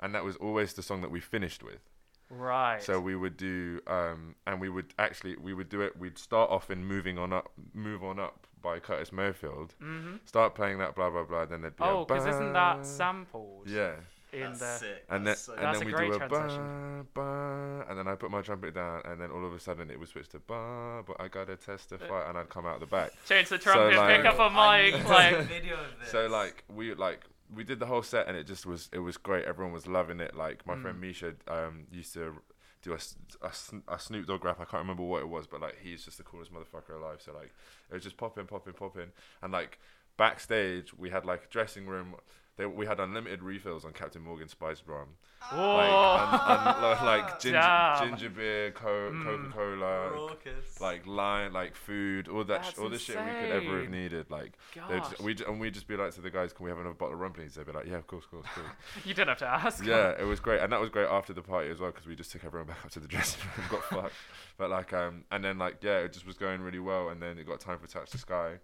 and 0.00 0.14
that 0.14 0.24
was 0.24 0.36
always 0.36 0.74
the 0.74 0.82
song 0.82 1.00
that 1.02 1.10
we 1.10 1.20
finished 1.20 1.62
with. 1.62 1.87
Right. 2.30 2.82
So 2.82 3.00
we 3.00 3.16
would 3.16 3.36
do, 3.36 3.80
um, 3.86 4.34
and 4.46 4.60
we 4.60 4.68
would 4.68 4.92
actually 4.98 5.36
we 5.36 5.54
would 5.54 5.68
do 5.68 5.80
it. 5.80 5.96
We'd 5.98 6.18
start 6.18 6.50
off 6.50 6.70
in 6.70 6.84
"Moving 6.84 7.18
On 7.18 7.32
Up," 7.32 7.50
"Move 7.74 8.04
On 8.04 8.18
Up" 8.18 8.46
by 8.60 8.78
Curtis 8.80 9.12
Mayfield. 9.12 9.74
hmm 9.80 10.16
Start 10.26 10.54
playing 10.54 10.78
that, 10.78 10.94
blah 10.94 11.08
blah 11.10 11.24
blah. 11.24 11.46
Then 11.46 11.62
there'd 11.62 11.76
be 11.76 11.84
Oh, 11.84 12.04
because 12.04 12.26
isn't 12.26 12.52
that 12.52 12.84
sampled? 12.84 13.68
Yeah, 13.68 13.92
In 14.32 14.40
That's 14.42 14.58
the. 14.58 14.76
sick. 14.78 15.04
and 15.08 15.18
then 15.26 15.30
That's 15.30 15.40
so 15.42 15.54
and 15.54 15.74
then 15.74 15.82
a 15.82 15.86
we 15.86 15.92
great 15.92 16.10
do 16.12 16.16
a 16.22 16.28
transition. 16.28 17.06
ba 17.14 17.20
ba, 17.22 17.84
and 17.88 17.98
then 17.98 18.06
I 18.08 18.14
put 18.14 18.30
my 18.30 18.42
trumpet 18.42 18.74
down, 18.74 19.00
and 19.06 19.18
then 19.20 19.30
all 19.30 19.46
of 19.46 19.54
a 19.54 19.60
sudden 19.60 19.90
it 19.90 19.98
would 19.98 20.08
switch 20.08 20.28
to 20.30 20.38
ba, 20.40 21.02
but 21.06 21.16
I 21.20 21.28
gotta 21.28 21.56
testify, 21.56 22.28
and 22.28 22.36
I'd 22.36 22.50
come 22.50 22.66
out 22.66 22.80
the 22.80 22.86
back. 22.86 23.12
Change 23.26 23.48
the 23.48 23.56
trumpet, 23.58 23.96
like- 23.96 24.16
pick 24.18 24.26
up 24.26 24.38
a 24.38 24.42
I 24.54 24.82
mic, 24.82 24.94
need 24.96 25.04
a 25.04 25.08
like. 25.08 25.36
video 25.48 25.74
of 25.76 25.86
this. 26.00 26.10
So 26.10 26.26
like 26.26 26.62
we 26.68 26.92
like 26.94 27.24
we 27.54 27.64
did 27.64 27.78
the 27.80 27.86
whole 27.86 28.02
set 28.02 28.28
and 28.28 28.36
it 28.36 28.46
just 28.46 28.66
was 28.66 28.88
it 28.92 28.98
was 28.98 29.16
great. 29.16 29.44
Everyone 29.44 29.72
was 29.72 29.86
loving 29.86 30.20
it. 30.20 30.34
Like 30.36 30.66
my 30.66 30.76
friend 30.76 30.96
Mm. 30.98 31.00
Misha 31.00 31.34
um 31.48 31.86
used 31.90 32.12
to 32.14 32.34
do 32.82 32.92
a, 32.92 32.98
a, 33.46 33.50
a 33.94 33.98
Snoop 33.98 34.26
Dogg 34.26 34.44
rap. 34.44 34.58
I 34.60 34.64
can't 34.64 34.82
remember 34.82 35.02
what 35.02 35.20
it 35.22 35.28
was, 35.28 35.46
but 35.46 35.60
like 35.60 35.78
he's 35.82 36.04
just 36.04 36.18
the 36.18 36.24
coolest 36.24 36.52
motherfucker 36.52 36.94
alive. 36.96 37.20
So 37.24 37.32
like 37.32 37.52
it 37.90 37.94
was 37.94 38.02
just 38.02 38.16
popping, 38.16 38.46
popping, 38.46 38.74
popping, 38.74 39.10
and 39.42 39.52
like 39.52 39.78
backstage 40.16 40.92
we 40.94 41.10
had 41.10 41.24
like 41.24 41.44
a 41.44 41.48
dressing 41.48 41.86
room. 41.86 42.14
They, 42.58 42.66
we 42.66 42.84
had 42.86 43.00
unlimited 43.00 43.42
refills 43.42 43.84
on 43.86 43.92
Captain 43.92 44.20
Morgan 44.20 44.48
Spice 44.48 44.82
rum, 44.86 45.06
Whoa. 45.52 45.76
like 45.76 46.32
un, 46.50 46.84
un, 46.98 47.06
like 47.06 47.40
ginger, 47.40 47.58
Damn. 47.60 48.08
ginger 48.08 48.28
beer, 48.30 48.70
co- 48.72 49.10
Mm. 49.12 49.24
Coca 49.24 49.50
Cola, 49.54 50.36
like 50.80 51.06
lime, 51.06 51.52
like 51.52 51.74
food, 51.76 52.28
all 52.28 52.42
that, 52.44 52.64
sh- 52.64 52.78
all 52.78 52.88
the 52.90 52.98
shit 52.98 53.16
we 53.16 53.30
could 53.30 53.50
ever 53.64 53.80
have 53.82 53.88
needed. 53.90 54.28
Like 54.28 54.58
just, 54.74 55.20
we'd, 55.20 55.40
and 55.42 55.60
we'd 55.60 55.72
just 55.74 55.86
be 55.86 55.96
like 55.96 56.12
to 56.14 56.20
the 56.20 56.30
guys, 56.30 56.52
can 56.52 56.64
we 56.64 56.70
have 56.70 56.78
another 56.78 56.94
bottle 56.94 57.14
of 57.14 57.20
rum, 57.20 57.32
please? 57.32 57.54
They'd 57.54 57.64
be 57.64 57.72
like, 57.72 57.86
yeah, 57.86 57.94
of 57.96 58.06
course, 58.08 58.24
of 58.24 58.30
course, 58.32 58.46
of 58.46 58.52
course. 58.62 58.72
You 59.04 59.14
didn't 59.14 59.28
have 59.28 59.38
to 59.38 59.46
ask. 59.46 59.84
yeah, 59.86 60.14
it 60.18 60.24
was 60.24 60.40
great. 60.40 60.60
And 60.60 60.72
that 60.72 60.80
was 60.80 60.90
great 60.90 61.08
after 61.08 61.32
the 61.32 61.42
party 61.42 61.70
as 61.70 61.78
well, 61.78 61.92
because 61.92 62.06
we 62.08 62.16
just 62.16 62.32
took 62.32 62.44
everyone 62.44 62.66
back 62.66 62.84
up 62.84 62.90
to 62.90 63.00
the 63.00 63.08
dressing 63.08 63.40
room 63.42 63.52
and 63.56 63.70
got 63.70 63.84
fucked. 63.90 64.14
But 64.58 64.70
like, 64.70 64.92
um, 64.92 65.24
and 65.30 65.44
then 65.44 65.58
like, 65.58 65.76
yeah, 65.82 65.98
it 65.98 66.12
just 66.12 66.26
was 66.26 66.36
going 66.36 66.60
really 66.60 66.80
well. 66.80 67.10
And 67.10 67.22
then 67.22 67.38
it 67.38 67.46
got 67.46 67.60
time 67.60 67.78
for 67.78 67.86
Touch 67.86 68.10
the 68.10 68.18
Sky. 68.18 68.54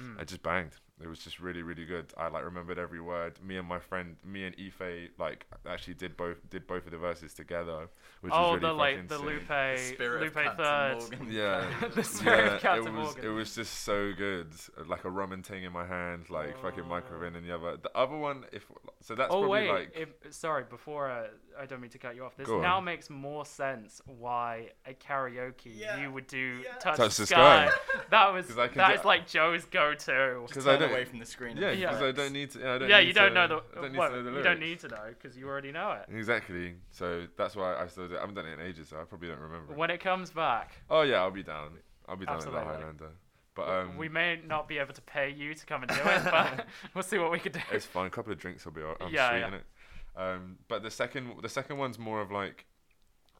Mm. 0.00 0.20
It 0.22 0.28
just 0.28 0.42
banged. 0.44 0.72
It 1.02 1.08
was 1.08 1.18
just 1.20 1.40
really, 1.40 1.62
really 1.62 1.86
good. 1.86 2.12
I 2.16 2.28
like 2.28 2.44
remembered 2.44 2.78
every 2.78 3.00
word. 3.00 3.34
Me 3.42 3.56
and 3.56 3.66
my 3.66 3.78
friend, 3.78 4.16
me 4.24 4.44
and 4.44 4.54
Ife, 4.58 5.10
like 5.18 5.46
actually 5.66 5.94
did 5.94 6.16
both 6.16 6.36
did 6.50 6.66
both 6.66 6.84
of 6.84 6.90
the 6.92 6.98
verses 6.98 7.32
together, 7.32 7.88
which 8.20 8.32
oh, 8.34 8.52
was 8.52 8.60
really 8.62 8.66
the 8.68 8.72
like 8.74 8.94
fucking 8.96 9.08
the 9.08 9.16
sick. 9.16 9.24
Lupe, 9.26 9.48
The 9.48 9.94
spirit 9.94 10.14
of 10.16 10.20
Lupe 10.36 10.44
Captain 10.44 10.64
third. 10.64 10.98
Morgan. 10.98 11.28
Yeah, 11.32 11.64
The 11.94 12.04
spirit 12.04 12.44
yeah, 12.46 12.54
of 12.56 12.60
Captain 12.60 12.86
it 12.88 12.90
was 12.98 13.04
Morgan. 13.06 13.24
it 13.24 13.28
was 13.28 13.54
just 13.54 13.80
so 13.84 14.12
good. 14.16 14.48
Like 14.86 15.04
a 15.04 15.10
rum 15.10 15.32
and 15.32 15.42
ting 15.44 15.64
in 15.64 15.72
my 15.72 15.86
hand, 15.86 16.28
like 16.28 16.60
fucking 16.60 16.84
Oh. 16.84 16.88
microwave 16.88 17.34
in 17.34 17.46
the 17.46 17.54
other. 17.54 17.78
The 17.78 17.96
other 17.96 18.16
one, 18.16 18.44
if 18.52 18.66
so, 19.00 19.14
that's 19.14 19.32
oh 19.32 19.40
probably 19.40 19.48
wait, 19.48 19.70
like 19.70 19.92
if, 19.96 20.34
sorry. 20.34 20.64
Before 20.68 21.10
uh, 21.10 21.28
I 21.58 21.64
don't 21.66 21.80
mean 21.80 21.90
to 21.92 21.98
cut 21.98 22.14
you 22.14 22.24
off. 22.24 22.36
This 22.36 22.46
Go 22.46 22.60
now 22.60 22.76
on. 22.76 22.84
makes 22.84 23.08
more 23.08 23.46
sense 23.46 24.02
why 24.04 24.68
a 24.86 24.92
karaoke 24.92 25.72
Yeah, 25.78 26.00
you 26.00 26.12
would 26.12 26.26
do 26.26 26.60
yeah. 26.64 26.74
touch, 26.74 26.96
Touch 26.98 27.16
the 27.16 27.22
the 27.22 27.26
sky. 27.26 27.68
Sky. 27.68 28.00
that 28.10 28.32
was 28.34 28.50
I 28.58 28.68
can 28.68 28.76
that 28.78 28.88
do- 28.88 28.98
is 29.00 29.04
like 29.06 29.26
Joe's 29.26 29.64
go-to. 29.64 30.42
Just 30.42 30.54
'Cause 30.54 30.66
I 30.66 30.76
don't- 30.76 30.89
away 30.90 31.04
from 31.04 31.18
the 31.18 31.26
screen. 31.26 31.56
yeah, 31.56 31.72
be 31.72 31.78
Yeah. 31.78 31.90
because 31.90 32.02
I 32.02 32.12
don't 32.12 32.32
need 32.32 32.50
to. 32.52 32.58
Yeah, 32.60 32.74
I 32.74 32.78
don't 32.78 32.88
yeah, 32.88 32.98
need 33.00 33.06
you 33.08 33.12
don't 33.12 33.28
to- 33.28 33.34
know 33.34 33.46
the, 33.48 33.54
I 33.78 33.80
don't 33.82 33.92
need 33.92 33.98
well, 33.98 34.10
to 34.10 34.16
know 34.16 34.22
the 34.30 34.36
you 34.38 34.42
don't 34.42 34.60
need 34.60 34.80
to 34.80 34.88
know 34.88 35.04
because 35.08 35.36
you 35.36 35.48
already 35.48 35.72
know 35.72 35.92
it. 35.92 36.06
Exactly. 36.14 36.74
So 36.90 37.26
that's 37.36 37.56
why 37.56 37.74
I 37.76 37.86
still 37.86 38.08
do. 38.08 38.16
I 38.16 38.20
haven't 38.20 38.34
done 38.34 38.46
it 38.46 38.58
in 38.58 38.66
ages, 38.66 38.88
so 38.88 39.00
I 39.00 39.04
probably 39.04 39.28
don't 39.28 39.40
remember. 39.40 39.74
When 39.74 39.90
it 39.90 39.98
comes 40.00 40.30
back, 40.30 40.72
Oh 40.90 41.02
yeah, 41.02 41.16
I'll 41.20 41.30
be 41.30 41.42
down. 41.42 41.72
I'll 42.08 42.16
be 42.16 42.26
down 42.26 42.36
at 42.36 42.42
Absolutely. 42.42 42.64
the 42.66 42.72
Highlander. 42.76 43.10
But 43.54 43.68
um, 43.68 43.96
we 43.96 44.08
may 44.08 44.40
not 44.46 44.68
be 44.68 44.78
able 44.78 44.94
to 44.94 45.02
pay 45.02 45.30
you 45.30 45.54
to 45.54 45.66
come 45.66 45.82
and 45.82 45.90
do 45.90 45.98
it, 46.00 46.24
but 46.24 46.66
we'll 46.94 47.02
see 47.02 47.18
what 47.18 47.30
we 47.32 47.38
could 47.40 47.52
do. 47.52 47.60
it's 47.72 47.84
fine. 47.84 48.06
A 48.06 48.10
couple 48.10 48.32
of 48.32 48.38
drinks 48.38 48.64
will 48.64 48.72
be. 48.72 48.82
all- 48.82 48.96
I'm 49.00 49.12
Yeah, 49.12 49.28
sweet 49.30 49.38
yeah. 49.40 49.48
in 49.48 49.54
it. 49.54 49.64
Um, 50.16 50.58
but 50.68 50.82
the 50.82 50.90
second, 50.90 51.32
the 51.42 51.48
second 51.48 51.76
one's 51.78 51.98
more 51.98 52.20
of 52.20 52.30
like 52.30 52.66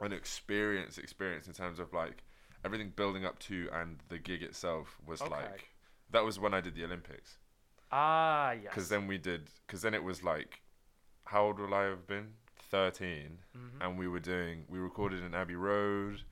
an 0.00 0.12
experience, 0.12 0.98
experience 0.98 1.46
in 1.46 1.52
terms 1.52 1.78
of 1.78 1.92
like 1.92 2.22
everything 2.64 2.92
building 2.94 3.24
up 3.24 3.38
to 3.38 3.68
and 3.72 3.98
the 4.08 4.18
gig 4.18 4.42
itself 4.42 4.98
was 5.06 5.20
Okay. 5.22 5.30
like 5.30 5.68
that 6.12 6.24
was 6.24 6.38
when 6.38 6.54
I 6.54 6.60
did 6.60 6.74
the 6.74 6.84
Olympics. 6.84 7.38
Ah, 7.92 8.52
yes. 8.52 8.64
Because 8.64 8.88
then 8.88 9.06
we 9.06 9.18
did. 9.18 9.50
Because 9.66 9.82
then 9.82 9.94
it 9.94 10.02
was 10.04 10.22
like, 10.22 10.60
how 11.24 11.44
old 11.46 11.58
will 11.58 11.74
I 11.74 11.84
have 11.84 12.06
been? 12.06 12.34
Thirteen, 12.70 13.38
Mhm. 13.56 13.80
and 13.80 13.98
we 13.98 14.06
were 14.06 14.20
doing. 14.20 14.64
We 14.68 14.78
recorded 14.78 15.22
in 15.24 15.34
Abbey 15.34 15.56
Road 15.56 16.22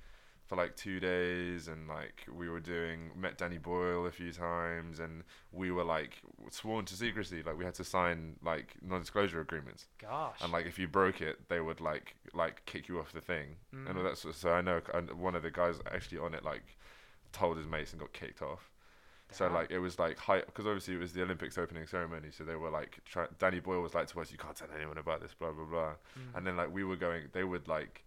for 0.46 0.54
like 0.54 0.76
two 0.76 1.00
days, 1.00 1.66
and 1.66 1.88
like 1.88 2.24
we 2.32 2.48
were 2.48 2.60
doing. 2.60 3.10
Met 3.16 3.38
Danny 3.38 3.58
Boyle 3.58 4.06
a 4.06 4.12
few 4.12 4.32
times, 4.32 5.00
and 5.00 5.24
we 5.50 5.72
were 5.72 5.82
like 5.82 6.22
sworn 6.50 6.84
to 6.84 6.94
secrecy. 6.94 7.42
Like 7.42 7.58
we 7.58 7.64
had 7.64 7.74
to 7.74 7.84
sign 7.84 8.36
like 8.40 8.76
non-disclosure 8.82 9.40
agreements, 9.40 9.88
Gosh. 9.98 10.40
and 10.40 10.52
like 10.52 10.66
if 10.66 10.78
you 10.78 10.86
broke 10.86 11.20
it, 11.20 11.48
they 11.48 11.58
would 11.60 11.80
like 11.80 12.14
like 12.32 12.64
kick 12.66 12.86
you 12.88 13.00
off 13.00 13.10
the 13.12 13.20
thing, 13.20 13.56
and 13.72 13.98
all 13.98 14.04
that 14.04 14.16
sort 14.16 14.34
of, 14.34 14.40
So 14.40 14.52
I 14.52 14.60
know 14.60 14.80
one 15.16 15.34
of 15.34 15.42
the 15.42 15.50
guys 15.50 15.80
actually 15.90 16.18
on 16.18 16.34
it 16.34 16.44
like 16.44 16.78
told 17.32 17.56
his 17.56 17.66
mates 17.66 17.90
and 17.92 18.00
got 18.00 18.12
kicked 18.12 18.42
off. 18.42 18.70
So 19.30 19.48
like 19.48 19.70
it 19.70 19.78
was 19.78 19.98
like 19.98 20.16
high 20.18 20.40
because 20.40 20.66
obviously 20.66 20.94
it 20.94 20.98
was 21.00 21.12
the 21.12 21.22
Olympics 21.22 21.58
opening 21.58 21.86
ceremony. 21.86 22.28
So 22.30 22.44
they 22.44 22.54
were 22.56 22.70
like 22.70 23.00
try, 23.04 23.26
Danny 23.38 23.60
Boyle 23.60 23.82
was 23.82 23.94
like 23.94 24.06
to 24.08 24.20
us, 24.20 24.32
you 24.32 24.38
can't 24.38 24.56
tell 24.56 24.68
anyone 24.74 24.96
about 24.98 25.20
this, 25.20 25.34
blah 25.34 25.52
blah 25.52 25.64
blah. 25.66 25.92
Mhm. 26.18 26.36
And 26.36 26.46
then 26.46 26.56
like 26.56 26.72
we 26.72 26.82
were 26.84 26.96
going, 26.96 27.24
they 27.32 27.44
would 27.44 27.68
like, 27.68 28.04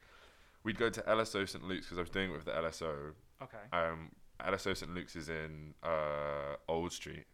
we'd 0.64 0.78
go 0.80 0.90
to 0.90 1.02
LSO 1.02 1.48
St 1.48 1.64
Luke's 1.64 1.86
because 1.86 1.98
I 2.00 2.02
was 2.02 2.10
doing 2.10 2.32
it 2.32 2.34
with 2.34 2.46
the 2.46 2.52
LSO. 2.52 3.14
okay. 3.44 3.58
Um, 3.72 4.10
LSO 4.40 4.76
St 4.76 4.92
Luke's 4.96 5.16
is 5.16 5.30
in 5.30 5.76
uh 5.84 6.56
Old 6.68 6.92
Street, 6.92 7.26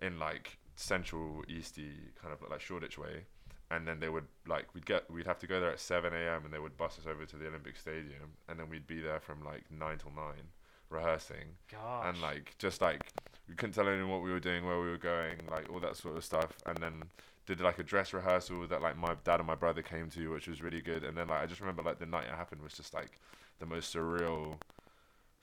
in 0.00 0.18
like 0.20 0.58
central 0.76 1.42
easty 1.48 1.94
kind 2.22 2.32
of 2.32 2.48
like 2.48 2.60
Shoreditch 2.60 2.98
way. 2.98 3.24
And 3.70 3.86
then 3.86 3.98
they 4.00 4.08
would 4.08 4.26
like 4.46 4.72
we'd 4.74 4.86
get 4.86 5.10
we'd 5.10 5.26
have 5.26 5.38
to 5.40 5.46
go 5.48 5.58
there 5.60 5.70
at 5.72 5.80
seven 5.80 6.14
a.m. 6.14 6.44
and 6.44 6.54
they 6.54 6.58
would 6.60 6.76
bus 6.76 6.98
us 7.00 7.06
over 7.06 7.26
to 7.26 7.36
the 7.36 7.48
Olympic 7.48 7.76
Stadium, 7.76 8.36
and 8.48 8.58
then 8.60 8.68
we'd 8.70 8.86
be 8.86 9.00
there 9.00 9.18
from 9.20 9.42
like 9.44 9.64
nine 9.70 9.98
till 9.98 10.12
nine, 10.12 10.44
rehearsing 10.90 11.56
Gosh. 11.70 12.06
and 12.06 12.20
like 12.22 12.54
just 12.58 12.80
like 12.80 13.02
we 13.48 13.54
couldn't 13.54 13.74
tell 13.74 13.88
anyone 13.88 14.10
what 14.10 14.22
we 14.22 14.30
were 14.30 14.40
doing, 14.40 14.66
where 14.66 14.80
we 14.80 14.88
were 14.90 14.98
going, 14.98 15.36
like 15.50 15.70
all 15.70 15.80
that 15.80 15.96
sort 15.96 16.16
of 16.16 16.24
stuff. 16.24 16.52
And 16.66 16.76
then 16.78 17.02
did 17.46 17.60
like 17.60 17.78
a 17.78 17.82
dress 17.82 18.12
rehearsal 18.12 18.66
that 18.66 18.82
like 18.82 18.96
my 18.98 19.14
dad 19.24 19.40
and 19.40 19.46
my 19.46 19.54
brother 19.54 19.80
came 19.82 20.10
to, 20.10 20.30
which 20.30 20.46
was 20.48 20.62
really 20.62 20.82
good. 20.82 21.02
And 21.04 21.16
then 21.16 21.28
like 21.28 21.40
I 21.42 21.46
just 21.46 21.60
remember 21.60 21.82
like 21.82 21.98
the 21.98 22.06
night 22.06 22.24
it 22.30 22.34
happened 22.34 22.62
was 22.62 22.74
just 22.74 22.92
like 22.94 23.18
the 23.58 23.66
most 23.66 23.94
surreal 23.94 24.56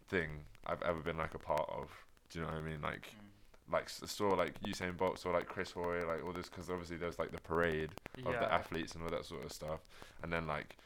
thing 0.07 0.29
I've 0.67 0.81
ever 0.83 0.99
been 0.99 1.17
like 1.17 1.33
a 1.33 1.39
part 1.39 1.67
of. 1.69 1.89
Do 2.29 2.39
you 2.39 2.45
know 2.45 2.51
what 2.51 2.59
I 2.59 2.61
mean? 2.61 2.81
Like 2.81 3.07
Mm. 3.67 3.73
like 3.73 3.89
saw 3.89 4.29
like 4.35 4.61
Usain 4.61 4.95
Bolt, 4.95 5.17
saw 5.19 5.31
like 5.31 5.47
Chris 5.47 5.71
Hoy, 5.71 6.05
like 6.05 6.23
all 6.23 6.31
this 6.33 6.49
because 6.49 6.69
obviously 6.69 6.97
there's 6.97 7.17
like 7.17 7.31
the 7.31 7.39
parade 7.41 7.89
of 8.23 8.33
yeah. 8.33 8.39
the 8.39 8.53
athletes 8.53 8.93
and 8.93 9.03
all 9.03 9.09
that 9.09 9.25
sort 9.25 9.43
of 9.43 9.51
stuff. 9.51 9.79
And 10.21 10.31
then 10.31 10.45
like 10.45 10.77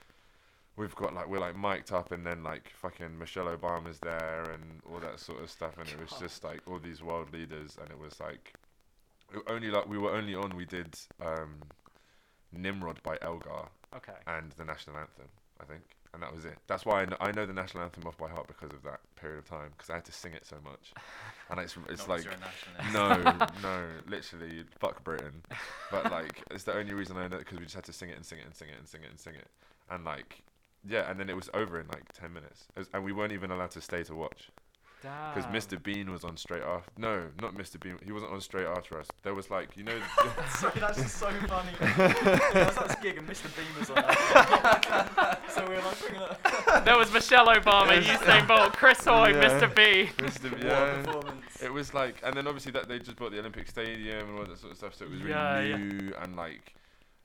we've 0.80 0.96
got 0.96 1.14
like 1.14 1.28
we're 1.28 1.40
like 1.40 1.58
mic'd 1.58 1.92
up 1.92 2.12
and 2.12 2.26
then 2.26 2.42
like 2.44 2.72
fucking 2.82 3.20
Michelle 3.20 3.46
Obama's 3.46 4.00
there 4.00 4.50
and 4.54 4.82
all 4.90 5.00
that 5.00 5.20
sort 5.20 5.44
of 5.44 5.50
stuff 5.52 5.78
and 5.78 5.88
it 5.90 6.00
was 6.00 6.18
just 6.20 6.44
like 6.44 6.62
all 6.66 6.80
these 6.80 7.04
world 7.04 7.32
leaders 7.34 7.78
and 7.82 7.92
it 7.92 8.00
was 8.00 8.20
like 8.20 8.54
it 9.34 9.42
only 9.48 9.70
like 9.70 9.88
we 9.88 9.98
were 9.98 10.12
only 10.12 10.34
on 10.34 10.56
we 10.56 10.66
did 10.66 10.98
um 11.24 11.58
Nimrod 12.54 13.04
by 13.04 13.18
Elgar 13.22 13.68
Okay. 13.96 14.14
and 14.26 14.52
the 14.54 14.64
national 14.64 14.98
anthem 14.98 15.28
I 15.62 15.66
think 15.66 15.84
and 16.14 16.24
that 16.24 16.34
was 16.34 16.44
it. 16.44 16.58
That's 16.66 16.86
why 16.86 17.02
I 17.02 17.06
know, 17.06 17.18
I 17.20 17.32
know 17.32 17.46
the 17.46 17.54
national 17.54 17.84
anthem 17.84 18.04
off 18.08 18.18
by 18.18 18.30
heart 18.30 18.48
because 18.48 18.72
of 18.72 18.82
that 18.84 19.00
period 19.16 19.38
of 19.38 19.46
time 19.46 19.70
because 19.78 19.92
I 19.92 19.96
had 19.96 20.06
to 20.06 20.12
sing 20.12 20.34
it 20.34 20.44
so 20.44 20.56
much. 20.64 20.92
And 21.52 21.60
it's 21.60 21.78
it's 21.90 22.08
like 22.08 22.24
you're 22.24 22.34
a 22.34 22.38
nationalist. 22.40 23.62
no, 23.64 23.70
no, 23.70 23.86
literally, 24.08 24.64
fuck 24.80 25.04
Britain. 25.04 25.44
But 25.92 26.12
like, 26.12 26.42
it's 26.50 26.64
the 26.64 26.74
only 26.74 26.96
reason 26.96 27.16
I 27.18 27.28
know 27.28 27.38
because 27.38 27.60
we 27.60 27.66
just 27.66 27.76
had 27.76 27.84
to 27.86 27.94
sing 27.94 28.10
it 28.10 28.16
and 28.16 28.26
sing 28.26 28.40
it 28.40 28.46
and 28.46 28.56
sing 28.56 28.70
it 28.70 28.80
and 28.80 28.88
sing 28.88 29.02
it 29.04 29.10
and 29.12 29.20
sing 29.20 29.36
it, 29.36 29.48
and 29.92 30.04
like, 30.04 30.42
yeah, 30.88 31.10
and 31.10 31.20
then 31.20 31.30
it 31.30 31.36
was 31.36 31.50
over 31.54 31.80
in 31.80 31.88
like 31.88 32.12
ten 32.14 32.34
minutes, 32.34 32.68
was- 32.78 32.90
and 32.94 33.04
we 33.04 33.12
weren't 33.12 33.34
even 33.34 33.52
allowed 33.52 33.72
to 33.72 33.82
stay 33.82 34.04
to 34.04 34.16
watch 34.16 34.50
because 35.02 35.46
Mr. 35.46 35.82
Bean 35.82 36.12
was 36.12 36.26
on 36.26 36.36
straight 36.36 36.62
after. 36.62 36.92
No, 36.98 37.28
not 37.42 37.56
Mr. 37.56 37.80
Bean. 37.80 37.98
He 38.04 38.12
wasn't 38.12 38.34
on 38.34 38.42
straight 38.42 38.68
after 38.68 39.00
us. 39.00 39.08
There 39.24 39.34
was 39.34 39.50
like, 39.50 39.78
you 39.78 39.84
know, 39.86 39.98
Sorry, 40.58 40.78
that's 40.78 40.98
just 41.02 41.16
so 41.18 41.30
funny. 41.48 41.70
I 41.80 42.66
was 42.68 42.78
at 42.78 42.88
this 42.90 42.96
gig 43.02 43.18
and 43.18 43.26
Mr. 43.26 43.46
Bean 43.56 43.66
was 43.80 43.90
on. 43.92 43.96
that. 43.96 45.40
so 45.50 45.64
we 45.70 45.76
were 45.76 45.82
like 45.82 46.00
bringing 46.02 46.22
it. 46.22 46.84
There 46.86 46.98
was 46.98 47.14
Michelle 47.14 47.48
Obama, 47.48 48.06
Yes. 48.06 48.22
Usain 48.22 48.46
Bolt, 48.46 48.74
Chris 48.74 49.06
Hoy, 49.06 49.30
Yeah. 49.30 49.48
Mr. 49.62 49.74
B. 49.74 50.10
Mr. 50.18 50.52
What 50.52 51.26
Yeah. 51.26 51.66
it 51.66 51.72
was 51.72 51.94
like, 51.94 52.18
and 52.26 52.36
then 52.36 52.46
obviously 52.46 52.74
that 52.74 52.90
they 52.90 53.00
just 53.00 53.16
bought 53.16 53.32
the 53.32 53.40
Olympic 53.40 53.70
Stadium 53.70 54.28
and 54.28 54.38
all 54.40 54.46
that 54.46 54.58
sort 54.60 54.74
of 54.74 54.78
stuff, 54.78 54.96
so 54.96 55.06
it 55.06 55.12
was 55.12 55.20
really 55.22 55.32
Yeah, 55.32 55.62
yeah. 55.62 55.78
new 55.78 56.14
and 56.22 56.36
like, 56.36 56.76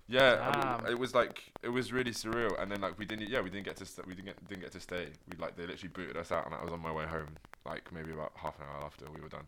yeah, 0.09 0.39
I 0.43 0.53
w- 0.53 0.83
Damn. 0.85 0.93
it 0.93 0.99
was 0.99 1.15
like 1.15 1.53
it 1.63 1.69
was 1.69 1.93
really 1.93 2.13
surreal. 2.13 2.61
And 2.61 2.71
then 2.71 2.81
like 2.81 2.99
we 2.99 3.05
didn't, 3.05 3.29
yeah, 3.29 3.41
we 3.41 3.51
didn't 3.51 3.65
get 3.65 3.77
to 3.77 3.87
st- 3.87 4.07
we 4.07 4.15
didn't 4.15 4.27
get 4.27 4.49
didn't 4.49 4.63
get 4.63 4.73
to 4.73 4.81
stay. 4.81 5.07
We 5.31 5.37
like 5.39 5.57
they 5.57 5.67
literally 5.67 5.93
booted 5.93 6.17
us 6.17 6.31
out, 6.33 6.47
and 6.47 6.55
I 6.55 6.63
was 6.63 6.73
on 6.73 6.81
my 6.81 6.93
way 6.93 7.05
home, 7.07 7.37
like 7.65 7.93
maybe 7.93 8.13
about 8.13 8.33
half 8.37 8.59
an 8.59 8.67
hour 8.67 8.85
after 8.85 9.07
we 9.15 9.21
were 9.21 9.29
done, 9.29 9.47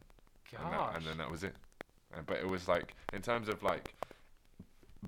and, 0.58 0.72
that, 0.72 0.96
and 0.96 1.04
then 1.06 1.18
that 1.18 1.30
was 1.30 1.44
it. 1.44 1.54
And, 2.16 2.24
but 2.26 2.38
it 2.38 2.48
was 2.48 2.68
like 2.68 2.94
in 3.12 3.22
terms 3.22 3.48
of 3.48 3.62
like. 3.62 3.94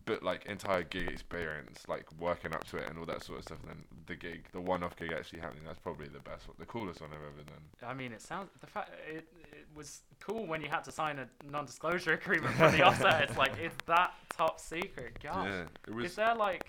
But 0.05 0.23
like 0.23 0.47
entire 0.47 0.85
gig 0.85 1.09
experience, 1.09 1.83
like 1.89 2.07
working 2.21 2.55
up 2.55 2.63
to 2.69 2.77
it 2.77 2.89
and 2.89 2.99
all 3.01 3.07
that 3.07 3.25
sort 3.25 3.39
of 3.39 3.45
stuff. 3.47 3.59
Then 3.67 3.83
the 4.07 4.15
gig, 4.15 4.45
the 4.53 4.61
one-off 4.61 4.95
gig 4.97 5.13
actually 5.13 5.41
happening, 5.41 5.65
that's 5.67 5.81
probably 5.81 6.07
the 6.07 6.21
best, 6.21 6.47
one, 6.47 6.55
the 6.61 6.67
coolest 6.67 7.01
one 7.01 7.11
I've 7.11 7.17
ever 7.19 7.43
done. 7.43 7.65
I 7.91 7.95
mean, 7.95 8.13
it 8.13 8.23
sounds 8.23 8.51
the 8.61 8.67
fact 8.69 8.91
it 9.13 9.27
was 9.75 10.03
cool 10.21 10.47
when 10.47 10.61
you 10.61 10.69
had 10.69 10.85
to 10.85 10.93
sign 10.93 11.19
a 11.19 11.29
non-disclosure 11.51 12.13
agreement 12.23 12.55
from 12.57 12.73
the 12.73 12.83
offset. 12.83 13.23
It's 13.23 13.37
like 13.39 13.53
it's 13.61 13.77
that 13.87 14.13
top 14.37 14.61
secret. 14.61 15.19
Gosh, 15.23 15.47
Yeah, 15.49 15.63
it 15.87 15.95
was. 15.95 16.05
is 16.07 16.15
there 16.17 16.35
like, 16.35 16.65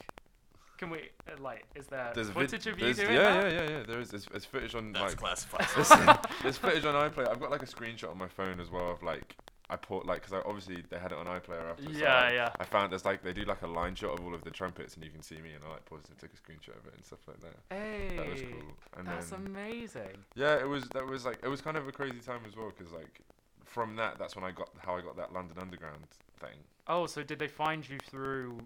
can 0.77 0.89
we 0.89 1.09
uh, 1.27 1.41
like, 1.41 1.65
is 1.75 1.87
there 1.87 2.11
There's 2.13 2.29
a 2.29 2.31
vid- 2.31 2.49
footage 2.51 2.67
of 2.67 2.79
you 2.79 2.93
doing 2.93 3.13
yeah, 3.13 3.41
that? 3.41 3.51
Yeah, 3.53 3.61
yeah, 3.63 3.69
yeah. 3.79 3.83
There 3.87 3.99
is. 3.99 4.09
There's, 4.11 4.25
there's 4.25 4.45
footage 4.45 4.75
on 4.75 4.91
That's 4.93 5.13
like. 5.13 5.17
classified. 5.17 5.67
there's, 5.75 6.17
there's 6.43 6.57
footage 6.63 6.85
on 6.85 6.95
iPlayer. 7.09 7.29
I've 7.29 7.39
got 7.39 7.51
like 7.51 7.63
a 7.63 7.67
screenshot 7.67 8.09
on 8.11 8.17
my 8.17 8.27
phone 8.27 8.59
as 8.59 8.69
well 8.69 8.91
of 8.91 9.03
like 9.03 9.35
I 9.69 9.75
put 9.75 10.05
like 10.05 10.23
because 10.25 10.41
obviously 10.45 10.83
they 10.89 10.97
had 10.97 11.11
it 11.11 11.17
on 11.17 11.25
iPlayer 11.27 11.69
after. 11.71 11.83
so 11.83 11.89
Yeah, 11.91 12.15
I, 12.15 12.31
yeah. 12.33 12.49
I 12.59 12.63
found 12.63 12.91
there's 12.91 13.05
like 13.05 13.21
they 13.23 13.33
do 13.33 13.43
like 13.43 13.61
a 13.61 13.67
line 13.67 13.95
shot 13.95 14.17
of 14.17 14.25
all 14.25 14.33
of 14.33 14.43
the 14.43 14.49
trumpets 14.51 14.95
and 14.95 15.03
you 15.03 15.11
can 15.11 15.21
see 15.21 15.35
me 15.35 15.53
and 15.53 15.63
I 15.63 15.69
like 15.73 15.85
paused 15.85 16.09
and 16.09 16.17
took 16.17 16.31
a 16.33 16.37
screenshot 16.37 16.77
of 16.77 16.87
it 16.87 16.93
and 16.95 17.05
stuff 17.05 17.19
like 17.27 17.39
that. 17.41 17.55
Hey, 17.75 18.17
That 18.17 18.27
was 18.29 18.41
cool. 18.41 18.73
And 18.97 19.07
that's 19.07 19.29
then 19.29 19.45
amazing. 19.45 20.17
yeah, 20.35 20.55
it 20.59 20.67
was 20.67 20.85
that 20.89 21.05
was 21.05 21.25
like 21.25 21.39
it 21.43 21.47
was 21.47 21.61
kind 21.61 21.77
of 21.77 21.87
a 21.87 21.91
crazy 21.91 22.19
time 22.19 22.41
as 22.47 22.55
well 22.55 22.71
because 22.75 22.91
like 22.91 23.21
from 23.65 23.95
that 23.97 24.17
that's 24.17 24.35
when 24.35 24.43
I 24.43 24.51
got 24.51 24.69
how 24.79 24.95
I 24.95 25.01
got 25.01 25.15
that 25.17 25.31
London 25.33 25.57
Underground 25.61 26.03
thing. 26.39 26.57
Oh, 26.87 27.05
so 27.05 27.21
did 27.21 27.37
they 27.37 27.47
find 27.47 27.87
you 27.87 27.97
through 28.09 28.57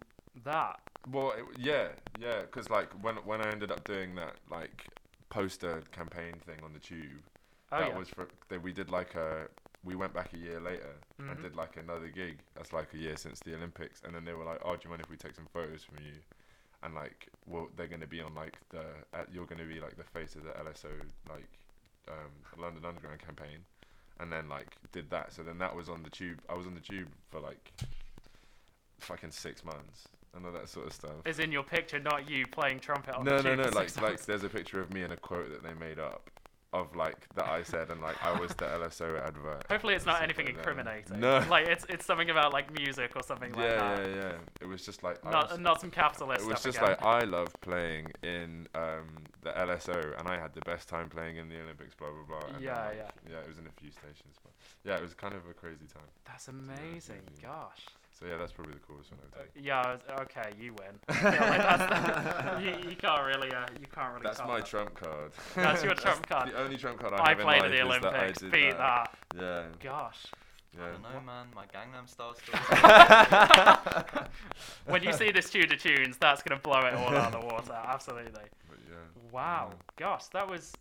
that? 0.45 0.79
Well, 1.11 1.31
it, 1.31 1.43
yeah, 1.59 1.89
yeah, 2.21 2.41
because 2.41 2.69
like 2.69 2.89
when 3.03 3.15
when 3.17 3.41
I 3.41 3.49
ended 3.51 3.71
up 3.71 3.83
doing 3.83 4.15
that 4.15 4.35
like 4.49 4.87
poster 5.29 5.81
campaign 5.91 6.35
thing 6.45 6.59
on 6.63 6.71
the 6.71 6.79
tube, 6.79 7.21
Oh 7.73 7.79
that 7.79 7.89
yeah. 7.89 7.97
was 7.97 8.07
for 8.07 8.27
that 8.47 8.61
we 8.63 8.71
did 8.71 8.89
like 8.89 9.15
a 9.15 9.47
we 9.83 9.95
went 9.95 10.13
back 10.13 10.33
a 10.33 10.37
year 10.37 10.59
later 10.59 10.95
Mhm. 11.19 11.31
and 11.31 11.41
did 11.41 11.55
like 11.55 11.77
another 11.77 12.07
gig. 12.07 12.39
That's 12.55 12.71
like 12.73 12.93
a 12.93 12.97
year 12.97 13.17
since 13.17 13.39
the 13.41 13.55
Olympics, 13.55 14.01
and 14.03 14.15
then 14.15 14.23
they 14.25 14.33
were 14.33 14.45
like, 14.45 14.59
"Oh, 14.63 14.75
do 14.75 14.81
you 14.85 14.89
mind 14.89 15.01
if 15.01 15.09
we 15.09 15.17
take 15.17 15.35
some 15.35 15.47
photos 15.47 15.83
from 15.83 15.97
you?" 16.03 16.13
And 16.81 16.93
like, 16.95 17.27
well, 17.45 17.69
they're 17.75 17.87
gonna 17.87 18.07
be 18.07 18.21
on 18.21 18.33
like 18.35 18.57
the 18.69 18.83
uh, 19.13 19.25
you're 19.31 19.45
gonna 19.45 19.65
be 19.65 19.79
like 19.79 19.95
the 19.97 20.03
face 20.03 20.35
of 20.35 20.43
the 20.43 20.51
LSO 20.57 20.89
like 21.29 21.47
um, 22.07 22.31
London 22.57 22.83
Underground 22.85 23.19
campaign, 23.19 23.65
and 24.19 24.31
then 24.31 24.49
like 24.49 24.75
did 24.91 25.09
that. 25.09 25.31
So 25.33 25.43
then 25.43 25.57
that 25.59 25.75
was 25.75 25.89
on 25.89 26.03
the 26.03 26.09
tube. 26.09 26.41
I 26.49 26.53
was 26.55 26.65
on 26.67 26.73
the 26.75 26.81
tube 26.81 27.09
for 27.29 27.39
like 27.39 27.71
fucking 28.99 29.31
six 29.31 29.63
months 29.65 30.07
and 30.33 30.45
all 30.45 30.51
that 30.51 30.67
sort 30.69 30.87
of 30.87 30.93
stuff. 30.93 31.25
Is 31.25 31.39
in 31.39 31.51
your 31.51 31.63
picture, 31.63 31.99
not 31.99 32.29
you 32.29 32.47
playing 32.47 32.79
trumpet 32.79 33.15
on 33.15 33.23
No, 33.25 33.37
the 33.41 33.55
no, 33.55 33.63
tube 33.63 33.73
no. 33.73 33.79
Like, 33.79 34.01
like, 34.01 34.21
there's 34.25 34.43
a 34.43 34.49
picture 34.49 34.79
of 34.81 34.93
me 34.93 35.03
and 35.03 35.13
a 35.13 35.17
quote 35.17 35.49
that 35.51 35.61
they 35.63 35.73
made 35.73 35.99
up 35.99 36.29
of 36.73 36.95
like 36.95 37.27
that 37.35 37.45
I 37.47 37.63
said, 37.63 37.89
and 37.89 38.01
like 38.01 38.15
I 38.25 38.37
was 38.39 38.49
the 38.55 38.65
LSO 38.65 39.21
advert. 39.25 39.65
Hopefully, 39.69 39.93
it's 39.93 40.05
not 40.05 40.21
anything 40.21 40.45
like 40.47 40.55
incriminating. 40.57 41.19
No. 41.19 41.43
like 41.49 41.67
it's 41.67 41.85
it's 41.89 42.05
something 42.05 42.29
about 42.29 42.51
like 42.51 42.73
music 42.77 43.11
or 43.15 43.23
something 43.23 43.51
Yeah, 43.55 43.61
like 43.63 43.77
that. 43.79 43.97
yeah, 44.09 44.15
that. 44.15 44.15
yeah. 44.33 44.61
It 44.61 44.67
was 44.67 44.83
just 44.85 45.03
like 45.03 45.23
Not 45.23 45.51
was- 45.51 45.59
not 45.59 45.79
some 45.81 45.91
capitalist 45.91 46.41
it 46.41 46.47
was 46.47 46.61
just 46.63 46.77
again. 46.77 46.89
like 46.89 47.03
I 47.03 47.21
love 47.21 47.49
playing 47.61 48.11
in 48.23 48.67
um, 48.75 49.07
the 49.43 49.51
LSO, 49.51 50.19
and 50.19 50.27
I 50.27 50.37
had 50.39 50.53
the 50.53 50.61
best 50.61 50.89
time 50.89 51.09
playing 51.09 51.37
in 51.37 51.47
the 51.49 51.59
Olympics. 51.61 51.95
Blah 51.95 52.09
blah 52.09 52.39
blah. 52.39 52.47
and 52.47 52.55
then, 52.55 52.63
Yeah, 52.63 52.85
like, 52.85 52.95
yeah. 52.97 53.31
Yeah, 53.33 53.37
it 53.39 53.47
was 53.47 53.57
in 53.59 53.67
a 53.67 53.71
few 53.81 53.91
stations, 53.91 54.35
but 54.43 54.51
yeah, 54.83 54.95
it 54.97 55.01
was 55.01 55.13
kind 55.13 55.33
of 55.33 55.45
a 55.49 55.53
crazy 55.53 55.85
time. 55.93 56.03
That's 56.25 56.47
amazing. 56.47 57.21
Gosh. 57.41 57.85
So 58.17 58.27
yeah, 58.27 58.37
that's 58.37 58.51
probably 58.51 58.73
the 58.73 58.79
coolest 58.79 59.09
one 59.11 59.19
I've 59.25 59.31
done. 59.31 59.47
Yeah. 59.55 59.97
Okay, 60.21 60.51
you 60.59 60.73
win. 60.73 60.93
I 61.09 61.49
like 61.49 62.55
the- 62.55 62.61
you, 62.63 62.89
you 62.91 62.95
can't 62.95 63.25
really. 63.25 63.51
Uh, 63.51 63.65
you 63.79 63.87
can't 63.93 64.13
really. 64.13 64.23
That's 64.23 64.39
my 64.39 64.57
that. 64.57 64.65
trump 64.67 64.93
card. 64.93 65.31
That's 65.55 65.83
your 65.83 65.93
trump 65.95 66.27
card. 66.27 66.49
The 66.51 66.59
only 66.59 66.77
trump 66.77 66.99
card 66.99 67.13
I, 67.13 67.23
I 67.23 67.29
have 67.29 67.39
played 67.39 67.63
in 67.65 67.73
at 67.73 67.87
life 67.87 68.01
the 68.01 68.07
is 68.07 68.13
that 68.13 68.13
I 68.13 68.17
Olympics. 68.17 68.39
did 68.39 68.51
Beat 68.51 68.77
that. 68.77 69.17
that. 69.35 69.41
Yeah, 69.41 69.63
Gosh. 69.81 70.25
I 70.75 70.79
yeah. 70.79 70.91
don't 70.91 71.01
know, 71.03 71.21
man. 71.25 71.47
My 71.55 71.65
Gangnam 71.65 72.07
Style 72.09 72.35
story. 72.35 72.59
When 74.85 75.03
you 75.03 75.13
see 75.13 75.31
this 75.31 75.49
tune 75.49 75.71
of 75.71 75.77
tunes, 75.81 76.17
that's 76.17 76.41
gonna 76.43 76.59
blow 76.61 76.79
it 76.81 76.93
all 76.93 77.09
out 77.15 77.33
of 77.33 77.41
the 77.41 77.47
water. 77.47 77.73
Absolutely. 77.73 78.31
But 78.69 78.77
yeah. 78.89 78.95
Wow. 79.31 79.69
Yeah. 79.71 79.77
Gosh, 79.97 80.27
that 80.27 80.47
was. 80.49 80.73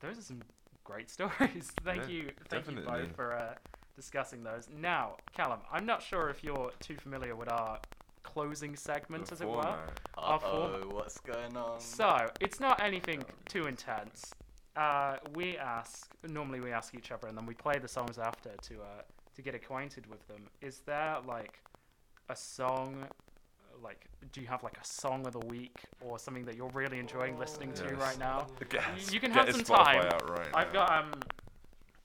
Those 0.00 0.18
are 0.18 0.22
some 0.22 0.42
great 0.84 1.10
stories. 1.10 1.72
thank 1.84 2.02
Yeah, 2.02 2.08
you. 2.08 2.30
Thank 2.48 2.66
you 2.68 2.74
definitely. 2.76 3.02
both 3.06 3.16
for 3.16 3.34
uh, 3.34 3.54
discussing 4.00 4.44
those. 4.44 4.68
Now, 4.78 5.16
Callum, 5.36 5.60
I'm 5.72 5.86
not 5.86 6.02
sure 6.02 6.28
if 6.28 6.44
you're 6.44 6.70
too 6.80 6.96
familiar 6.96 7.34
with 7.34 7.50
our 7.50 7.80
closing 8.22 8.76
segment, 8.76 9.26
The 9.26 9.32
as 9.32 9.40
it 9.40 9.48
were. 9.48 9.54
format. 9.62 10.00
Our 10.18 10.34
Uh-oh, 10.38 10.88
what's 10.92 11.18
going 11.20 11.56
on? 11.56 11.80
So 11.80 12.28
it's 12.40 12.60
not 12.60 12.82
anything 12.82 13.24
too 13.48 13.66
intense. 13.66 14.32
Uh, 14.76 15.16
we 15.34 15.56
ask 15.56 16.06
normally 16.28 16.60
we 16.60 16.70
ask 16.70 16.94
each 16.94 17.10
other, 17.10 17.28
and 17.28 17.36
then 17.36 17.46
we 17.46 17.54
play 17.54 17.78
the 17.78 17.88
songs 17.88 18.18
after 18.18 18.50
to 18.50 18.74
uh, 18.74 19.02
to 19.34 19.42
get 19.42 19.54
acquainted 19.54 20.06
with 20.06 20.26
them. 20.28 20.42
Is 20.60 20.80
there 20.84 21.16
like 21.26 21.58
a 22.28 22.36
song? 22.36 23.06
Like, 23.82 24.06
do 24.32 24.40
you 24.40 24.46
have 24.48 24.62
like 24.62 24.76
a 24.78 24.84
song 24.86 25.26
of 25.26 25.32
the 25.32 25.46
week 25.46 25.76
or 26.00 26.18
something 26.18 26.44
that 26.46 26.56
you're 26.56 26.70
really 26.70 26.98
enjoying 26.98 27.38
listening 27.38 27.72
to 27.74 27.94
right 27.96 28.18
now? 28.18 28.46
Get- 28.68 29.12
you 29.12 29.20
can 29.20 29.30
have 29.30 29.46
his 29.46 29.56
some 29.56 29.64
time. 29.64 30.00
Out 30.06 30.28
right 30.30 30.48
I've 30.54 30.72
now. 30.74 30.86
got 30.86 31.04
um, 31.04 31.12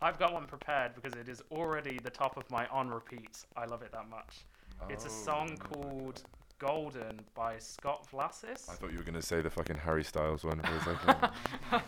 I've 0.01 0.17
got 0.17 0.33
one 0.33 0.45
prepared 0.45 0.95
because 0.95 1.13
it 1.13 1.29
is 1.29 1.43
already 1.51 1.99
the 2.03 2.09
top 2.09 2.35
of 2.35 2.49
my 2.49 2.65
on 2.67 2.89
repeat. 2.89 3.45
I 3.55 3.65
love 3.65 3.83
it 3.83 3.91
that 3.91 4.09
much. 4.09 4.45
It's 4.89 5.05
a 5.05 5.09
Oh 5.09 5.11
song 5.11 5.57
called 5.57 6.23
Golden 6.57 7.19
by 7.35 7.59
Scott 7.59 8.07
Vlassis. 8.11 8.67
I 8.67 8.73
thought 8.73 8.91
you 8.91 8.97
were 8.97 9.03
gonna 9.03 9.21
say 9.21 9.41
the 9.41 9.49
fucking 9.49 9.77
Harry 9.77 10.03
Styles 10.03 10.43
one 10.43 10.59
for 10.59 10.73
a 10.73 10.83
second. 10.83 11.31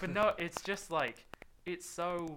but 0.00 0.10
no, 0.10 0.32
it's 0.38 0.60
just 0.62 0.92
like 0.92 1.24
it's 1.66 1.88
so 1.88 2.36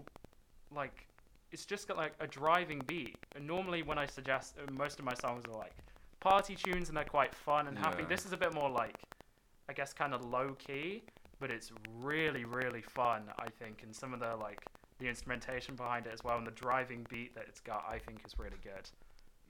like 0.76 1.08
it's 1.52 1.66
just 1.66 1.88
got 1.88 1.98
like 1.98 2.14
a 2.20 2.26
driving 2.26 2.82
beat. 2.88 3.16
And 3.36 3.46
normally 3.46 3.84
when 3.84 4.00
I 4.00 4.08
suggest 4.08 4.56
uh, 4.58 4.72
most 4.72 4.98
of 4.98 5.06
my 5.06 5.14
songs 5.14 5.44
are 5.46 5.58
like 5.58 5.74
party 6.22 6.56
tunes 6.56 6.88
and 6.90 6.98
they're 6.98 7.04
quite 7.04 7.36
fun 7.36 7.68
and 7.68 7.78
happy. 7.78 8.02
Yeah. 8.02 8.10
This 8.10 8.26
is 8.26 8.34
a 8.34 8.38
bit 8.38 8.54
more 8.56 8.70
like 8.70 8.96
I 9.70 9.74
guess 9.74 9.94
kind 9.94 10.16
of 10.16 10.26
low 10.26 10.56
key, 10.58 11.04
but 11.40 11.52
it's 11.52 11.72
really 12.02 12.46
really 12.46 12.82
fun. 12.82 13.24
I 13.38 13.48
think, 13.50 13.84
and 13.84 13.96
some 13.96 14.12
of 14.12 14.20
the 14.20 14.36
like 14.36 14.66
the 15.04 15.10
instrumentation 15.10 15.76
behind 15.76 16.08
it 16.08 16.14
as 16.14 16.24
well, 16.24 16.38
and 16.38 16.48
the 16.48 16.52
driving 16.52 17.06
beat 17.10 17.36
that 17.36 17.46
it's 17.48 17.60
got, 17.60 17.86
I 17.88 18.00
think 18.00 18.22
is 18.26 18.40
really 18.40 18.58
good. 18.64 18.90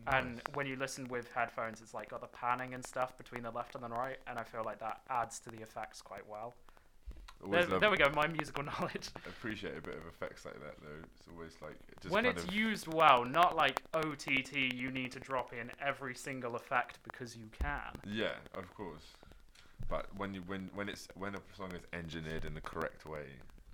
And 0.08 0.41
when 0.56 0.66
you 0.66 0.76
listen 0.76 1.08
with 1.08 1.32
headphones, 1.32 1.80
it's 1.80 1.93
like 1.93 2.10
got 2.10 2.22
the 2.22 2.28
panning 2.28 2.74
and 2.74 2.86
stuff 2.86 3.16
between 3.18 3.43
the 3.43 3.51
left 3.51 3.76
and 3.76 3.84
the 3.84 3.89
right, 3.89 4.18
and 4.28 4.39
I 4.39 4.43
feel 4.43 4.64
like 4.66 4.80
that 4.80 5.01
adds 5.10 5.39
to 5.41 5.49
the 5.49 5.62
effects 5.62 6.01
quite 6.01 6.28
well. 6.28 6.56
There, 7.49 7.66
there 7.66 7.91
we 7.91 7.97
go, 7.97 8.10
my 8.16 8.28
musical 8.28 8.64
knowledge. 8.80 9.10
appreciate 9.28 9.78
a 9.78 9.82
bit 9.82 9.95
of 9.95 10.08
effects 10.08 10.45
like 10.45 10.56
that 10.56 10.76
though. 10.82 11.04
It's 11.04 11.28
always 11.32 11.56
like 11.62 11.78
it 12.04 12.10
when 12.10 12.26
it's 12.26 12.51
used 12.51 12.88
well, 12.88 13.24
not 13.24 13.56
like 13.56 13.84
OTT, 13.93 14.56
you 14.74 14.91
need 14.91 15.12
to 15.12 15.20
drop 15.20 15.54
in 15.54 15.70
every 15.86 16.16
single 16.16 16.56
effect 16.56 16.99
because 17.04 17.38
you 17.38 17.45
can. 17.62 17.93
yeah, 18.10 18.36
of 18.56 18.74
course. 18.74 19.06
But 19.89 20.08
when 20.18 20.34
you 20.34 20.41
when 20.47 20.70
when 20.74 20.89
it's 20.89 21.08
when 21.16 21.36
a 21.36 21.39
song 21.56 21.72
is 21.74 21.84
engineered 21.93 22.45
in 22.45 22.54
the 22.54 22.62
correct 22.62 23.06
way, 23.06 23.26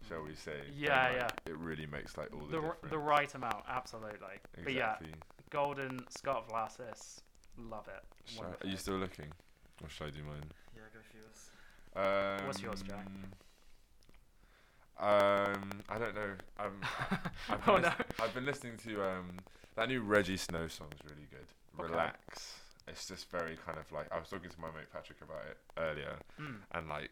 shall 0.10 0.24
we 0.24 0.36
say? 0.36 0.52
then, 0.66 0.74
Yeah, 0.76 1.04
like, 1.04 1.16
yeah. 1.16 1.52
It 1.52 1.58
really 1.58 1.86
makes 1.86 2.18
like 2.18 2.34
all 2.34 2.42
the 2.48 2.58
The, 2.60 2.64
r- 2.68 2.78
the 2.90 2.98
right 2.98 3.34
amount, 3.36 3.64
absolutely. 3.70 4.18
But 4.64 4.74
yeah, 4.74 4.96
Exactly. 4.96 5.10
Golden, 5.52 6.06
Scott 6.10 6.50
Vlassis, 6.50 7.22
love 7.58 7.88
it. 7.88 8.04
Shall 8.26 8.46
I- 8.62 8.68
are 8.68 8.70
you 8.70 8.78
still 8.78 8.96
looking, 8.98 9.32
or 9.84 9.90
should 9.90 10.08
I 10.08 10.10
do 10.10 10.24
mine? 10.24 10.44
Yeah, 10.76 10.82
go 10.94 11.00
for 11.10 11.18
yours. 11.18 12.40
Um, 12.42 12.46
What's 12.48 12.62
yours, 12.62 12.82
Jack? 12.82 13.06
Um, 15.00 15.70
I 15.88 15.98
don't 15.98 16.14
know. 16.14 16.32
Um, 16.60 16.82
I've 17.50 17.66
been, 17.66 17.74
oh 17.74 17.76
lis- 17.76 17.84
no. 17.84 17.92
I've 18.22 18.34
been 18.34 18.46
listening 18.46 18.78
to 18.86 19.02
um 19.04 19.28
that 19.76 19.88
new 19.88 20.04
Rejjie 20.04 20.38
Snow 20.38 20.68
song's 20.68 21.00
really 21.06 21.28
good. 21.32 21.48
Okay. 21.80 21.90
Relax. 21.92 22.56
It's 22.88 23.08
just 23.08 23.30
very 23.32 23.58
kind 23.66 23.78
of 23.78 23.90
like 23.94 24.12
I 24.12 24.20
was 24.20 24.28
talking 24.28 24.50
to 24.50 24.60
my 24.60 24.68
mate 24.68 24.92
Patrick 24.92 25.20
about 25.22 25.44
it 25.50 25.58
earlier, 25.78 26.18
Mm. 26.42 26.58
and 26.74 26.90
like 26.90 27.12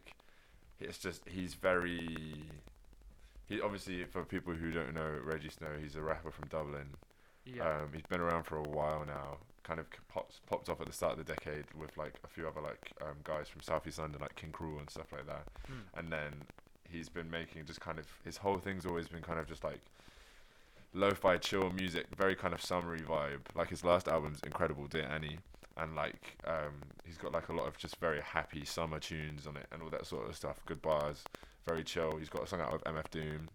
it's 0.79 0.97
just 0.97 1.21
he's 1.29 1.53
very. 1.53 2.43
He 3.47 3.61
obviously 3.61 4.03
for 4.05 4.23
people 4.23 4.53
who 4.53 4.71
don't 4.71 4.93
know 4.93 5.19
Rejjie 5.25 5.51
Snow, 5.51 5.69
he's 5.81 5.95
a 5.95 6.01
rapper 6.01 6.31
from 6.31 6.47
Dublin. 6.49 6.87
Yeah. 7.45 7.63
Um, 7.81 7.89
he's 7.93 8.05
been 8.09 8.19
around 8.19 8.43
for 8.43 8.57
a 8.57 8.63
while 8.63 9.03
now. 9.05 9.37
Kind 9.63 9.79
of 9.79 9.85
pops 10.09 10.39
popped 10.45 10.69
off 10.69 10.79
at 10.81 10.87
the 10.87 10.93
start 10.93 11.17
of 11.17 11.25
the 11.25 11.33
decade 11.33 11.65
with 11.79 11.95
like 11.97 12.13
a 12.23 12.27
few 12.27 12.47
other 12.47 12.61
like 12.61 12.91
um, 13.01 13.15
guys 13.23 13.47
from 13.47 13.61
Southeast 13.61 13.99
London, 13.99 14.19
like 14.21 14.35
King 14.35 14.51
Krule 14.51 14.79
and 14.79 14.89
stuff 14.89 15.11
like 15.11 15.25
that 15.27 15.45
Mm. 15.69 15.99
and 15.99 16.11
then 16.11 16.31
he's 16.89 17.09
been 17.09 17.29
making 17.29 17.65
just 17.65 17.81
kind 17.81 17.99
of 17.99 18.05
his 18.23 18.37
whole 18.37 18.57
thing's 18.57 18.85
always 18.85 19.07
been 19.09 19.21
kind 19.21 19.37
of 19.39 19.47
just 19.47 19.63
like 19.65 19.81
lo-fi 20.93 21.37
chill 21.37 21.69
music 21.71 22.05
very 22.15 22.33
kind 22.35 22.53
of 22.53 22.61
summery 22.61 23.01
vibe 23.01 23.41
like 23.55 23.69
his 23.69 23.83
last 23.83 24.07
album's 24.07 24.39
incredible 24.45 24.87
dear 24.87 25.03
annie 25.03 25.37
and 25.75 25.95
like 25.95 26.37
um 26.47 26.73
he's 27.05 27.17
got 27.17 27.33
like 27.33 27.49
a 27.49 27.53
lot 27.53 27.67
of 27.67 27.77
just 27.77 27.97
very 27.97 28.21
happy 28.21 28.63
summer 28.63 28.99
tunes 28.99 29.45
on 29.45 29.57
it 29.57 29.65
and 29.73 29.81
all 29.83 29.89
that 29.89 30.05
sort 30.07 30.27
of 30.29 30.35
stuff 30.35 30.61
good 30.65 30.81
bars 30.81 31.23
very 31.67 31.83
chill 31.83 32.15
he's 32.17 32.29
got 32.29 32.43
a 32.43 32.47
song 32.47 32.61
out 32.61 32.71
with 32.73 32.83
mf 32.85 33.09
doom 33.11 33.47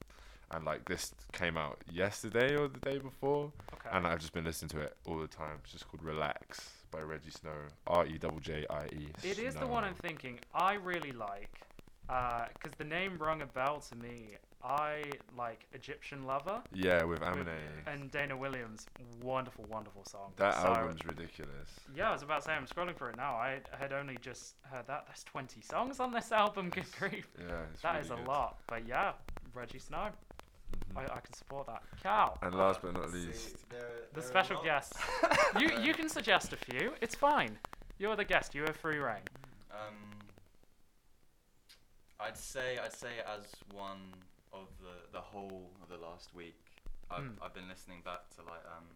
and 0.54 0.64
like 0.66 0.84
this 0.84 1.14
came 1.32 1.56
out 1.56 1.78
yesterday 1.90 2.54
or 2.54 2.68
the 2.68 2.78
day 2.80 2.98
before, 2.98 3.50
Okay. 3.72 3.88
and 3.96 4.06
I've 4.06 4.18
just 4.20 4.34
been 4.34 4.44
listening 4.44 4.68
to 4.70 4.80
it 4.80 4.94
all 5.06 5.18
the 5.18 5.26
time. 5.26 5.56
It's 5.64 5.72
just 5.72 5.88
called 5.88 6.02
Relax 6.04 6.72
by 6.90 6.98
Rejjie 6.98 7.32
Snow. 7.32 7.52
R 7.86 8.04
E 8.04 8.18
double 8.18 8.38
J 8.38 8.66
I 8.68 8.84
E. 8.92 9.08
It 9.24 9.38
is 9.38 9.54
the 9.54 9.66
one 9.66 9.82
I'm 9.82 9.94
thinking 9.94 10.38
I 10.54 10.74
really 10.74 11.12
like, 11.12 11.48
uh, 12.10 12.44
because 12.52 12.72
the 12.76 12.84
name 12.84 13.16
rung 13.18 13.40
a 13.40 13.46
bell 13.46 13.80
to 13.88 13.96
me. 13.96 14.36
I 14.64 15.02
like 15.36 15.66
Egyptian 15.72 16.24
Luvr 16.24 16.62
Yeah, 16.72 17.02
with 17.02 17.18
with- 17.20 17.28
Amine. 17.28 17.48
and 17.86 18.10
Dana 18.12 18.36
Williams. 18.36 18.86
Wonderful, 19.20 19.64
wonderful 19.64 20.04
song. 20.04 20.32
That 20.36 20.54
So- 20.54 20.68
album's 20.74 21.04
ridiculous. 21.04 21.68
Yeah, 21.94 22.10
I 22.10 22.12
was 22.12 22.22
about 22.22 22.42
to 22.42 22.44
say 22.46 22.52
I'm 22.52 22.66
scrolling 22.66 22.96
through 22.96 23.08
it 23.08 23.16
now. 23.16 23.34
I 23.34 23.60
had 23.76 23.92
only 23.92 24.16
just 24.20 24.54
heard 24.70 24.86
that. 24.86 25.06
There's 25.06 25.24
20 25.24 25.60
songs 25.62 25.98
on 25.98 26.12
this 26.12 26.30
album. 26.30 26.70
Good 26.70 26.86
grief. 26.98 27.26
Yeah, 27.38 27.62
it's 27.72 27.82
That 27.82 27.92
really 27.94 28.04
is 28.04 28.10
a 28.12 28.14
good. 28.14 28.28
lot. 28.28 28.58
But 28.68 28.86
yeah, 28.86 29.14
Rejjie 29.54 29.80
Snow. 29.80 30.10
Mhm. 30.94 30.96
I, 30.98 31.04
I 31.16 31.20
can 31.20 31.32
support 31.34 31.66
that. 31.66 31.82
Cal, 32.02 32.38
And 32.42 32.54
last 32.54 32.80
but 32.82 32.92
not 32.92 33.02
Let's 33.02 33.12
see, 33.14 33.26
least, 33.26 33.68
there- 33.68 34.06
the 34.12 34.22
special 34.22 34.56
lots. 34.64 34.90
guest. 34.92 34.94
you 35.60 35.76
you 35.80 35.92
can 35.92 36.08
suggest 36.08 36.52
a 36.52 36.56
few. 36.56 36.94
It's 37.00 37.14
fine. 37.16 37.58
You're 37.98 38.14
the 38.16 38.24
guest. 38.24 38.54
You 38.54 38.62
have 38.62 38.76
free 38.76 38.98
reign. 38.98 39.22
Um, 39.72 40.18
I'd 42.20 42.36
say 42.36 42.78
I'd 42.78 42.92
say 42.92 43.18
as 43.26 43.46
one 43.72 44.14
of 44.52 44.68
the 44.80 45.10
the 45.12 45.20
whole 45.20 45.70
of 45.82 45.88
the 45.88 45.96
last 45.98 46.34
week, 46.34 46.58
I've 47.10 47.22
Mm. 47.24 47.36
I've 47.42 47.54
been 47.54 47.68
listening 47.68 48.00
back 48.04 48.28
to 48.36 48.42
like 48.42 48.64
um, 48.66 48.88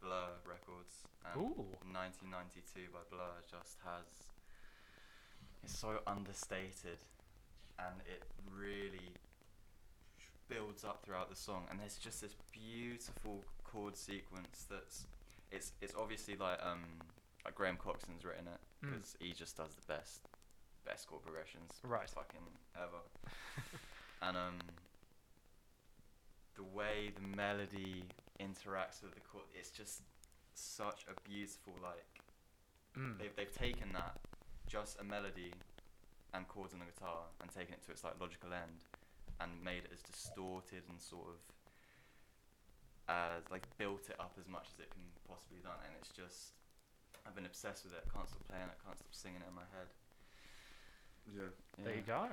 Blur 0.00 0.28
records 0.44 1.04
and 1.24 1.36
Ooh. 1.40 1.66
1992 1.92 2.92
by 2.92 3.00
Blur 3.10 3.40
just 3.50 3.78
has 3.84 4.04
it's 5.62 5.78
so 5.78 6.00
understated 6.06 6.98
and 7.78 7.96
it 8.06 8.22
really 8.54 9.14
builds 10.48 10.84
up 10.84 11.02
throughout 11.04 11.30
the 11.30 11.36
song 11.36 11.64
and 11.70 11.80
there's 11.80 11.96
just 11.96 12.20
this 12.20 12.34
beautiful 12.52 13.42
chord 13.64 13.96
sequence 13.96 14.66
that's 14.70 15.06
it's 15.50 15.72
it's 15.80 15.94
obviously 15.98 16.36
like 16.36 16.58
um 16.62 16.82
like 17.46 17.54
Graham 17.54 17.76
Coxon's 17.76 18.24
written 18.24 18.46
it 18.46 18.60
Mm. 18.84 18.90
because 18.92 19.16
he 19.18 19.32
just 19.32 19.56
does 19.56 19.72
the 19.74 19.86
best 19.94 20.20
best 20.84 21.06
chord 21.08 21.22
progressions 21.22 21.72
Right. 21.82 22.10
fucking 22.10 22.44
ever 22.76 23.00
and 24.22 24.36
um 24.36 24.58
the 26.56 26.62
way 26.62 27.10
the 27.14 27.36
melody 27.36 28.04
interacts 28.40 29.02
with 29.02 29.14
the 29.14 29.20
chord 29.20 29.44
it's 29.54 29.70
just 29.70 30.02
such 30.54 31.04
a 31.10 31.14
beautiful 31.28 31.74
like 31.82 32.20
Mm. 32.96 33.18
they've, 33.18 33.34
they've 33.34 33.50
taken 33.52 33.90
that 33.92 34.14
just 34.68 35.00
a 35.00 35.04
melody 35.04 35.50
and 36.32 36.46
chords 36.46 36.72
on 36.72 36.78
the 36.78 36.86
guitar 36.86 37.26
and 37.42 37.50
taken 37.50 37.74
it 37.74 37.82
to 37.86 37.90
its 37.90 38.04
like 38.04 38.14
logical 38.20 38.52
end 38.54 38.86
and 39.40 39.50
made 39.64 39.82
it 39.82 39.90
as 39.92 39.98
distorted 40.00 40.82
and 40.88 41.00
sort 41.02 41.26
of 41.26 41.38
as 43.08 43.42
like 43.50 43.66
built 43.78 44.08
it 44.08 44.16
up 44.20 44.32
as 44.38 44.46
much 44.48 44.68
as 44.72 44.78
it 44.78 44.90
can 44.94 45.02
possibly 45.28 45.58
done 45.58 45.74
and 45.84 45.92
it's 45.98 46.08
just 46.14 46.54
I've 47.26 47.34
been 47.34 47.46
obsessed 47.46 47.82
with 47.84 47.92
it 47.94 48.06
I 48.06 48.10
can't 48.14 48.28
stop 48.28 48.46
playing 48.48 48.64
it 48.70 48.78
I 48.78 48.80
can't 48.86 48.96
stop 48.96 49.10
singing 49.10 49.42
it 49.42 49.48
in 49.48 49.54
my 49.54 49.66
head 49.74 49.90
yeah, 51.34 51.50
There 51.84 51.94
you 51.94 52.02
go. 52.06 52.28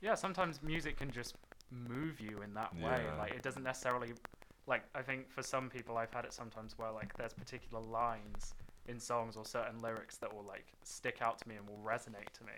Yeah, 0.00 0.14
sometimes 0.14 0.62
music 0.62 0.96
can 0.96 1.10
just 1.10 1.34
move 1.70 2.20
you 2.20 2.42
in 2.42 2.54
that 2.54 2.74
way. 2.74 3.02
Yeah. 3.04 3.18
Like 3.18 3.32
it 3.32 3.42
doesn't 3.42 3.62
necessarily 3.64 4.12
like 4.66 4.82
I 4.94 5.02
think 5.02 5.30
for 5.30 5.42
some 5.42 5.68
people 5.68 5.96
I've 5.96 6.12
had 6.12 6.24
it 6.24 6.32
sometimes 6.32 6.76
where 6.78 6.90
like 6.90 7.16
there's 7.16 7.32
particular 7.34 7.82
lines 7.82 8.54
in 8.88 8.98
songs 9.00 9.36
or 9.36 9.44
certain 9.44 9.80
lyrics 9.80 10.16
that 10.18 10.32
will 10.34 10.44
like 10.44 10.66
stick 10.84 11.18
out 11.20 11.38
to 11.40 11.48
me 11.48 11.56
and 11.56 11.66
will 11.68 11.80
resonate 11.84 12.30
to 12.38 12.44
me. 12.44 12.52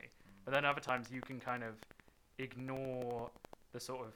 But 0.45 0.53
then 0.55 0.65
other 0.65 0.81
times 0.81 1.09
you 1.11 1.21
can 1.23 1.41
kind 1.41 1.63
of 1.63 1.75
ignore 2.39 3.31
the 3.73 3.81
sort 3.81 4.01
of 4.07 4.13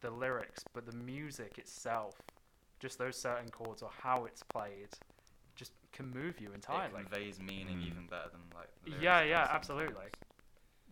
the 0.00 0.10
lyrics, 0.10 0.64
but 0.74 0.86
the 0.86 0.96
music 0.96 1.58
itself, 1.58 2.14
just 2.80 2.98
those 2.98 3.16
certain 3.16 3.48
chords 3.50 3.82
or 3.82 3.90
how 4.02 4.24
it's 4.24 4.42
played, 4.42 4.88
just 5.56 5.72
can 5.92 6.10
move 6.10 6.40
you 6.40 6.52
entirely. 6.52 6.86
it 7.00 7.10
conveys 7.10 7.40
meaning 7.40 7.78
Mm. 7.78 7.86
even 7.86 8.06
better 8.06 8.30
than 8.30 8.40
like 8.54 8.68
Yeah, 9.02 9.22
yeah, 9.22 9.44
sometimes. 9.44 9.56
absolutely. 9.56 10.04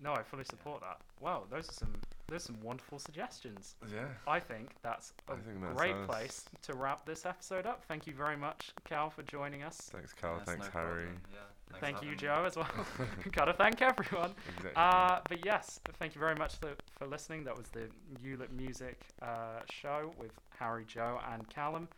No, 0.03 0.15
I 0.15 0.23
fully 0.23 0.45
support 0.45 0.81
that. 0.81 0.99
Wow, 1.21 1.45
those 1.51 1.69
are 1.69 1.73
some 1.73 1.93
those 2.29 2.43
are 2.43 2.47
some 2.47 2.61
wonderful 2.63 2.99
suggestions. 2.99 3.75
yeah. 3.93 4.05
I 4.27 4.39
think 4.39 4.71
that's 4.83 5.13
a 5.29 5.37
think 5.37 5.61
that 5.63 5.77
great 5.77 5.93
sounds- 5.93 6.07
place 6.09 6.45
to 6.63 6.75
wrap 6.75 7.05
this 7.05 7.27
episode 7.27 7.67
up. 7.67 7.85
Thank 7.87 8.07
you 8.07 8.15
very 8.15 8.37
much, 8.37 8.73
Cal, 8.85 9.11
for 9.11 9.23
joining 9.25 9.63
us. 9.63 9.91
Thanks, 9.93 10.13
Cal. 10.13 10.37
That's 10.37 10.51
Thanks, 10.51 10.67
no 10.73 10.81
Harry. 10.81 11.05
Yeah, 11.33 11.39
thanks 11.71 11.81
Thank 11.81 12.03
you, 12.03 12.11
having 12.11 12.11
me. 12.11 12.17
Joe, 12.17 12.45
as 12.47 12.57
well. 12.57 12.69
Gotta 13.33 13.53
thank 13.53 13.83
everyone. 13.83 14.31
Exactly. 14.57 14.73
Uh, 14.77 15.21
but 15.29 15.45
yes, 15.45 15.81
thank 15.99 16.15
you 16.15 16.21
very 16.21 16.37
much 16.37 16.55
for, 16.57 16.71
for 16.99 17.07
listening. 17.07 17.45
That 17.45 17.57
was 17.59 17.67
the 17.69 17.89
Hewlett 18.23 18.53
Music 18.53 19.01
uh, 19.21 19.61
show 19.71 20.13
with 20.19 20.33
Harry, 20.59 20.85
Joe, 20.87 21.19
and 21.33 21.49
Callum. 21.51 21.89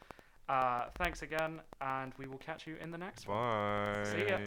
Uh, 0.48 0.86
thanks 0.96 1.22
again, 1.22 1.60
and 1.80 2.12
we 2.18 2.26
will 2.26 2.38
catch 2.38 2.66
you 2.66 2.76
in 2.82 2.90
the 2.90 2.98
next 2.98 3.28
one. 3.28 3.36
Bye. 3.36 4.04
See 4.10 4.28
ya. 4.28 4.38